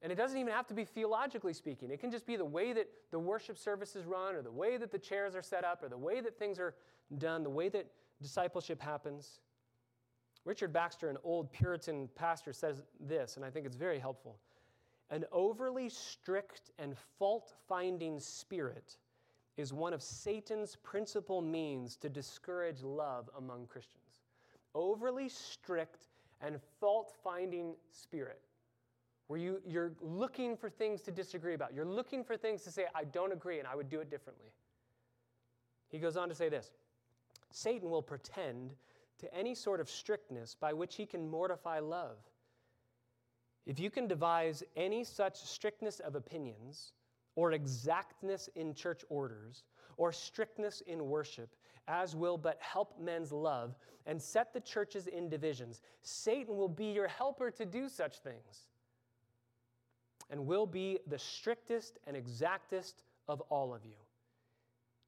and 0.00 0.10
it 0.10 0.14
doesn't 0.14 0.38
even 0.38 0.54
have 0.54 0.66
to 0.68 0.74
be 0.74 0.86
theologically 0.86 1.52
speaking. 1.52 1.90
It 1.90 2.00
can 2.00 2.10
just 2.10 2.24
be 2.24 2.36
the 2.36 2.46
way 2.46 2.72
that 2.72 2.88
the 3.10 3.18
worship 3.18 3.58
services 3.58 4.06
run, 4.06 4.36
or 4.36 4.40
the 4.40 4.50
way 4.50 4.78
that 4.78 4.90
the 4.90 4.98
chairs 4.98 5.34
are 5.36 5.42
set 5.42 5.66
up, 5.66 5.82
or 5.82 5.90
the 5.90 5.98
way 5.98 6.22
that 6.22 6.38
things 6.38 6.58
are 6.58 6.74
done, 7.18 7.42
the 7.42 7.50
way 7.50 7.68
that 7.68 7.88
discipleship 8.22 8.80
happens. 8.80 9.40
Richard 10.48 10.72
Baxter, 10.72 11.10
an 11.10 11.18
old 11.24 11.52
Puritan 11.52 12.08
pastor, 12.14 12.54
says 12.54 12.82
this, 12.98 13.36
and 13.36 13.44
I 13.44 13.50
think 13.50 13.66
it's 13.66 13.76
very 13.76 13.98
helpful. 13.98 14.38
An 15.10 15.26
overly 15.30 15.90
strict 15.90 16.70
and 16.78 16.96
fault 17.18 17.52
finding 17.68 18.18
spirit 18.18 18.96
is 19.58 19.74
one 19.74 19.92
of 19.92 20.02
Satan's 20.02 20.74
principal 20.76 21.42
means 21.42 21.96
to 21.96 22.08
discourage 22.08 22.82
love 22.82 23.28
among 23.36 23.66
Christians 23.66 24.22
overly 24.74 25.28
strict 25.28 26.06
and 26.40 26.58
fault 26.80 27.12
finding 27.24 27.74
spirit 27.90 28.40
where 29.26 29.38
you, 29.38 29.60
you're 29.66 29.92
looking 30.00 30.56
for 30.56 30.70
things 30.70 31.02
to 31.02 31.10
disagree 31.10 31.52
about. 31.52 31.74
You're 31.74 31.84
looking 31.84 32.24
for 32.24 32.36
things 32.36 32.62
to 32.62 32.70
say, 32.70 32.86
I 32.94 33.04
don't 33.04 33.32
agree 33.32 33.58
and 33.58 33.68
I 33.68 33.74
would 33.74 33.90
do 33.90 34.00
it 34.00 34.08
differently. 34.08 34.46
He 35.90 35.98
goes 35.98 36.16
on 36.16 36.28
to 36.28 36.34
say 36.34 36.48
this 36.48 36.70
Satan 37.50 37.90
will 37.90 38.02
pretend 38.02 38.74
to 39.18 39.34
any 39.34 39.54
sort 39.54 39.80
of 39.80 39.88
strictness 39.88 40.54
by 40.54 40.72
which 40.72 40.96
he 40.96 41.06
can 41.06 41.28
mortify 41.28 41.78
love. 41.78 42.18
If 43.66 43.78
you 43.78 43.90
can 43.90 44.06
devise 44.06 44.62
any 44.76 45.04
such 45.04 45.36
strictness 45.36 46.00
of 46.00 46.14
opinions, 46.14 46.92
or 47.34 47.52
exactness 47.52 48.48
in 48.56 48.74
church 48.74 49.04
orders, 49.08 49.62
or 49.96 50.10
strictness 50.10 50.80
in 50.86 51.06
worship, 51.08 51.54
as 51.86 52.16
will 52.16 52.36
but 52.36 52.58
help 52.60 53.00
men's 53.00 53.30
love 53.30 53.76
and 54.06 54.20
set 54.20 54.52
the 54.52 54.60
churches 54.60 55.06
in 55.06 55.28
divisions. 55.28 55.80
Satan 56.02 56.56
will 56.56 56.68
be 56.68 56.86
your 56.86 57.08
helper 57.08 57.50
to 57.50 57.64
do 57.64 57.88
such 57.88 58.18
things 58.18 58.68
and 60.30 60.46
will 60.46 60.66
be 60.66 60.98
the 61.06 61.18
strictest 61.18 61.98
and 62.06 62.16
exactest 62.16 63.04
of 63.28 63.40
all 63.42 63.72
of 63.72 63.84
you. 63.84 63.96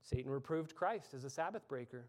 Satan 0.02 0.30
reproved 0.30 0.74
Christ 0.74 1.14
as 1.14 1.24
a 1.24 1.30
Sabbath 1.30 1.66
breaker, 1.68 2.06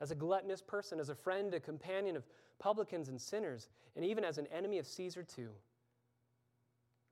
as 0.00 0.10
a 0.10 0.14
gluttonous 0.14 0.62
person, 0.62 0.98
as 0.98 1.08
a 1.08 1.14
friend, 1.14 1.52
a 1.54 1.60
companion 1.60 2.16
of 2.16 2.24
publicans 2.58 3.08
and 3.08 3.20
sinners, 3.20 3.68
and 3.96 4.04
even 4.04 4.24
as 4.24 4.38
an 4.38 4.46
enemy 4.48 4.78
of 4.78 4.86
Caesar, 4.86 5.22
too. 5.22 5.50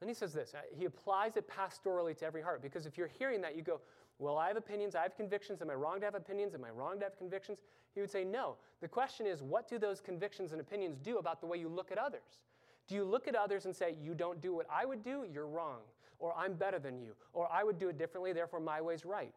Then 0.00 0.08
he 0.08 0.14
says 0.14 0.32
this 0.32 0.54
uh, 0.54 0.58
he 0.76 0.84
applies 0.84 1.36
it 1.36 1.48
pastorally 1.48 2.16
to 2.18 2.26
every 2.26 2.42
heart, 2.42 2.62
because 2.62 2.86
if 2.86 2.96
you're 2.96 3.10
hearing 3.18 3.40
that, 3.42 3.56
you 3.56 3.62
go, 3.62 3.80
well, 4.18 4.36
I 4.36 4.48
have 4.48 4.56
opinions, 4.56 4.96
I 4.96 5.02
have 5.02 5.16
convictions. 5.16 5.62
Am 5.62 5.70
I 5.70 5.74
wrong 5.74 6.00
to 6.00 6.04
have 6.04 6.16
opinions? 6.16 6.54
Am 6.54 6.64
I 6.64 6.70
wrong 6.70 6.98
to 6.98 7.04
have 7.04 7.16
convictions? 7.16 7.58
He 7.94 8.00
would 8.00 8.10
say, 8.10 8.24
No. 8.24 8.56
The 8.80 8.88
question 8.88 9.26
is, 9.26 9.42
what 9.42 9.68
do 9.68 9.78
those 9.78 10.00
convictions 10.00 10.52
and 10.52 10.60
opinions 10.60 10.98
do 10.98 11.18
about 11.18 11.40
the 11.40 11.46
way 11.46 11.58
you 11.58 11.68
look 11.68 11.92
at 11.92 11.98
others? 11.98 12.40
Do 12.88 12.94
you 12.94 13.04
look 13.04 13.28
at 13.28 13.36
others 13.36 13.64
and 13.64 13.74
say, 13.74 13.94
You 14.02 14.14
don't 14.14 14.40
do 14.40 14.54
what 14.54 14.66
I 14.72 14.84
would 14.84 15.04
do? 15.04 15.24
You're 15.32 15.46
wrong. 15.46 15.80
Or 16.18 16.34
I'm 16.36 16.54
better 16.54 16.80
than 16.80 16.98
you. 16.98 17.14
Or 17.32 17.48
I 17.52 17.62
would 17.62 17.78
do 17.78 17.88
it 17.88 17.98
differently, 17.98 18.32
therefore 18.32 18.58
my 18.58 18.80
way's 18.80 19.04
right. 19.04 19.34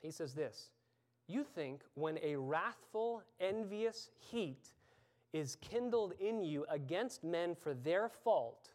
He 0.00 0.10
says 0.10 0.32
this 0.32 0.70
You 1.32 1.44
think 1.44 1.80
when 1.94 2.18
a 2.22 2.36
wrathful, 2.36 3.22
envious 3.40 4.10
heat 4.18 4.68
is 5.32 5.56
kindled 5.62 6.12
in 6.20 6.42
you 6.42 6.66
against 6.68 7.24
men 7.24 7.54
for 7.54 7.72
their 7.72 8.10
fault, 8.10 8.68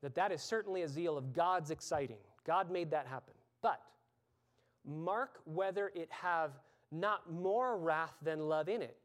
that 0.00 0.14
that 0.14 0.30
is 0.30 0.40
certainly 0.40 0.82
a 0.82 0.88
zeal 0.88 1.18
of 1.18 1.32
God's 1.32 1.72
exciting. 1.72 2.18
God 2.46 2.70
made 2.70 2.88
that 2.92 3.08
happen. 3.08 3.34
But 3.62 3.80
mark 4.86 5.40
whether 5.44 5.90
it 5.96 6.08
have 6.12 6.52
not 6.92 7.32
more 7.32 7.78
wrath 7.78 8.14
than 8.22 8.48
love 8.48 8.68
in 8.68 8.80
it? 8.80 8.96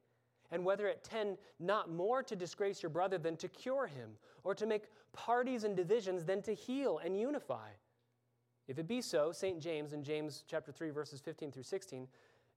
And 0.52 0.64
whether 0.64 0.88
it 0.88 1.04
tend 1.04 1.40
not 1.60 1.92
more 1.92 2.22
to 2.22 2.36
disgrace 2.36 2.84
your 2.84 2.92
brother 2.92 3.18
than 3.18 3.38
to 3.38 3.48
cure 3.48 3.88
him, 3.88 4.12
or 4.44 4.54
to 4.54 4.68
make 4.68 4.84
parties 5.14 5.64
and 5.64 5.76
divisions 5.76 6.26
than 6.26 6.44
to 6.44 6.54
heal 6.54 7.00
and 7.04 7.20
unify? 7.20 7.70
If 8.70 8.78
it 8.78 8.88
be 8.88 9.02
so, 9.02 9.32
St. 9.32 9.60
James 9.60 9.94
in 9.94 10.04
James 10.04 10.44
chapter 10.48 10.72
3, 10.72 10.92
verses 10.92 11.20
15 11.20 11.52
through 11.52 11.64
16, 11.64 12.08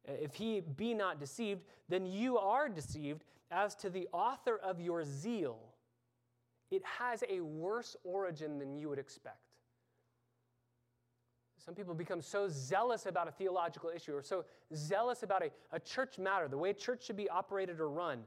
uh, 0.07 0.13
if 0.21 0.35
he 0.35 0.61
be 0.61 0.93
not 0.93 1.19
deceived, 1.19 1.65
then 1.89 2.05
you 2.05 2.37
are 2.37 2.69
deceived 2.69 3.25
as 3.51 3.75
to 3.77 3.89
the 3.89 4.07
author 4.13 4.59
of 4.63 4.79
your 4.79 5.05
zeal. 5.05 5.59
It 6.71 6.83
has 6.85 7.25
a 7.31 7.41
worse 7.41 7.97
origin 8.05 8.59
than 8.59 8.77
you 8.77 8.91
would 8.91 8.99
expect. 8.99 9.39
Some 11.65 11.75
people 11.75 11.95
become 11.95 12.21
so 12.21 12.47
zealous 12.47 13.07
about 13.07 13.27
a 13.27 13.31
theological 13.31 13.89
issue 13.89 14.15
or 14.15 14.23
so 14.23 14.45
zealous 14.75 15.23
about 15.23 15.43
a, 15.43 15.51
a 15.71 15.81
church 15.81 16.19
matter, 16.19 16.47
the 16.47 16.59
way 16.59 16.75
church 16.75 17.07
should 17.07 17.17
be 17.17 17.31
operated 17.31 17.81
or 17.81 17.89
run, 17.89 18.25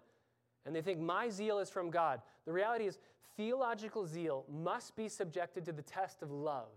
and 0.66 0.76
they 0.76 0.82
think 0.82 1.00
my 1.00 1.30
zeal 1.30 1.60
is 1.60 1.70
from 1.70 1.92
God. 1.92 2.22
The 2.46 2.54
reality 2.54 2.88
is, 2.88 2.98
theological 3.38 4.08
zeal 4.08 4.46
must 4.50 4.96
be 4.96 5.08
subjected 5.08 5.66
to 5.66 5.72
the 5.72 5.84
test 5.84 6.24
of 6.24 6.32
love. 6.32 6.70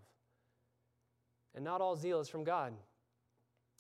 And 1.59 1.64
not 1.64 1.80
all 1.80 1.96
zeal 1.96 2.20
is 2.20 2.28
from 2.28 2.44
God. 2.44 2.72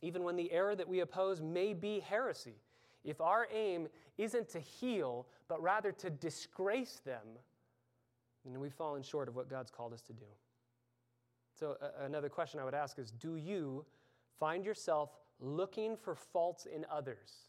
Even 0.02 0.24
when 0.24 0.34
the 0.34 0.50
error 0.50 0.74
that 0.74 0.88
we 0.88 0.98
oppose 0.98 1.40
may 1.40 1.74
be 1.74 2.00
heresy, 2.00 2.56
if 3.04 3.20
our 3.20 3.46
aim 3.54 3.86
isn't 4.16 4.48
to 4.48 4.58
heal, 4.58 5.28
but 5.46 5.62
rather 5.62 5.92
to 5.92 6.10
disgrace 6.10 7.00
them, 7.04 7.38
then 8.44 8.58
we've 8.58 8.74
fallen 8.74 9.04
short 9.04 9.28
of 9.28 9.36
what 9.36 9.48
God's 9.48 9.70
called 9.70 9.92
us 9.92 10.02
to 10.02 10.12
do. 10.12 10.24
So, 11.54 11.76
uh, 11.80 12.04
another 12.04 12.28
question 12.28 12.58
I 12.58 12.64
would 12.64 12.74
ask 12.74 12.98
is 12.98 13.12
Do 13.12 13.36
you 13.36 13.84
find 14.40 14.64
yourself 14.64 15.10
looking 15.38 15.96
for 15.96 16.16
faults 16.16 16.66
in 16.66 16.84
others? 16.90 17.46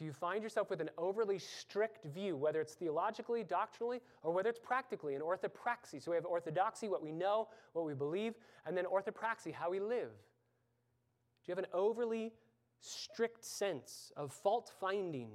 Do 0.00 0.06
you 0.06 0.12
find 0.14 0.42
yourself 0.42 0.70
with 0.70 0.80
an 0.80 0.88
overly 0.96 1.38
strict 1.38 2.06
view, 2.06 2.34
whether 2.34 2.58
it's 2.58 2.72
theologically, 2.72 3.44
doctrinally, 3.44 4.00
or 4.22 4.32
whether 4.32 4.48
it's 4.48 4.58
practically, 4.58 5.14
an 5.14 5.20
orthopraxy? 5.20 6.02
So 6.02 6.10
we 6.10 6.14
have 6.14 6.24
orthodoxy, 6.24 6.88
what 6.88 7.02
we 7.02 7.12
know, 7.12 7.48
what 7.74 7.84
we 7.84 7.92
believe, 7.92 8.32
and 8.64 8.74
then 8.74 8.86
orthopraxy, 8.86 9.52
how 9.52 9.70
we 9.70 9.78
live. 9.78 10.08
Do 10.08 11.48
you 11.48 11.52
have 11.52 11.58
an 11.58 11.66
overly 11.74 12.32
strict 12.80 13.44
sense 13.44 14.10
of 14.16 14.32
fault 14.32 14.72
finding? 14.80 15.32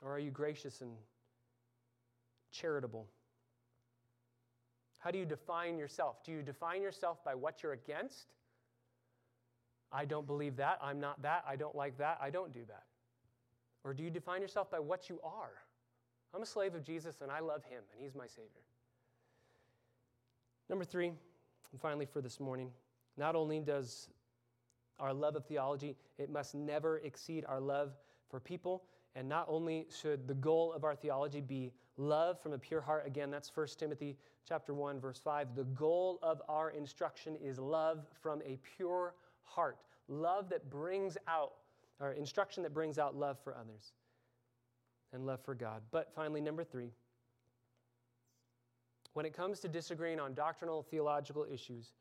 Or 0.00 0.12
are 0.12 0.20
you 0.20 0.30
gracious 0.30 0.80
and 0.80 0.92
charitable? 2.52 3.08
How 5.00 5.10
do 5.10 5.18
you 5.18 5.26
define 5.26 5.78
yourself? 5.78 6.22
Do 6.22 6.30
you 6.30 6.42
define 6.42 6.80
yourself 6.80 7.24
by 7.24 7.34
what 7.34 7.60
you're 7.60 7.72
against? 7.72 8.34
I 9.94 10.04
don't 10.04 10.26
believe 10.26 10.56
that. 10.56 10.78
I'm 10.82 10.98
not 10.98 11.22
that. 11.22 11.44
I 11.48 11.54
don't 11.54 11.76
like 11.76 11.96
that. 11.98 12.18
I 12.20 12.28
don't 12.28 12.52
do 12.52 12.64
that. 12.66 12.82
Or 13.84 13.94
do 13.94 14.02
you 14.02 14.10
define 14.10 14.42
yourself 14.42 14.70
by 14.70 14.80
what 14.80 15.08
you 15.08 15.20
are? 15.22 15.52
I'm 16.34 16.42
a 16.42 16.46
slave 16.46 16.74
of 16.74 16.82
Jesus 16.82 17.20
and 17.20 17.30
I 17.30 17.38
love 17.38 17.62
him 17.64 17.82
and 17.92 18.02
he's 18.02 18.14
my 18.14 18.26
Savior. 18.26 18.62
Number 20.68 20.84
three, 20.84 21.08
and 21.08 21.80
finally 21.80 22.06
for 22.06 22.20
this 22.20 22.40
morning, 22.40 22.70
not 23.16 23.36
only 23.36 23.60
does 23.60 24.08
our 24.98 25.12
love 25.12 25.36
of 25.36 25.44
theology, 25.44 25.96
it 26.18 26.30
must 26.30 26.54
never 26.54 26.98
exceed 26.98 27.44
our 27.46 27.60
love 27.60 27.92
for 28.28 28.40
people. 28.40 28.82
And 29.14 29.28
not 29.28 29.46
only 29.48 29.86
should 30.00 30.26
the 30.26 30.34
goal 30.34 30.72
of 30.72 30.82
our 30.82 30.96
theology 30.96 31.40
be 31.40 31.72
love 31.96 32.40
from 32.40 32.52
a 32.52 32.58
pure 32.58 32.80
heart, 32.80 33.06
again, 33.06 33.30
that's 33.30 33.54
1 33.54 33.68
Timothy 33.78 34.16
chapter 34.48 34.74
1, 34.74 34.98
verse 34.98 35.20
5. 35.22 35.54
The 35.54 35.64
goal 35.64 36.18
of 36.22 36.42
our 36.48 36.70
instruction 36.70 37.36
is 37.36 37.60
love 37.60 38.06
from 38.20 38.42
a 38.42 38.58
pure 38.76 39.14
heart. 39.44 39.78
Love 40.08 40.48
that 40.50 40.70
brings 40.70 41.16
out, 41.28 41.52
or 42.00 42.12
instruction 42.12 42.62
that 42.62 42.74
brings 42.74 42.98
out 42.98 43.16
love 43.16 43.38
for 43.42 43.54
others 43.54 43.92
and 45.12 45.26
love 45.26 45.40
for 45.44 45.54
God. 45.54 45.82
But 45.90 46.12
finally, 46.14 46.40
number 46.40 46.64
three, 46.64 46.90
when 49.14 49.24
it 49.24 49.32
comes 49.32 49.60
to 49.60 49.68
disagreeing 49.68 50.18
on 50.18 50.34
doctrinal 50.34 50.82
theological 50.82 51.46
issues, 51.50 51.92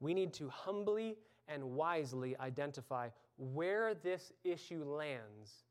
we 0.00 0.14
need 0.14 0.32
to 0.34 0.48
humbly 0.48 1.16
and 1.46 1.62
wisely 1.62 2.36
identify 2.40 3.08
where 3.36 3.94
this 3.94 4.32
issue 4.44 4.82
lands 4.84 5.64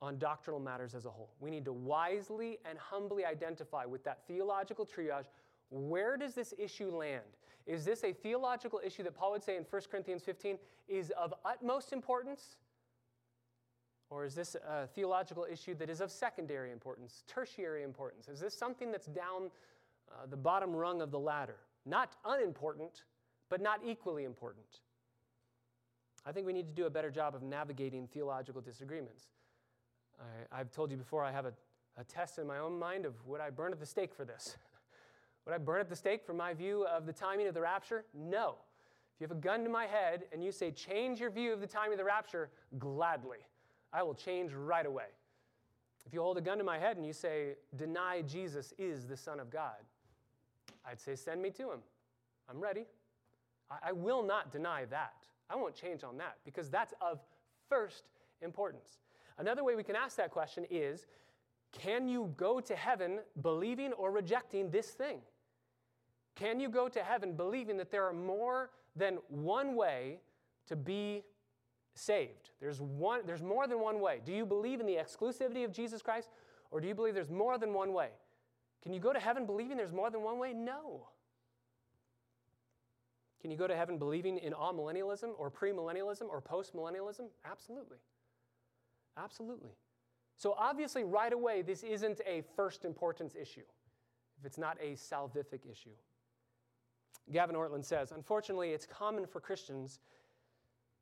on 0.00 0.18
doctrinal 0.18 0.58
matters 0.58 0.94
as 0.94 1.04
a 1.04 1.10
whole. 1.10 1.34
We 1.40 1.50
need 1.50 1.64
to 1.66 1.72
wisely 1.72 2.58
and 2.68 2.78
humbly 2.78 3.24
identify 3.24 3.84
with 3.84 4.02
that 4.04 4.26
theological 4.26 4.86
triage 4.86 5.26
where 5.72 6.18
does 6.18 6.34
this 6.34 6.52
issue 6.58 6.90
land? 6.90 7.22
Is 7.66 7.84
this 7.84 8.04
a 8.04 8.12
theological 8.12 8.80
issue 8.84 9.02
that 9.04 9.14
Paul 9.14 9.32
would 9.32 9.42
say 9.42 9.56
in 9.56 9.64
1 9.68 9.82
Corinthians 9.90 10.22
15 10.22 10.58
is 10.88 11.10
of 11.10 11.32
utmost 11.44 11.92
importance? 11.92 12.56
Or 14.10 14.24
is 14.24 14.34
this 14.34 14.56
a 14.68 14.86
theological 14.88 15.46
issue 15.50 15.74
that 15.76 15.88
is 15.88 16.00
of 16.00 16.10
secondary 16.10 16.70
importance, 16.70 17.22
tertiary 17.26 17.82
importance? 17.82 18.28
Is 18.28 18.40
this 18.40 18.56
something 18.56 18.90
that's 18.90 19.06
down 19.06 19.50
uh, 20.10 20.26
the 20.28 20.36
bottom 20.36 20.74
rung 20.74 21.00
of 21.00 21.10
the 21.10 21.18
ladder? 21.18 21.56
Not 21.86 22.16
unimportant, 22.24 23.04
but 23.48 23.60
not 23.60 23.80
equally 23.84 24.24
important. 24.24 24.80
I 26.26 26.32
think 26.32 26.46
we 26.46 26.52
need 26.52 26.66
to 26.66 26.74
do 26.74 26.86
a 26.86 26.90
better 26.90 27.10
job 27.10 27.34
of 27.34 27.42
navigating 27.42 28.06
theological 28.06 28.60
disagreements. 28.60 29.28
I, 30.52 30.58
have 30.58 30.70
told 30.70 30.90
you 30.90 30.96
before, 30.96 31.24
I 31.24 31.32
have 31.32 31.46
a, 31.46 31.52
a 31.96 32.04
test 32.04 32.38
in 32.38 32.46
my 32.46 32.58
own 32.58 32.78
mind 32.78 33.06
of 33.06 33.14
would 33.26 33.40
I 33.40 33.50
burn 33.50 33.72
at 33.72 33.80
the 33.80 33.86
stake 33.86 34.14
for 34.14 34.24
this? 34.24 34.56
would 35.44 35.54
I 35.54 35.58
burn 35.58 35.80
at 35.80 35.88
the 35.88 35.96
stake 35.96 36.24
for 36.24 36.34
my 36.34 36.54
view 36.54 36.86
of 36.86 37.06
the 37.06 37.12
timing 37.12 37.46
of 37.46 37.54
the 37.54 37.60
rapture? 37.60 38.04
No. 38.14 38.56
If 39.14 39.20
you 39.20 39.26
have 39.26 39.36
a 39.36 39.40
gun 39.40 39.64
to 39.64 39.70
my 39.70 39.86
head 39.86 40.24
and 40.32 40.42
you 40.42 40.52
say, 40.52 40.70
change 40.70 41.20
your 41.20 41.30
view 41.30 41.52
of 41.52 41.60
the 41.60 41.66
timing 41.66 41.92
of 41.92 41.98
the 41.98 42.04
rapture, 42.04 42.50
gladly. 42.78 43.38
I 43.92 44.02
will 44.02 44.14
change 44.14 44.52
right 44.52 44.86
away. 44.86 45.06
If 46.06 46.12
you 46.12 46.20
hold 46.20 46.38
a 46.38 46.40
gun 46.40 46.58
to 46.58 46.64
my 46.64 46.78
head 46.78 46.96
and 46.96 47.06
you 47.06 47.12
say, 47.12 47.54
deny 47.76 48.22
Jesus 48.22 48.72
is 48.78 49.06
the 49.06 49.16
Son 49.16 49.38
of 49.38 49.50
God, 49.50 49.76
I'd 50.88 51.00
say, 51.00 51.14
send 51.14 51.42
me 51.42 51.50
to 51.50 51.70
him. 51.70 51.80
I'm 52.48 52.60
ready. 52.60 52.86
I, 53.70 53.90
I 53.90 53.92
will 53.92 54.22
not 54.22 54.52
deny 54.52 54.84
that. 54.86 55.14
I 55.50 55.56
won't 55.56 55.74
change 55.74 56.02
on 56.02 56.16
that 56.18 56.38
because 56.44 56.70
that's 56.70 56.94
of 57.00 57.20
first 57.68 58.04
importance. 58.40 58.98
Another 59.38 59.64
way 59.64 59.74
we 59.74 59.84
can 59.84 59.96
ask 59.96 60.16
that 60.16 60.30
question 60.30 60.66
is 60.70 61.06
can 61.72 62.06
you 62.06 62.32
go 62.36 62.60
to 62.60 62.76
heaven 62.76 63.20
believing 63.40 63.92
or 63.94 64.10
rejecting 64.10 64.70
this 64.70 64.88
thing? 64.88 65.20
Can 66.34 66.60
you 66.60 66.68
go 66.68 66.88
to 66.88 67.02
heaven 67.02 67.34
believing 67.34 67.76
that 67.76 67.90
there 67.90 68.04
are 68.04 68.12
more 68.12 68.70
than 68.96 69.18
one 69.28 69.74
way 69.74 70.18
to 70.66 70.76
be 70.76 71.22
saved? 71.94 72.50
There's, 72.60 72.80
one, 72.80 73.20
there's 73.26 73.42
more 73.42 73.66
than 73.66 73.80
one 73.80 74.00
way. 74.00 74.20
Do 74.24 74.32
you 74.32 74.46
believe 74.46 74.80
in 74.80 74.86
the 74.86 74.96
exclusivity 74.96 75.64
of 75.64 75.72
Jesus 75.72 76.00
Christ, 76.00 76.30
or 76.70 76.80
do 76.80 76.88
you 76.88 76.94
believe 76.94 77.14
there's 77.14 77.30
more 77.30 77.58
than 77.58 77.74
one 77.74 77.92
way? 77.92 78.08
Can 78.82 78.92
you 78.92 79.00
go 79.00 79.12
to 79.12 79.20
heaven 79.20 79.46
believing 79.46 79.76
there's 79.76 79.92
more 79.92 80.10
than 80.10 80.22
one 80.22 80.38
way? 80.38 80.52
No. 80.52 81.06
Can 83.40 83.50
you 83.50 83.56
go 83.56 83.66
to 83.66 83.76
heaven 83.76 83.98
believing 83.98 84.38
in 84.38 84.52
amillennialism 84.52 85.30
or 85.36 85.50
premillennialism 85.50 86.28
or 86.28 86.40
postmillennialism? 86.40 87.26
Absolutely. 87.44 87.98
Absolutely. 89.16 89.72
So, 90.36 90.54
obviously, 90.56 91.04
right 91.04 91.32
away, 91.32 91.62
this 91.62 91.82
isn't 91.82 92.20
a 92.26 92.42
first 92.56 92.84
importance 92.84 93.34
issue 93.34 93.64
if 94.38 94.46
it's 94.46 94.58
not 94.58 94.78
a 94.80 94.92
salvific 94.92 95.70
issue. 95.70 95.90
Gavin 97.30 97.56
Ortlund 97.56 97.84
says 97.84 98.12
Unfortunately, 98.12 98.70
it's 98.70 98.86
common 98.86 99.26
for 99.26 99.40
Christians 99.40 100.00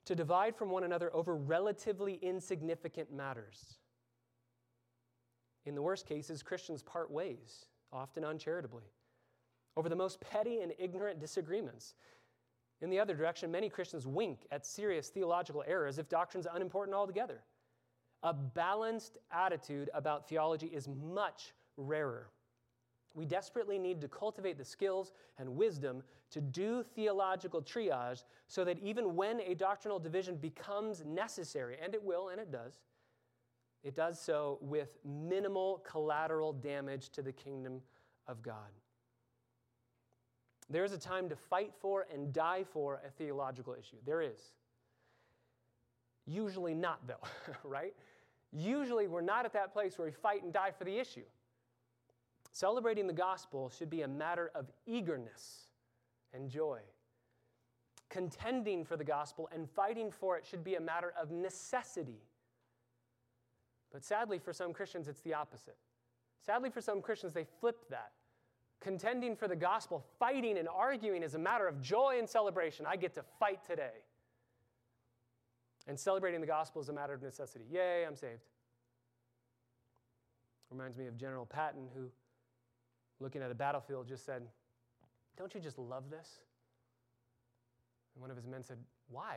to 0.04 0.14
divide 0.14 0.56
from 0.56 0.70
one 0.70 0.84
another 0.84 1.14
over 1.14 1.36
relatively 1.36 2.18
insignificant 2.22 3.12
matters. 3.12 3.78
In 5.66 5.74
the 5.74 5.82
worst 5.82 6.06
cases, 6.06 6.42
Christians 6.42 6.82
part 6.82 7.10
ways, 7.10 7.66
often 7.92 8.24
uncharitably, 8.24 8.84
over 9.76 9.88
the 9.88 9.96
most 9.96 10.20
petty 10.20 10.60
and 10.60 10.72
ignorant 10.78 11.20
disagreements. 11.20 11.94
In 12.80 12.90
the 12.90 12.98
other 12.98 13.14
direction, 13.14 13.50
many 13.50 13.68
Christians 13.68 14.06
wink 14.06 14.46
at 14.50 14.64
serious 14.64 15.08
theological 15.08 15.62
errors 15.66 15.98
if 15.98 16.08
doctrine's 16.08 16.46
unimportant 16.52 16.94
altogether. 16.94 17.42
A 18.22 18.32
balanced 18.32 19.18
attitude 19.30 19.90
about 19.94 20.28
theology 20.28 20.66
is 20.66 20.88
much 20.88 21.52
rarer. 21.76 22.30
We 23.14 23.24
desperately 23.24 23.78
need 23.78 24.00
to 24.02 24.08
cultivate 24.08 24.56
the 24.56 24.64
skills 24.64 25.12
and 25.38 25.56
wisdom 25.56 26.02
to 26.30 26.40
do 26.40 26.84
theological 26.94 27.60
triage 27.60 28.22
so 28.46 28.64
that 28.64 28.78
even 28.78 29.16
when 29.16 29.40
a 29.40 29.54
doctrinal 29.54 29.98
division 29.98 30.36
becomes 30.36 31.04
necessary, 31.04 31.76
and 31.82 31.94
it 31.94 32.02
will 32.02 32.28
and 32.28 32.40
it 32.40 32.52
does, 32.52 32.80
it 33.82 33.96
does 33.96 34.20
so 34.20 34.58
with 34.60 34.98
minimal 35.04 35.78
collateral 35.78 36.52
damage 36.52 37.08
to 37.10 37.22
the 37.22 37.32
kingdom 37.32 37.80
of 38.28 38.42
God. 38.42 38.70
There 40.68 40.84
is 40.84 40.92
a 40.92 40.98
time 40.98 41.28
to 41.30 41.36
fight 41.36 41.72
for 41.80 42.06
and 42.12 42.32
die 42.32 42.64
for 42.72 43.00
a 43.04 43.10
theological 43.10 43.74
issue. 43.74 43.96
There 44.06 44.22
is. 44.22 44.52
Usually 46.26 46.74
not, 46.74 47.00
though, 47.08 47.54
right? 47.64 47.94
Usually 48.52 49.08
we're 49.08 49.20
not 49.20 49.44
at 49.46 49.52
that 49.54 49.72
place 49.72 49.98
where 49.98 50.06
we 50.06 50.12
fight 50.12 50.44
and 50.44 50.52
die 50.52 50.70
for 50.76 50.84
the 50.84 50.96
issue. 50.96 51.24
Celebrating 52.52 53.06
the 53.06 53.12
gospel 53.12 53.70
should 53.70 53.90
be 53.90 54.02
a 54.02 54.08
matter 54.08 54.50
of 54.54 54.70
eagerness 54.86 55.66
and 56.32 56.48
joy. 56.48 56.80
contending 58.10 58.84
for 58.84 58.96
the 58.96 59.04
gospel 59.04 59.48
and 59.54 59.70
fighting 59.70 60.10
for 60.10 60.36
it 60.36 60.44
should 60.44 60.62
be 60.64 60.74
a 60.74 60.80
matter 60.80 61.14
of 61.20 61.30
necessity. 61.30 62.20
But 63.92 64.04
sadly, 64.04 64.38
for 64.38 64.52
some 64.52 64.72
Christians, 64.72 65.08
it's 65.08 65.20
the 65.20 65.34
opposite. 65.34 65.76
Sadly, 66.40 66.70
for 66.70 66.80
some 66.80 67.00
Christians, 67.00 67.32
they 67.32 67.46
flip 67.60 67.88
that. 67.90 68.12
Contending 68.80 69.36
for 69.36 69.46
the 69.46 69.56
gospel, 69.56 70.04
fighting 70.18 70.58
and 70.58 70.68
arguing 70.68 71.22
is 71.22 71.34
a 71.34 71.38
matter 71.38 71.66
of 71.66 71.80
joy 71.80 72.16
and 72.18 72.28
celebration. 72.28 72.86
I 72.86 72.96
get 72.96 73.14
to 73.14 73.22
fight 73.38 73.64
today. 73.64 74.04
And 75.86 75.98
celebrating 75.98 76.40
the 76.40 76.46
gospel 76.46 76.80
is 76.80 76.88
a 76.88 76.92
matter 76.92 77.12
of 77.12 77.22
necessity. 77.22 77.64
Yay, 77.70 78.04
I'm 78.06 78.16
saved. 78.16 78.42
Reminds 80.70 80.96
me 80.96 81.06
of 81.06 81.16
General 81.16 81.46
Patton, 81.46 81.88
who, 81.94 82.10
looking 83.20 83.42
at 83.42 83.50
a 83.50 83.54
battlefield, 83.54 84.08
just 84.08 84.24
said, 84.24 84.42
Don't 85.36 85.54
you 85.54 85.60
just 85.60 85.78
love 85.78 86.10
this? 86.10 86.40
And 88.14 88.22
one 88.22 88.30
of 88.30 88.36
his 88.36 88.46
men 88.46 88.62
said, 88.62 88.78
Why? 89.08 89.36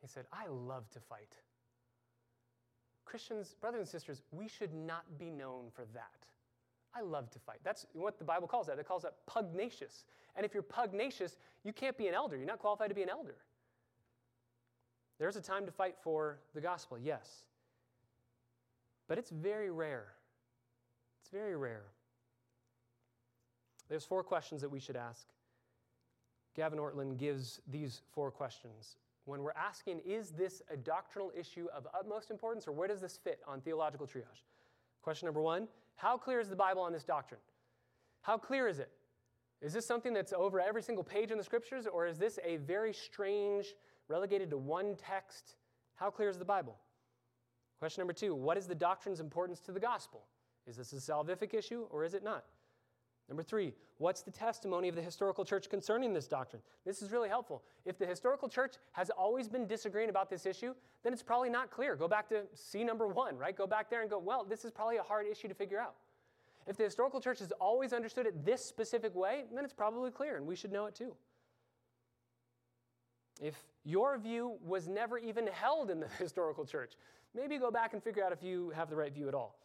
He 0.00 0.08
said, 0.08 0.24
I 0.32 0.46
love 0.48 0.88
to 0.90 1.00
fight. 1.00 1.36
Christians, 3.04 3.54
brothers 3.60 3.80
and 3.80 3.88
sisters, 3.88 4.22
we 4.30 4.48
should 4.48 4.72
not 4.72 5.02
be 5.18 5.30
known 5.30 5.64
for 5.74 5.84
that. 5.94 6.26
I 6.94 7.02
love 7.02 7.30
to 7.30 7.38
fight. 7.38 7.58
That's 7.62 7.86
what 7.92 8.18
the 8.18 8.24
Bible 8.24 8.48
calls 8.48 8.66
that. 8.66 8.78
It 8.78 8.86
calls 8.86 9.02
that 9.02 9.14
pugnacious. 9.26 10.04
And 10.36 10.46
if 10.46 10.54
you're 10.54 10.62
pugnacious, 10.62 11.36
you 11.64 11.72
can't 11.72 11.96
be 11.96 12.08
an 12.08 12.14
elder. 12.14 12.36
You're 12.36 12.46
not 12.46 12.58
qualified 12.58 12.88
to 12.88 12.94
be 12.94 13.02
an 13.02 13.10
elder. 13.10 13.36
There's 15.18 15.36
a 15.36 15.42
time 15.42 15.66
to 15.66 15.72
fight 15.72 15.96
for 16.02 16.38
the 16.54 16.60
gospel, 16.60 16.98
yes. 16.98 17.44
But 19.06 19.18
it's 19.18 19.30
very 19.30 19.70
rare. 19.70 20.06
It's 21.20 21.30
very 21.30 21.56
rare. 21.56 21.84
There's 23.90 24.04
four 24.04 24.22
questions 24.22 24.62
that 24.62 24.70
we 24.70 24.80
should 24.80 24.96
ask. 24.96 25.26
Gavin 26.56 26.78
Ortlund 26.78 27.18
gives 27.18 27.60
these 27.68 28.02
four 28.12 28.30
questions 28.30 28.96
when 29.24 29.42
we're 29.42 29.52
asking, 29.52 30.00
is 30.04 30.30
this 30.30 30.62
a 30.70 30.76
doctrinal 30.76 31.30
issue 31.38 31.66
of 31.74 31.86
utmost 31.96 32.30
importance 32.30 32.66
or 32.66 32.72
where 32.72 32.88
does 32.88 33.00
this 33.00 33.18
fit 33.22 33.40
on 33.46 33.60
theological 33.60 34.06
triage? 34.06 34.44
Question 35.02 35.26
number 35.26 35.40
one 35.40 35.68
How 35.96 36.16
clear 36.16 36.40
is 36.40 36.48
the 36.48 36.56
Bible 36.56 36.82
on 36.82 36.92
this 36.92 37.04
doctrine? 37.04 37.40
How 38.22 38.38
clear 38.38 38.68
is 38.68 38.78
it? 38.78 38.90
Is 39.60 39.72
this 39.72 39.86
something 39.86 40.14
that's 40.14 40.32
over 40.32 40.60
every 40.60 40.82
single 40.82 41.04
page 41.04 41.30
in 41.30 41.38
the 41.38 41.44
scriptures 41.44 41.86
or 41.86 42.06
is 42.06 42.18
this 42.18 42.38
a 42.44 42.56
very 42.56 42.92
strange, 42.92 43.74
relegated 44.08 44.50
to 44.50 44.58
one 44.58 44.96
text? 44.96 45.56
How 45.96 46.10
clear 46.10 46.28
is 46.28 46.38
the 46.38 46.44
Bible? 46.44 46.76
Question 47.78 48.02
number 48.02 48.12
two 48.12 48.34
What 48.34 48.56
is 48.56 48.66
the 48.66 48.74
doctrine's 48.74 49.20
importance 49.20 49.60
to 49.60 49.72
the 49.72 49.80
gospel? 49.80 50.22
Is 50.66 50.76
this 50.76 50.92
a 50.92 50.96
salvific 50.96 51.54
issue 51.54 51.86
or 51.90 52.04
is 52.04 52.14
it 52.14 52.22
not? 52.22 52.44
Number 53.30 53.44
three, 53.44 53.72
what's 53.98 54.22
the 54.22 54.32
testimony 54.32 54.88
of 54.88 54.96
the 54.96 55.02
historical 55.02 55.44
church 55.44 55.70
concerning 55.70 56.12
this 56.12 56.26
doctrine? 56.26 56.60
This 56.84 57.00
is 57.00 57.12
really 57.12 57.28
helpful. 57.28 57.62
If 57.84 57.96
the 57.96 58.04
historical 58.04 58.48
church 58.48 58.74
has 58.90 59.08
always 59.08 59.48
been 59.48 59.68
disagreeing 59.68 60.10
about 60.10 60.28
this 60.28 60.46
issue, 60.46 60.74
then 61.04 61.12
it's 61.12 61.22
probably 61.22 61.48
not 61.48 61.70
clear. 61.70 61.94
Go 61.94 62.08
back 62.08 62.28
to 62.30 62.42
C 62.54 62.82
number 62.82 63.06
one, 63.06 63.38
right? 63.38 63.56
Go 63.56 63.68
back 63.68 63.88
there 63.88 64.00
and 64.00 64.10
go, 64.10 64.18
well, 64.18 64.44
this 64.44 64.64
is 64.64 64.72
probably 64.72 64.96
a 64.96 65.02
hard 65.02 65.28
issue 65.28 65.46
to 65.46 65.54
figure 65.54 65.78
out. 65.78 65.94
If 66.66 66.76
the 66.76 66.82
historical 66.82 67.20
church 67.20 67.38
has 67.38 67.52
always 67.60 67.92
understood 67.92 68.26
it 68.26 68.44
this 68.44 68.64
specific 68.64 69.14
way, 69.14 69.44
then 69.54 69.64
it's 69.64 69.72
probably 69.72 70.10
clear, 70.10 70.36
and 70.36 70.44
we 70.44 70.56
should 70.56 70.72
know 70.72 70.86
it 70.86 70.96
too. 70.96 71.14
If 73.40 73.54
your 73.84 74.18
view 74.18 74.58
was 74.60 74.88
never 74.88 75.18
even 75.18 75.46
held 75.46 75.88
in 75.88 76.00
the 76.00 76.08
historical 76.18 76.66
church, 76.66 76.94
maybe 77.32 77.58
go 77.58 77.70
back 77.70 77.92
and 77.92 78.02
figure 78.02 78.24
out 78.24 78.32
if 78.32 78.42
you 78.42 78.70
have 78.70 78.90
the 78.90 78.96
right 78.96 79.14
view 79.14 79.28
at 79.28 79.34
all. 79.34 79.56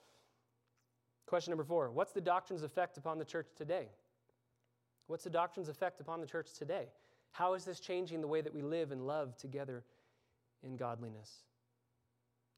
Question 1.26 1.51
number 1.51 1.63
four 1.63 1.91
What's 1.91 2.11
the 2.11 2.21
doctrine's 2.21 2.63
effect 2.63 2.97
upon 2.97 3.17
the 3.17 3.26
church 3.26 3.47
today? 3.57 3.88
What's 5.07 5.23
the 5.23 5.30
doctrine's 5.30 5.69
effect 5.69 6.01
upon 6.01 6.21
the 6.21 6.28
church 6.28 6.53
today? 6.53 6.88
How 7.32 7.53
is 7.53 7.65
this 7.65 7.80
changing 7.80 8.21
the 8.21 8.28
way 8.28 8.41
that 8.41 8.53
we 8.53 8.61
live 8.61 8.91
and 8.91 9.05
love 9.05 9.38
together 9.38 9.84
in 10.63 10.78
godliness? 10.78 11.43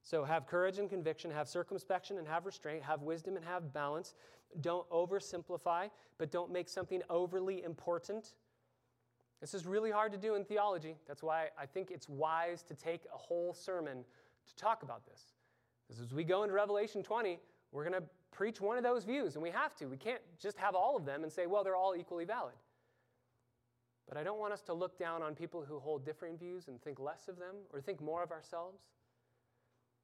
So 0.04 0.24
have 0.24 0.48
courage 0.48 0.78
and 0.78 0.90
conviction, 0.90 1.32
have 1.32 1.50
circumspection 1.50 2.18
and 2.18 2.28
have 2.28 2.46
restraint, 2.46 2.84
have 2.84 3.02
wisdom 3.02 3.36
and 3.36 3.44
have 3.44 3.74
balance. 3.74 4.14
Don't 4.62 4.90
oversimplify, 4.90 5.90
but 6.18 6.32
don't 6.32 6.52
make 6.52 6.70
something 6.70 7.02
overly 7.10 7.64
important. 7.64 8.34
This 9.42 9.54
is 9.54 9.66
really 9.66 9.92
hard 9.92 10.14
to 10.14 10.18
do 10.18 10.36
in 10.36 10.46
theology. 10.46 10.96
That's 11.08 11.22
why 11.22 11.50
I 11.60 11.66
think 11.66 11.92
it's 11.92 12.08
wise 12.08 12.64
to 12.64 12.74
take 12.74 13.02
a 13.14 13.18
whole 13.18 13.54
sermon 13.54 14.06
to 14.48 14.56
talk 14.56 14.84
about 14.84 15.06
this. 15.06 15.34
Because 15.88 16.02
as 16.02 16.14
we 16.14 16.24
go 16.24 16.44
into 16.44 16.56
Revelation 16.56 17.04
20, 17.04 17.40
we're 17.72 17.84
going 17.84 18.02
to 18.02 18.08
preach 18.38 18.62
one 18.62 18.78
of 18.78 18.84
those 18.84 19.04
views, 19.04 19.34
and 19.34 19.42
we 19.42 19.50
have 19.50 19.76
to. 19.76 19.88
We 19.88 19.98
can't 19.98 20.22
just 20.40 20.58
have 20.60 20.76
all 20.76 20.96
of 20.96 21.06
them 21.06 21.24
and 21.24 21.34
say, 21.34 21.48
well, 21.48 21.64
they're 21.64 21.76
all 21.76 21.96
equally 21.98 22.24
valid. 22.24 22.54
But 24.08 24.16
I 24.16 24.24
don't 24.24 24.40
want 24.40 24.54
us 24.54 24.62
to 24.62 24.74
look 24.74 25.00
down 25.00 25.24
on 25.24 25.34
people 25.34 25.66
who 25.68 25.80
hold 25.80 26.06
differing 26.06 26.38
views 26.38 26.68
and 26.68 26.80
think 26.80 27.00
less 27.00 27.28
of 27.28 27.40
them 27.40 27.56
or 27.74 27.82
think 27.82 28.00
more 28.00 28.22
of 28.22 28.32
ourselves. 28.32 28.78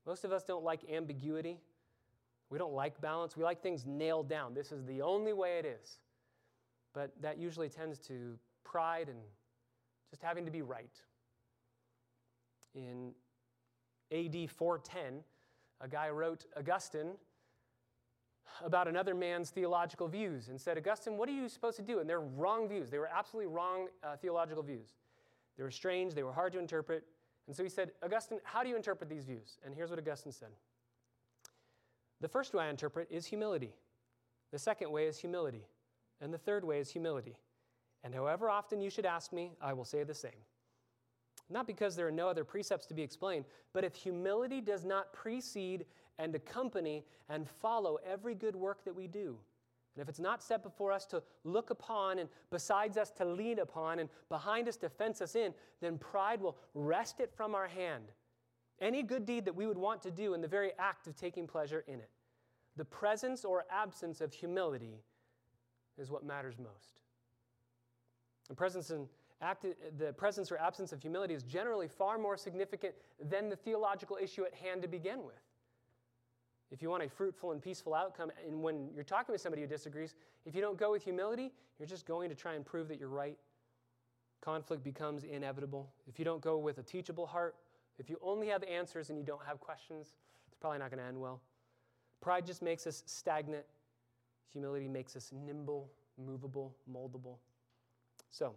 Most 0.08 0.26
of 0.26 0.32
us 0.32 0.44
don't 0.44 0.64
like 0.64 0.80
ambiguity. 0.92 1.60
We 2.50 2.58
don't 2.58 2.74
like 2.74 3.00
balance. 3.00 3.38
We 3.38 3.44
like 3.44 3.62
things 3.62 3.86
nailed 3.86 4.30
down. 4.30 4.56
This 4.56 4.72
is 4.72 4.84
the 4.84 5.04
only 5.04 5.32
way 5.32 5.60
it 5.60 5.66
is. 5.66 6.00
But 6.92 7.12
that 7.22 7.38
usually 7.38 7.70
tends 7.70 8.00
to 8.08 8.40
pride 8.64 9.10
and 9.10 9.20
just 10.10 10.24
having 10.24 10.44
to 10.46 10.52
be 10.52 10.64
right. 10.64 11.00
In 12.74 13.12
AD 14.12 14.50
410, 14.50 15.24
a 15.82 15.88
guy 15.88 16.10
wrote 16.10 16.46
Augustine 16.58 17.12
about 18.64 18.88
another 18.88 19.16
man's 19.16 19.50
theological 19.50 20.08
views 20.08 20.50
and 20.50 20.60
said, 20.60 20.78
Augustine, 20.78 21.18
what 21.18 21.30
are 21.30 21.34
you 21.34 21.50
supposed 21.50 21.78
to 21.78 21.84
do? 21.84 22.00
And 22.00 22.10
they're 22.10 22.22
wrong 22.22 22.68
views. 22.68 22.90
They 22.90 23.00
were 23.00 23.10
absolutely 23.14 23.54
wrong 23.54 23.88
uh, 24.04 24.16
theological 24.18 24.64
views. 24.64 24.96
They 25.58 25.64
were 25.64 25.72
strange, 25.72 26.14
they 26.14 26.24
were 26.24 26.34
hard 26.34 26.54
to 26.54 26.60
interpret. 26.60 27.04
And 27.48 27.56
so 27.56 27.64
he 27.64 27.70
said, 27.70 27.92
Augustine, 28.04 28.40
how 28.44 28.64
do 28.64 28.70
you 28.70 28.76
interpret 28.76 29.10
these 29.10 29.26
views? 29.26 29.58
And 29.66 29.76
here's 29.76 29.90
what 29.90 30.00
Augustine 30.00 30.32
said 30.32 30.50
The 32.22 32.28
first 32.28 32.54
way 32.54 32.66
I 32.66 32.70
interpret 32.70 33.08
is 33.12 33.26
humility. 33.26 33.74
The 34.52 34.60
second 34.60 34.92
way 34.92 35.08
is 35.08 35.18
humility. 35.18 35.66
And 36.22 36.34
the 36.34 36.38
third 36.38 36.64
way 36.64 36.80
is 36.80 36.90
humility. 36.90 37.36
And 38.04 38.14
however 38.14 38.50
often 38.50 38.82
you 38.82 38.90
should 38.90 39.06
ask 39.06 39.34
me, 39.34 39.52
I 39.62 39.74
will 39.74 39.86
say 39.86 40.04
the 40.04 40.14
same. 40.14 40.32
Not 41.50 41.68
because 41.68 41.96
there 41.96 42.08
are 42.08 42.12
no 42.12 42.30
other 42.30 42.44
precepts 42.44 42.86
to 42.88 42.94
be 42.94 43.02
explained, 43.02 43.46
but 43.74 43.84
if 43.84 43.96
humility 43.96 44.62
does 44.62 44.86
not 44.86 45.12
precede 45.14 45.86
and 46.20 46.36
accompany 46.36 47.06
and 47.30 47.50
follow 47.50 47.98
every 48.06 48.36
good 48.36 48.56
work 48.56 48.84
that 48.86 48.96
we 48.96 49.08
do. 49.08 49.38
And 49.96 50.02
if 50.02 50.10
it's 50.10 50.20
not 50.20 50.42
set 50.42 50.64
before 50.64 50.92
us 50.92 51.06
to 51.08 51.22
look 51.44 51.70
upon 51.70 52.20
and 52.20 52.30
besides 52.50 52.98
us 52.98 53.12
to 53.12 53.26
lean 53.26 53.60
upon 53.60 54.00
and 54.00 54.10
behind 54.30 54.68
us 54.68 54.78
to 54.78 54.90
fence 54.90 55.22
us 55.22 55.36
in, 55.36 55.54
then 55.82 55.98
pride 55.98 56.42
will 56.42 56.58
wrest 56.74 57.20
it 57.20 57.32
from 57.36 57.54
our 57.54 57.68
hand. 57.68 58.06
Any 58.82 59.04
good 59.04 59.26
deed 59.26 59.46
that 59.46 59.56
we 59.56 59.68
would 59.68 59.78
want 59.78 60.02
to 60.02 60.12
do 60.12 60.34
in 60.34 60.42
the 60.42 60.48
very 60.48 60.72
act 60.80 61.06
of 61.06 61.16
taking 61.16 61.46
pleasure 61.46 61.84
in 61.88 62.00
it. 62.00 62.10
The 62.76 62.86
presence 62.86 63.46
or 63.46 63.66
absence 63.70 64.20
of 64.20 64.34
humility 64.34 65.04
is 66.00 66.10
what 66.10 66.26
matters 66.26 66.56
most. 66.58 67.00
The 68.50 68.56
presence, 68.56 68.90
and 68.90 69.08
act, 69.42 69.66
the 70.00 70.12
presence 70.14 70.52
or 70.52 70.58
absence 70.58 70.92
of 70.92 71.00
humility 71.00 71.36
is 71.36 71.44
generally 71.44 71.88
far 71.88 72.18
more 72.18 72.36
significant 72.36 72.96
than 73.22 73.48
the 73.48 73.56
theological 73.56 74.18
issue 74.20 74.44
at 74.44 74.56
hand 74.56 74.82
to 74.82 74.88
begin 74.88 75.24
with 75.24 75.43
if 76.74 76.82
you 76.82 76.90
want 76.90 77.04
a 77.04 77.10
fruitful 77.10 77.52
and 77.52 77.62
peaceful 77.62 77.94
outcome, 77.94 78.32
and 78.48 78.64
when 78.64 78.90
you're 78.96 79.04
talking 79.04 79.32
with 79.32 79.40
somebody 79.40 79.62
who 79.62 79.68
disagrees, 79.68 80.16
if 80.44 80.56
you 80.56 80.62
don't 80.62 80.76
go 80.76 80.92
with 80.92 81.04
humility, 81.04 81.52
you're 81.78 81.88
just 81.88 82.08
going 82.08 82.30
to 82.30 82.36
try 82.36 82.56
and 82.56 82.66
prove 82.66 82.88
that 82.88 83.00
you're 83.00 83.10
right. 83.10 83.38
Conflict 84.42 84.84
becomes 84.84 85.24
inevitable. 85.24 85.94
If 86.08 86.18
you 86.18 86.26
don't 86.26 86.42
go 86.42 86.58
with 86.58 86.80
a 86.80 86.84
teachable 86.84 87.28
heart, 87.28 87.56
if 88.00 88.10
you 88.10 88.18
only 88.24 88.48
have 88.48 88.64
answers 88.64 89.12
and 89.12 89.20
you 89.20 89.24
don't 89.24 89.46
have 89.46 89.60
questions, 89.60 90.16
it's 90.48 90.58
probably 90.60 90.80
not 90.80 90.90
going 90.90 91.00
to 91.00 91.06
end 91.08 91.20
well. 91.22 91.42
Pride 92.22 92.44
just 92.44 92.64
makes 92.64 92.88
us 92.88 93.04
stagnant. 93.06 93.66
Humility 94.52 94.88
makes 94.88 95.16
us 95.16 95.32
nimble, 95.32 95.92
movable, 96.18 96.76
moldable. 96.92 97.38
So, 98.32 98.56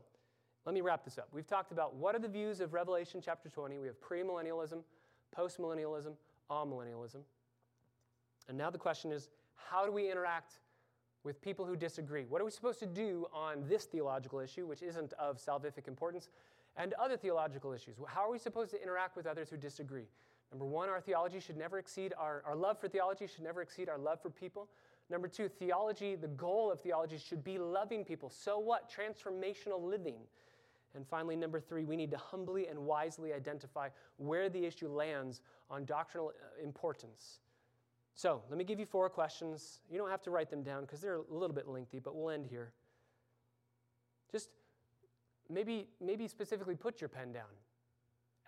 let 0.64 0.74
me 0.74 0.80
wrap 0.80 1.04
this 1.04 1.18
up. 1.18 1.28
We've 1.32 1.46
talked 1.46 1.70
about 1.70 1.94
what 1.94 2.14
are 2.14 2.18
the 2.18 2.28
views 2.28 2.60
of 2.60 2.72
Revelation 2.72 3.20
chapter 3.22 3.50
20. 3.50 3.78
We 3.78 3.86
have 3.88 4.00
premillennialism, 4.00 4.82
postmillennialism, 5.36 6.14
amillennialism. 6.50 7.20
And 8.48 8.56
now 8.56 8.70
the 8.70 8.78
question 8.78 9.12
is 9.12 9.28
how 9.54 9.84
do 9.84 9.92
we 9.92 10.10
interact 10.10 10.58
with 11.24 11.40
people 11.42 11.64
who 11.64 11.76
disagree? 11.76 12.24
What 12.28 12.40
are 12.40 12.44
we 12.44 12.50
supposed 12.50 12.78
to 12.80 12.86
do 12.86 13.26
on 13.32 13.64
this 13.68 13.84
theological 13.84 14.38
issue, 14.38 14.66
which 14.66 14.82
isn't 14.82 15.12
of 15.14 15.38
salvific 15.38 15.88
importance, 15.88 16.28
and 16.76 16.92
other 16.94 17.16
theological 17.16 17.72
issues? 17.72 17.96
How 18.06 18.24
are 18.26 18.30
we 18.30 18.38
supposed 18.38 18.70
to 18.70 18.82
interact 18.82 19.16
with 19.16 19.26
others 19.26 19.50
who 19.50 19.56
disagree? 19.56 20.06
Number 20.52 20.64
one, 20.64 20.88
our 20.88 21.00
theology 21.00 21.40
should 21.40 21.56
never 21.56 21.78
exceed, 21.78 22.14
our, 22.16 22.42
our 22.46 22.54
love 22.54 22.80
for 22.80 22.88
theology 22.88 23.26
should 23.26 23.42
never 23.42 23.60
exceed 23.62 23.88
our 23.88 23.98
love 23.98 24.22
for 24.22 24.30
people. 24.30 24.68
Number 25.10 25.26
two, 25.28 25.48
theology, 25.48 26.14
the 26.14 26.28
goal 26.28 26.70
of 26.70 26.80
theology 26.80 27.18
should 27.18 27.42
be 27.42 27.58
loving 27.58 28.04
people. 28.04 28.30
So 28.30 28.58
what? 28.58 28.90
Transformational 28.90 29.82
living. 29.82 30.16
And 30.94 31.06
finally, 31.06 31.36
number 31.36 31.60
three, 31.60 31.84
we 31.84 31.96
need 31.96 32.10
to 32.12 32.16
humbly 32.16 32.68
and 32.68 32.78
wisely 32.78 33.32
identify 33.32 33.88
where 34.16 34.48
the 34.48 34.64
issue 34.64 34.88
lands 34.88 35.42
on 35.70 35.84
doctrinal 35.84 36.28
uh, 36.28 36.64
importance. 36.64 37.40
So 38.16 38.40
let 38.48 38.56
me 38.56 38.64
give 38.64 38.80
you 38.80 38.86
four 38.86 39.10
questions. 39.10 39.80
You 39.90 39.98
don't 39.98 40.08
have 40.08 40.22
to 40.22 40.30
write 40.30 40.50
them 40.50 40.62
down 40.62 40.82
because 40.82 41.02
they're 41.02 41.16
a 41.16 41.34
little 41.34 41.54
bit 41.54 41.68
lengthy, 41.68 41.98
but 41.98 42.16
we'll 42.16 42.30
end 42.30 42.46
here. 42.46 42.72
Just 44.32 44.48
maybe, 45.50 45.86
maybe 46.00 46.26
specifically 46.26 46.74
put 46.74 46.98
your 46.98 47.08
pen 47.08 47.30
down 47.30 47.44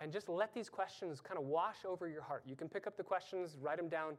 and 0.01 0.11
just 0.11 0.31
let 0.31 0.55
these 0.55 0.71
questions 0.71 1.21
kind 1.21 1.39
of 1.39 1.45
wash 1.45 1.85
over 1.87 2.09
your 2.09 2.23
heart. 2.23 2.45
You 2.47 2.57
can 2.57 2.67
pick 2.67 2.87
up 2.87 2.97
the 2.97 3.03
questions, 3.03 3.59
write 3.61 3.77
them 3.77 3.91
down 3.91 4.17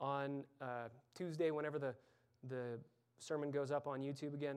on 0.00 0.42
uh, 0.60 0.88
Tuesday 1.14 1.52
whenever 1.52 1.78
the, 1.78 1.94
the 2.48 2.78
sermon 3.20 3.52
goes 3.52 3.70
up 3.70 3.86
on 3.86 4.00
YouTube 4.00 4.34
again. 4.34 4.56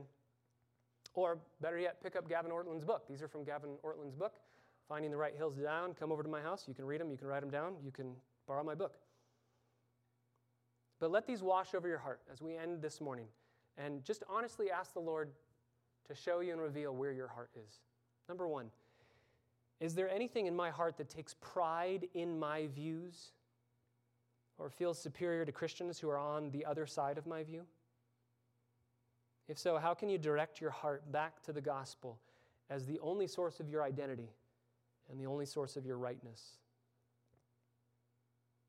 Or 1.14 1.38
better 1.62 1.78
yet, 1.78 2.02
pick 2.02 2.16
up 2.16 2.28
Gavin 2.28 2.50
Ortlund's 2.52 2.84
book. 2.84 3.08
These 3.08 3.22
are 3.22 3.28
from 3.28 3.44
Gavin 3.44 3.72
Ortlund's 3.84 4.16
book, 4.16 4.40
Finding 4.88 5.12
the 5.12 5.18
Right 5.18 5.36
Hills 5.38 5.58
Down. 5.58 5.94
Come 5.94 6.12
over 6.12 6.24
to 6.24 6.30
my 6.30 6.42
house. 6.42 6.64
You 6.68 6.74
can 6.74 6.86
read 6.86 7.00
them, 7.00 7.12
you 7.12 7.18
can 7.18 7.28
write 7.28 7.42
them 7.42 7.52
down, 7.52 7.74
you 7.84 7.92
can 7.92 8.16
borrow 8.48 8.64
my 8.64 8.74
book. 8.74 8.96
But 11.02 11.12
let 11.12 11.26
these 11.26 11.42
wash 11.42 11.74
over 11.74 11.88
your 11.88 11.98
heart 11.98 12.22
as 12.32 12.42
we 12.42 12.56
end 12.56 12.82
this 12.82 13.02
morning. 13.02 13.26
And 13.78 14.06
just 14.06 14.24
honestly 14.30 14.70
ask 14.70 14.94
the 14.94 15.00
Lord 15.00 15.32
to 16.08 16.16
show 16.16 16.42
you 16.42 16.54
and 16.54 16.62
reveal 16.62 16.96
where 16.96 17.12
your 17.12 17.28
heart 17.28 17.50
is. 17.56 17.80
Number 18.30 18.48
one, 18.48 18.70
is 19.80 19.96
there 19.96 20.08
anything 20.10 20.46
in 20.46 20.56
my 20.56 20.70
heart 20.70 20.98
that 20.98 21.10
takes 21.10 21.36
pride 21.42 22.08
in 22.14 22.38
my 22.38 22.68
views 22.68 23.32
or 24.60 24.70
feels 24.70 25.00
superior 25.00 25.44
to 25.44 25.52
Christians 25.52 25.98
who 25.98 26.08
are 26.08 26.20
on 26.20 26.52
the 26.52 26.64
other 26.64 26.86
side 26.86 27.18
of 27.18 27.26
my 27.26 27.44
view? 27.44 27.64
If 29.48 29.58
so, 29.58 29.80
how 29.80 29.96
can 29.96 30.08
you 30.08 30.20
direct 30.20 30.62
your 30.62 30.70
heart 30.70 31.12
back 31.12 31.42
to 31.44 31.52
the 31.52 31.62
gospel 31.62 32.20
as 32.70 32.86
the 32.86 33.00
only 33.00 33.26
source 33.26 33.60
of 33.60 33.68
your 33.68 33.82
identity 33.82 34.30
and 35.10 35.20
the 35.20 35.26
only 35.26 35.48
source 35.48 35.76
of 35.78 35.86
your 35.86 35.98
rightness? 35.98 36.60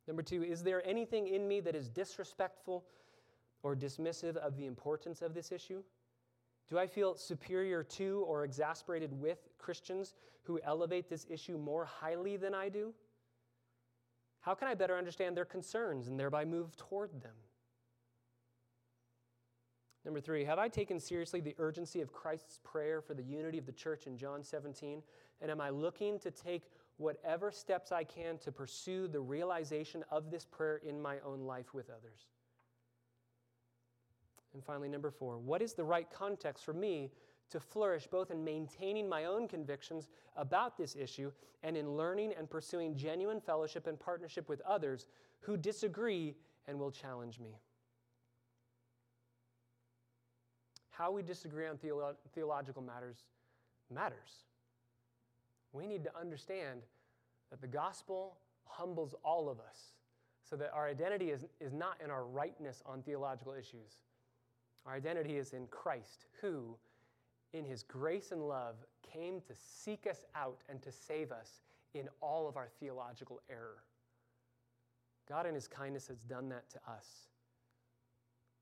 Number 0.07 0.22
two, 0.22 0.42
is 0.42 0.62
there 0.62 0.86
anything 0.86 1.28
in 1.28 1.46
me 1.46 1.61
that 1.61 1.74
is 1.74 1.88
disrespectful 1.88 2.84
or 3.62 3.76
dismissive 3.76 4.36
of 4.36 4.57
the 4.57 4.66
importance 4.66 5.22
of 5.22 5.34
this 5.34 5.53
issue? 5.53 5.82
Do 6.68 6.78
I 6.78 6.86
feel 6.86 7.16
superior 7.16 7.82
to 7.84 8.24
or 8.26 8.44
exasperated 8.44 9.12
with 9.12 9.38
Christians 9.59 10.14
who 10.42 10.61
elevate 10.64 11.09
this 11.09 11.26
issue 11.28 11.59
more 11.59 11.84
highly 11.84 12.36
than 12.36 12.55
I 12.55 12.68
do? 12.68 12.94
How 14.40 14.55
can 14.55 14.66
I 14.68 14.74
better 14.74 14.96
understand 14.96 15.36
their 15.36 15.44
concerns 15.44 16.09
and 16.09 16.18
thereby 16.18 16.44
move 16.44 16.76
toward 16.76 17.22
them? 17.22 17.34
Number 20.05 20.20
three, 20.20 20.44
have 20.44 20.59
I 20.59 20.68
taken 20.68 20.98
seriously 20.98 21.40
the 21.40 21.55
urgency 21.59 22.00
of 22.00 22.12
Christ's 22.12 22.59
prayer 22.64 23.00
for 23.00 23.14
the 23.14 23.22
unity 23.22 23.59
of 23.59 23.66
the 23.66 23.72
church 23.72 24.09
in 24.09 24.16
John 24.16 24.42
17? 24.42 25.00
And 25.40 25.50
am 25.50 25.61
I 25.61 25.70
looking 25.70 26.18
to 26.20 26.30
take 26.32 26.64
whatever 26.97 27.51
steps 27.51 27.93
I 27.93 28.05
can 28.05 28.38
to 28.38 28.53
pursue 28.53 29.09
the 29.09 29.20
realization 29.20 30.05
of 30.11 30.30
this 30.30 30.45
prayer 30.45 30.76
in 30.76 31.01
my 31.01 31.16
own 31.24 31.40
life 31.40 31.74
with 31.74 31.90
others? 31.90 32.28
And 34.55 34.62
finally, 34.62 34.88
number 34.88 35.11
four, 35.11 35.38
what 35.38 35.62
is 35.62 35.72
the 35.72 35.84
right 35.84 36.09
context 36.11 36.64
for 36.64 36.74
me 36.74 37.11
to 37.51 37.61
flourish 37.61 38.07
both 38.07 38.30
in 38.30 38.45
maintaining 38.45 39.09
my 39.09 39.24
own 39.24 39.49
convictions 39.49 40.09
about 40.36 40.76
this 40.76 40.97
issue 40.97 41.30
and 41.62 41.76
in 41.76 41.97
learning 41.97 42.32
and 42.36 42.49
pursuing 42.49 42.97
genuine 42.97 43.40
fellowship 43.40 43.86
and 43.86 43.99
partnership 43.99 44.49
with 44.49 44.61
others 44.62 45.07
who 45.40 45.57
disagree 45.57 46.34
and 46.66 46.78
will 46.78 46.90
challenge 46.90 47.38
me? 47.38 47.59
How 50.90 51.11
we 51.11 51.22
disagree 51.22 51.66
on 51.66 51.76
theolo- 51.76 52.16
theological 52.34 52.82
matters 52.82 53.24
matters. 53.90 54.45
We 55.72 55.86
need 55.86 56.04
to 56.04 56.18
understand 56.18 56.80
that 57.50 57.60
the 57.60 57.66
gospel 57.66 58.36
humbles 58.64 59.14
all 59.24 59.48
of 59.48 59.58
us 59.60 59.92
so 60.48 60.56
that 60.56 60.70
our 60.74 60.88
identity 60.88 61.30
is, 61.30 61.44
is 61.60 61.72
not 61.72 61.96
in 62.04 62.10
our 62.10 62.24
rightness 62.24 62.82
on 62.84 63.02
theological 63.02 63.54
issues. 63.54 64.02
Our 64.86 64.94
identity 64.94 65.36
is 65.36 65.52
in 65.52 65.66
Christ, 65.68 66.26
who, 66.40 66.76
in 67.52 67.64
his 67.64 67.82
grace 67.82 68.32
and 68.32 68.46
love, 68.46 68.76
came 69.02 69.40
to 69.42 69.54
seek 69.54 70.06
us 70.06 70.24
out 70.34 70.58
and 70.68 70.82
to 70.82 70.90
save 70.90 71.30
us 71.30 71.62
in 71.94 72.08
all 72.20 72.48
of 72.48 72.56
our 72.56 72.68
theological 72.80 73.40
error. 73.50 73.84
God, 75.28 75.46
in 75.46 75.54
his 75.54 75.68
kindness, 75.68 76.08
has 76.08 76.18
done 76.20 76.48
that 76.48 76.68
to 76.70 76.78
us. 76.90 77.28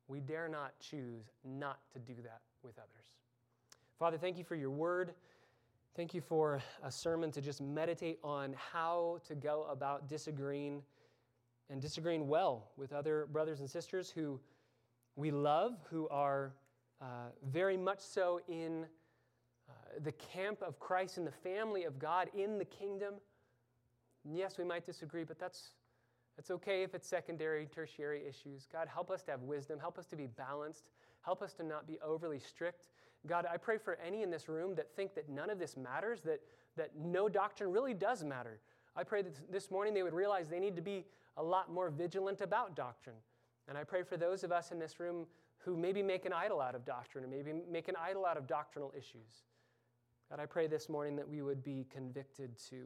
We 0.09 0.21
dare 0.21 0.49
not 0.49 0.79
choose 0.81 1.31
not 1.45 1.79
to 1.93 1.99
do 1.99 2.15
that 2.23 2.41
with 2.63 2.79
others. 2.79 3.07
Father, 3.99 4.19
thank 4.19 4.37
you 4.37 4.45
for 4.45 4.57
your 4.57 4.71
word. 4.71 5.15
Thank 5.97 6.15
you 6.15 6.21
for 6.21 6.63
a 6.85 6.91
sermon 6.91 7.33
to 7.33 7.41
just 7.41 7.61
meditate 7.61 8.21
on 8.23 8.55
how 8.57 9.19
to 9.27 9.35
go 9.35 9.67
about 9.69 10.09
disagreeing 10.09 10.83
and 11.69 11.83
disagreeing 11.83 12.29
well 12.29 12.71
with 12.77 12.93
other 12.93 13.27
brothers 13.33 13.59
and 13.59 13.69
sisters 13.69 14.09
who 14.09 14.39
we 15.17 15.33
love, 15.33 15.73
who 15.91 16.09
are 16.09 16.53
uh, 17.01 17.31
very 17.51 17.77
much 17.77 17.99
so 17.99 18.41
in 18.47 18.87
uh, 19.69 19.73
the 20.05 20.13
camp 20.13 20.63
of 20.63 20.79
Christ, 20.79 21.19
in 21.19 21.25
the 21.25 21.33
family 21.33 21.83
of 21.83 21.99
God, 21.99 22.29
in 22.35 22.57
the 22.57 22.65
kingdom. 22.65 23.15
yes, 24.25 24.59
we 24.59 24.65
might 24.65 24.87
disagree, 24.87 25.25
but 25.25 25.41
that's 25.41 25.71
it's 26.39 26.53
okay 26.53 26.85
if 26.85 26.95
it's 26.95 27.09
secondary, 27.09 27.67
tertiary 27.67 28.23
issues. 28.27 28.69
God, 28.73 28.87
help 28.87 29.11
us 29.11 29.23
to 29.25 29.33
have 29.33 29.43
wisdom. 29.43 29.81
Help 29.81 29.99
us 29.99 30.07
to 30.07 30.17
be 30.17 30.29
balanced. 30.29 30.85
Help 31.23 31.43
us 31.43 31.53
to 31.55 31.65
not 31.65 31.87
be 31.87 31.99
overly 32.01 32.39
strict. 32.39 32.87
God, 33.27 33.47
I 33.53 33.57
pray 33.57 33.79
for 33.79 33.99
any 34.05 34.23
in 34.23 34.31
this 34.31 34.49
room 34.49 34.75
that 34.77 34.95
think 34.97 35.15
that 35.15 35.29
none 35.29 35.51
of 35.51 35.59
this 35.59 35.77
matters, 35.77 36.23
that, 36.23 36.41
that 36.77 36.93
no 36.97 37.29
doctrine 37.29 37.71
really 37.71 37.95
does 37.95 38.25
matter. 38.25 38.61
I 38.97 39.05
pray 39.05 39.23
that 39.23 39.53
this 39.53 39.71
morning 39.71 39.95
they 39.95 40.03
would 40.03 40.15
realize 40.15 40.49
they 40.49 40.61
need 40.61 40.77
to 40.77 40.83
be 40.83 41.05
a 41.37 41.43
lot 41.43 41.73
more 41.73 41.91
vigilant 41.91 42.41
about 42.41 42.75
doctrine. 42.75 43.17
And 43.69 43.77
I 43.77 43.85
pray 43.85 44.03
for 44.03 44.17
those 44.17 44.43
of 44.43 44.53
us 44.53 44.73
in 44.73 44.79
this 44.79 44.99
room 44.99 45.27
who 45.59 45.77
maybe 45.77 46.03
make 46.03 46.25
an 46.25 46.33
idol 46.33 46.61
out 46.61 46.75
of 46.75 46.85
doctrine 46.85 47.25
or 47.25 47.29
maybe 47.29 47.53
make 47.71 47.89
an 47.89 47.97
idol 48.01 48.25
out 48.25 48.37
of 48.37 48.47
doctrinal 48.47 48.93
issues. 48.97 49.45
God, 50.31 50.41
I 50.41 50.47
pray 50.47 50.67
this 50.67 50.89
morning 50.89 51.17
that 51.17 51.29
we 51.29 51.43
would 51.43 51.63
be 51.63 51.87
convicted 51.91 52.57
to 52.71 52.77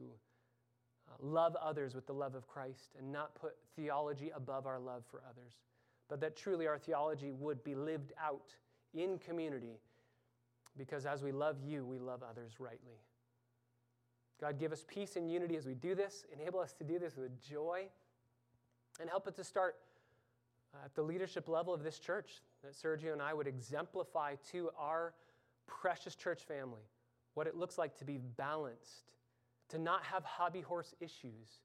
uh, 1.07 1.13
love 1.21 1.55
others 1.61 1.95
with 1.95 2.05
the 2.07 2.13
love 2.13 2.35
of 2.35 2.47
Christ 2.47 2.95
and 2.97 3.11
not 3.11 3.35
put 3.35 3.55
theology 3.75 4.31
above 4.35 4.65
our 4.67 4.79
love 4.79 5.03
for 5.09 5.21
others, 5.29 5.53
but 6.09 6.19
that 6.21 6.35
truly 6.35 6.67
our 6.67 6.77
theology 6.77 7.31
would 7.31 7.63
be 7.63 7.75
lived 7.75 8.13
out 8.21 8.53
in 8.93 9.17
community 9.19 9.79
because 10.77 11.05
as 11.05 11.23
we 11.23 11.31
love 11.31 11.57
you, 11.63 11.85
we 11.85 11.99
love 11.99 12.21
others 12.27 12.53
rightly. 12.59 12.99
God, 14.39 14.59
give 14.59 14.71
us 14.71 14.83
peace 14.87 15.15
and 15.15 15.31
unity 15.31 15.55
as 15.55 15.65
we 15.65 15.75
do 15.75 15.95
this. 15.95 16.25
Enable 16.33 16.59
us 16.59 16.73
to 16.73 16.83
do 16.83 16.99
this 16.99 17.15
with 17.15 17.41
joy. 17.41 17.85
And 18.99 19.09
help 19.09 19.27
us 19.27 19.33
to 19.35 19.43
start 19.43 19.75
at 20.83 20.93
the 20.95 21.01
leadership 21.01 21.47
level 21.47 21.73
of 21.73 21.83
this 21.83 21.99
church 21.99 22.41
that 22.63 22.73
Sergio 22.73 23.13
and 23.13 23.21
I 23.21 23.33
would 23.33 23.47
exemplify 23.47 24.35
to 24.51 24.69
our 24.77 25.13
precious 25.67 26.15
church 26.15 26.43
family 26.43 26.83
what 27.33 27.47
it 27.47 27.55
looks 27.55 27.77
like 27.77 27.97
to 27.97 28.05
be 28.05 28.17
balanced 28.17 29.11
to 29.69 29.79
not 29.79 30.03
have 30.03 30.23
hobby 30.23 30.61
horse 30.61 30.93
issues, 30.99 31.61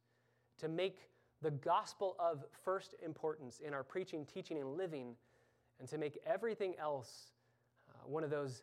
to 0.58 0.68
make 0.68 1.08
the 1.42 1.50
gospel 1.50 2.16
of 2.18 2.44
first 2.64 2.94
importance 3.04 3.60
in 3.60 3.74
our 3.74 3.82
preaching, 3.82 4.26
teaching, 4.26 4.58
and 4.58 4.76
living, 4.76 5.14
and 5.78 5.88
to 5.88 5.98
make 5.98 6.18
everything 6.26 6.74
else 6.78 7.32
uh, 7.88 8.06
one 8.06 8.24
of 8.24 8.30
those 8.30 8.62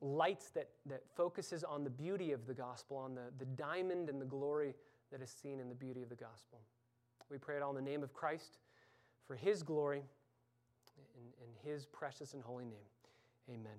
lights 0.00 0.50
that, 0.50 0.68
that 0.86 1.02
focuses 1.16 1.64
on 1.64 1.84
the 1.84 1.90
beauty 1.90 2.32
of 2.32 2.46
the 2.46 2.54
gospel, 2.54 2.96
on 2.96 3.14
the, 3.14 3.22
the 3.38 3.44
diamond 3.44 4.08
and 4.08 4.20
the 4.20 4.26
glory 4.26 4.74
that 5.10 5.20
is 5.20 5.30
seen 5.30 5.60
in 5.60 5.68
the 5.68 5.74
beauty 5.74 6.02
of 6.02 6.08
the 6.08 6.14
gospel. 6.14 6.60
We 7.30 7.38
pray 7.38 7.56
it 7.56 7.62
all 7.62 7.76
in 7.76 7.84
the 7.84 7.90
name 7.90 8.02
of 8.02 8.12
Christ 8.12 8.58
for 9.26 9.34
his 9.34 9.62
glory 9.62 10.02
in, 10.96 11.44
in 11.44 11.70
his 11.70 11.86
precious 11.86 12.34
and 12.34 12.42
holy 12.42 12.64
name. 12.64 12.88
Amen. 13.50 13.78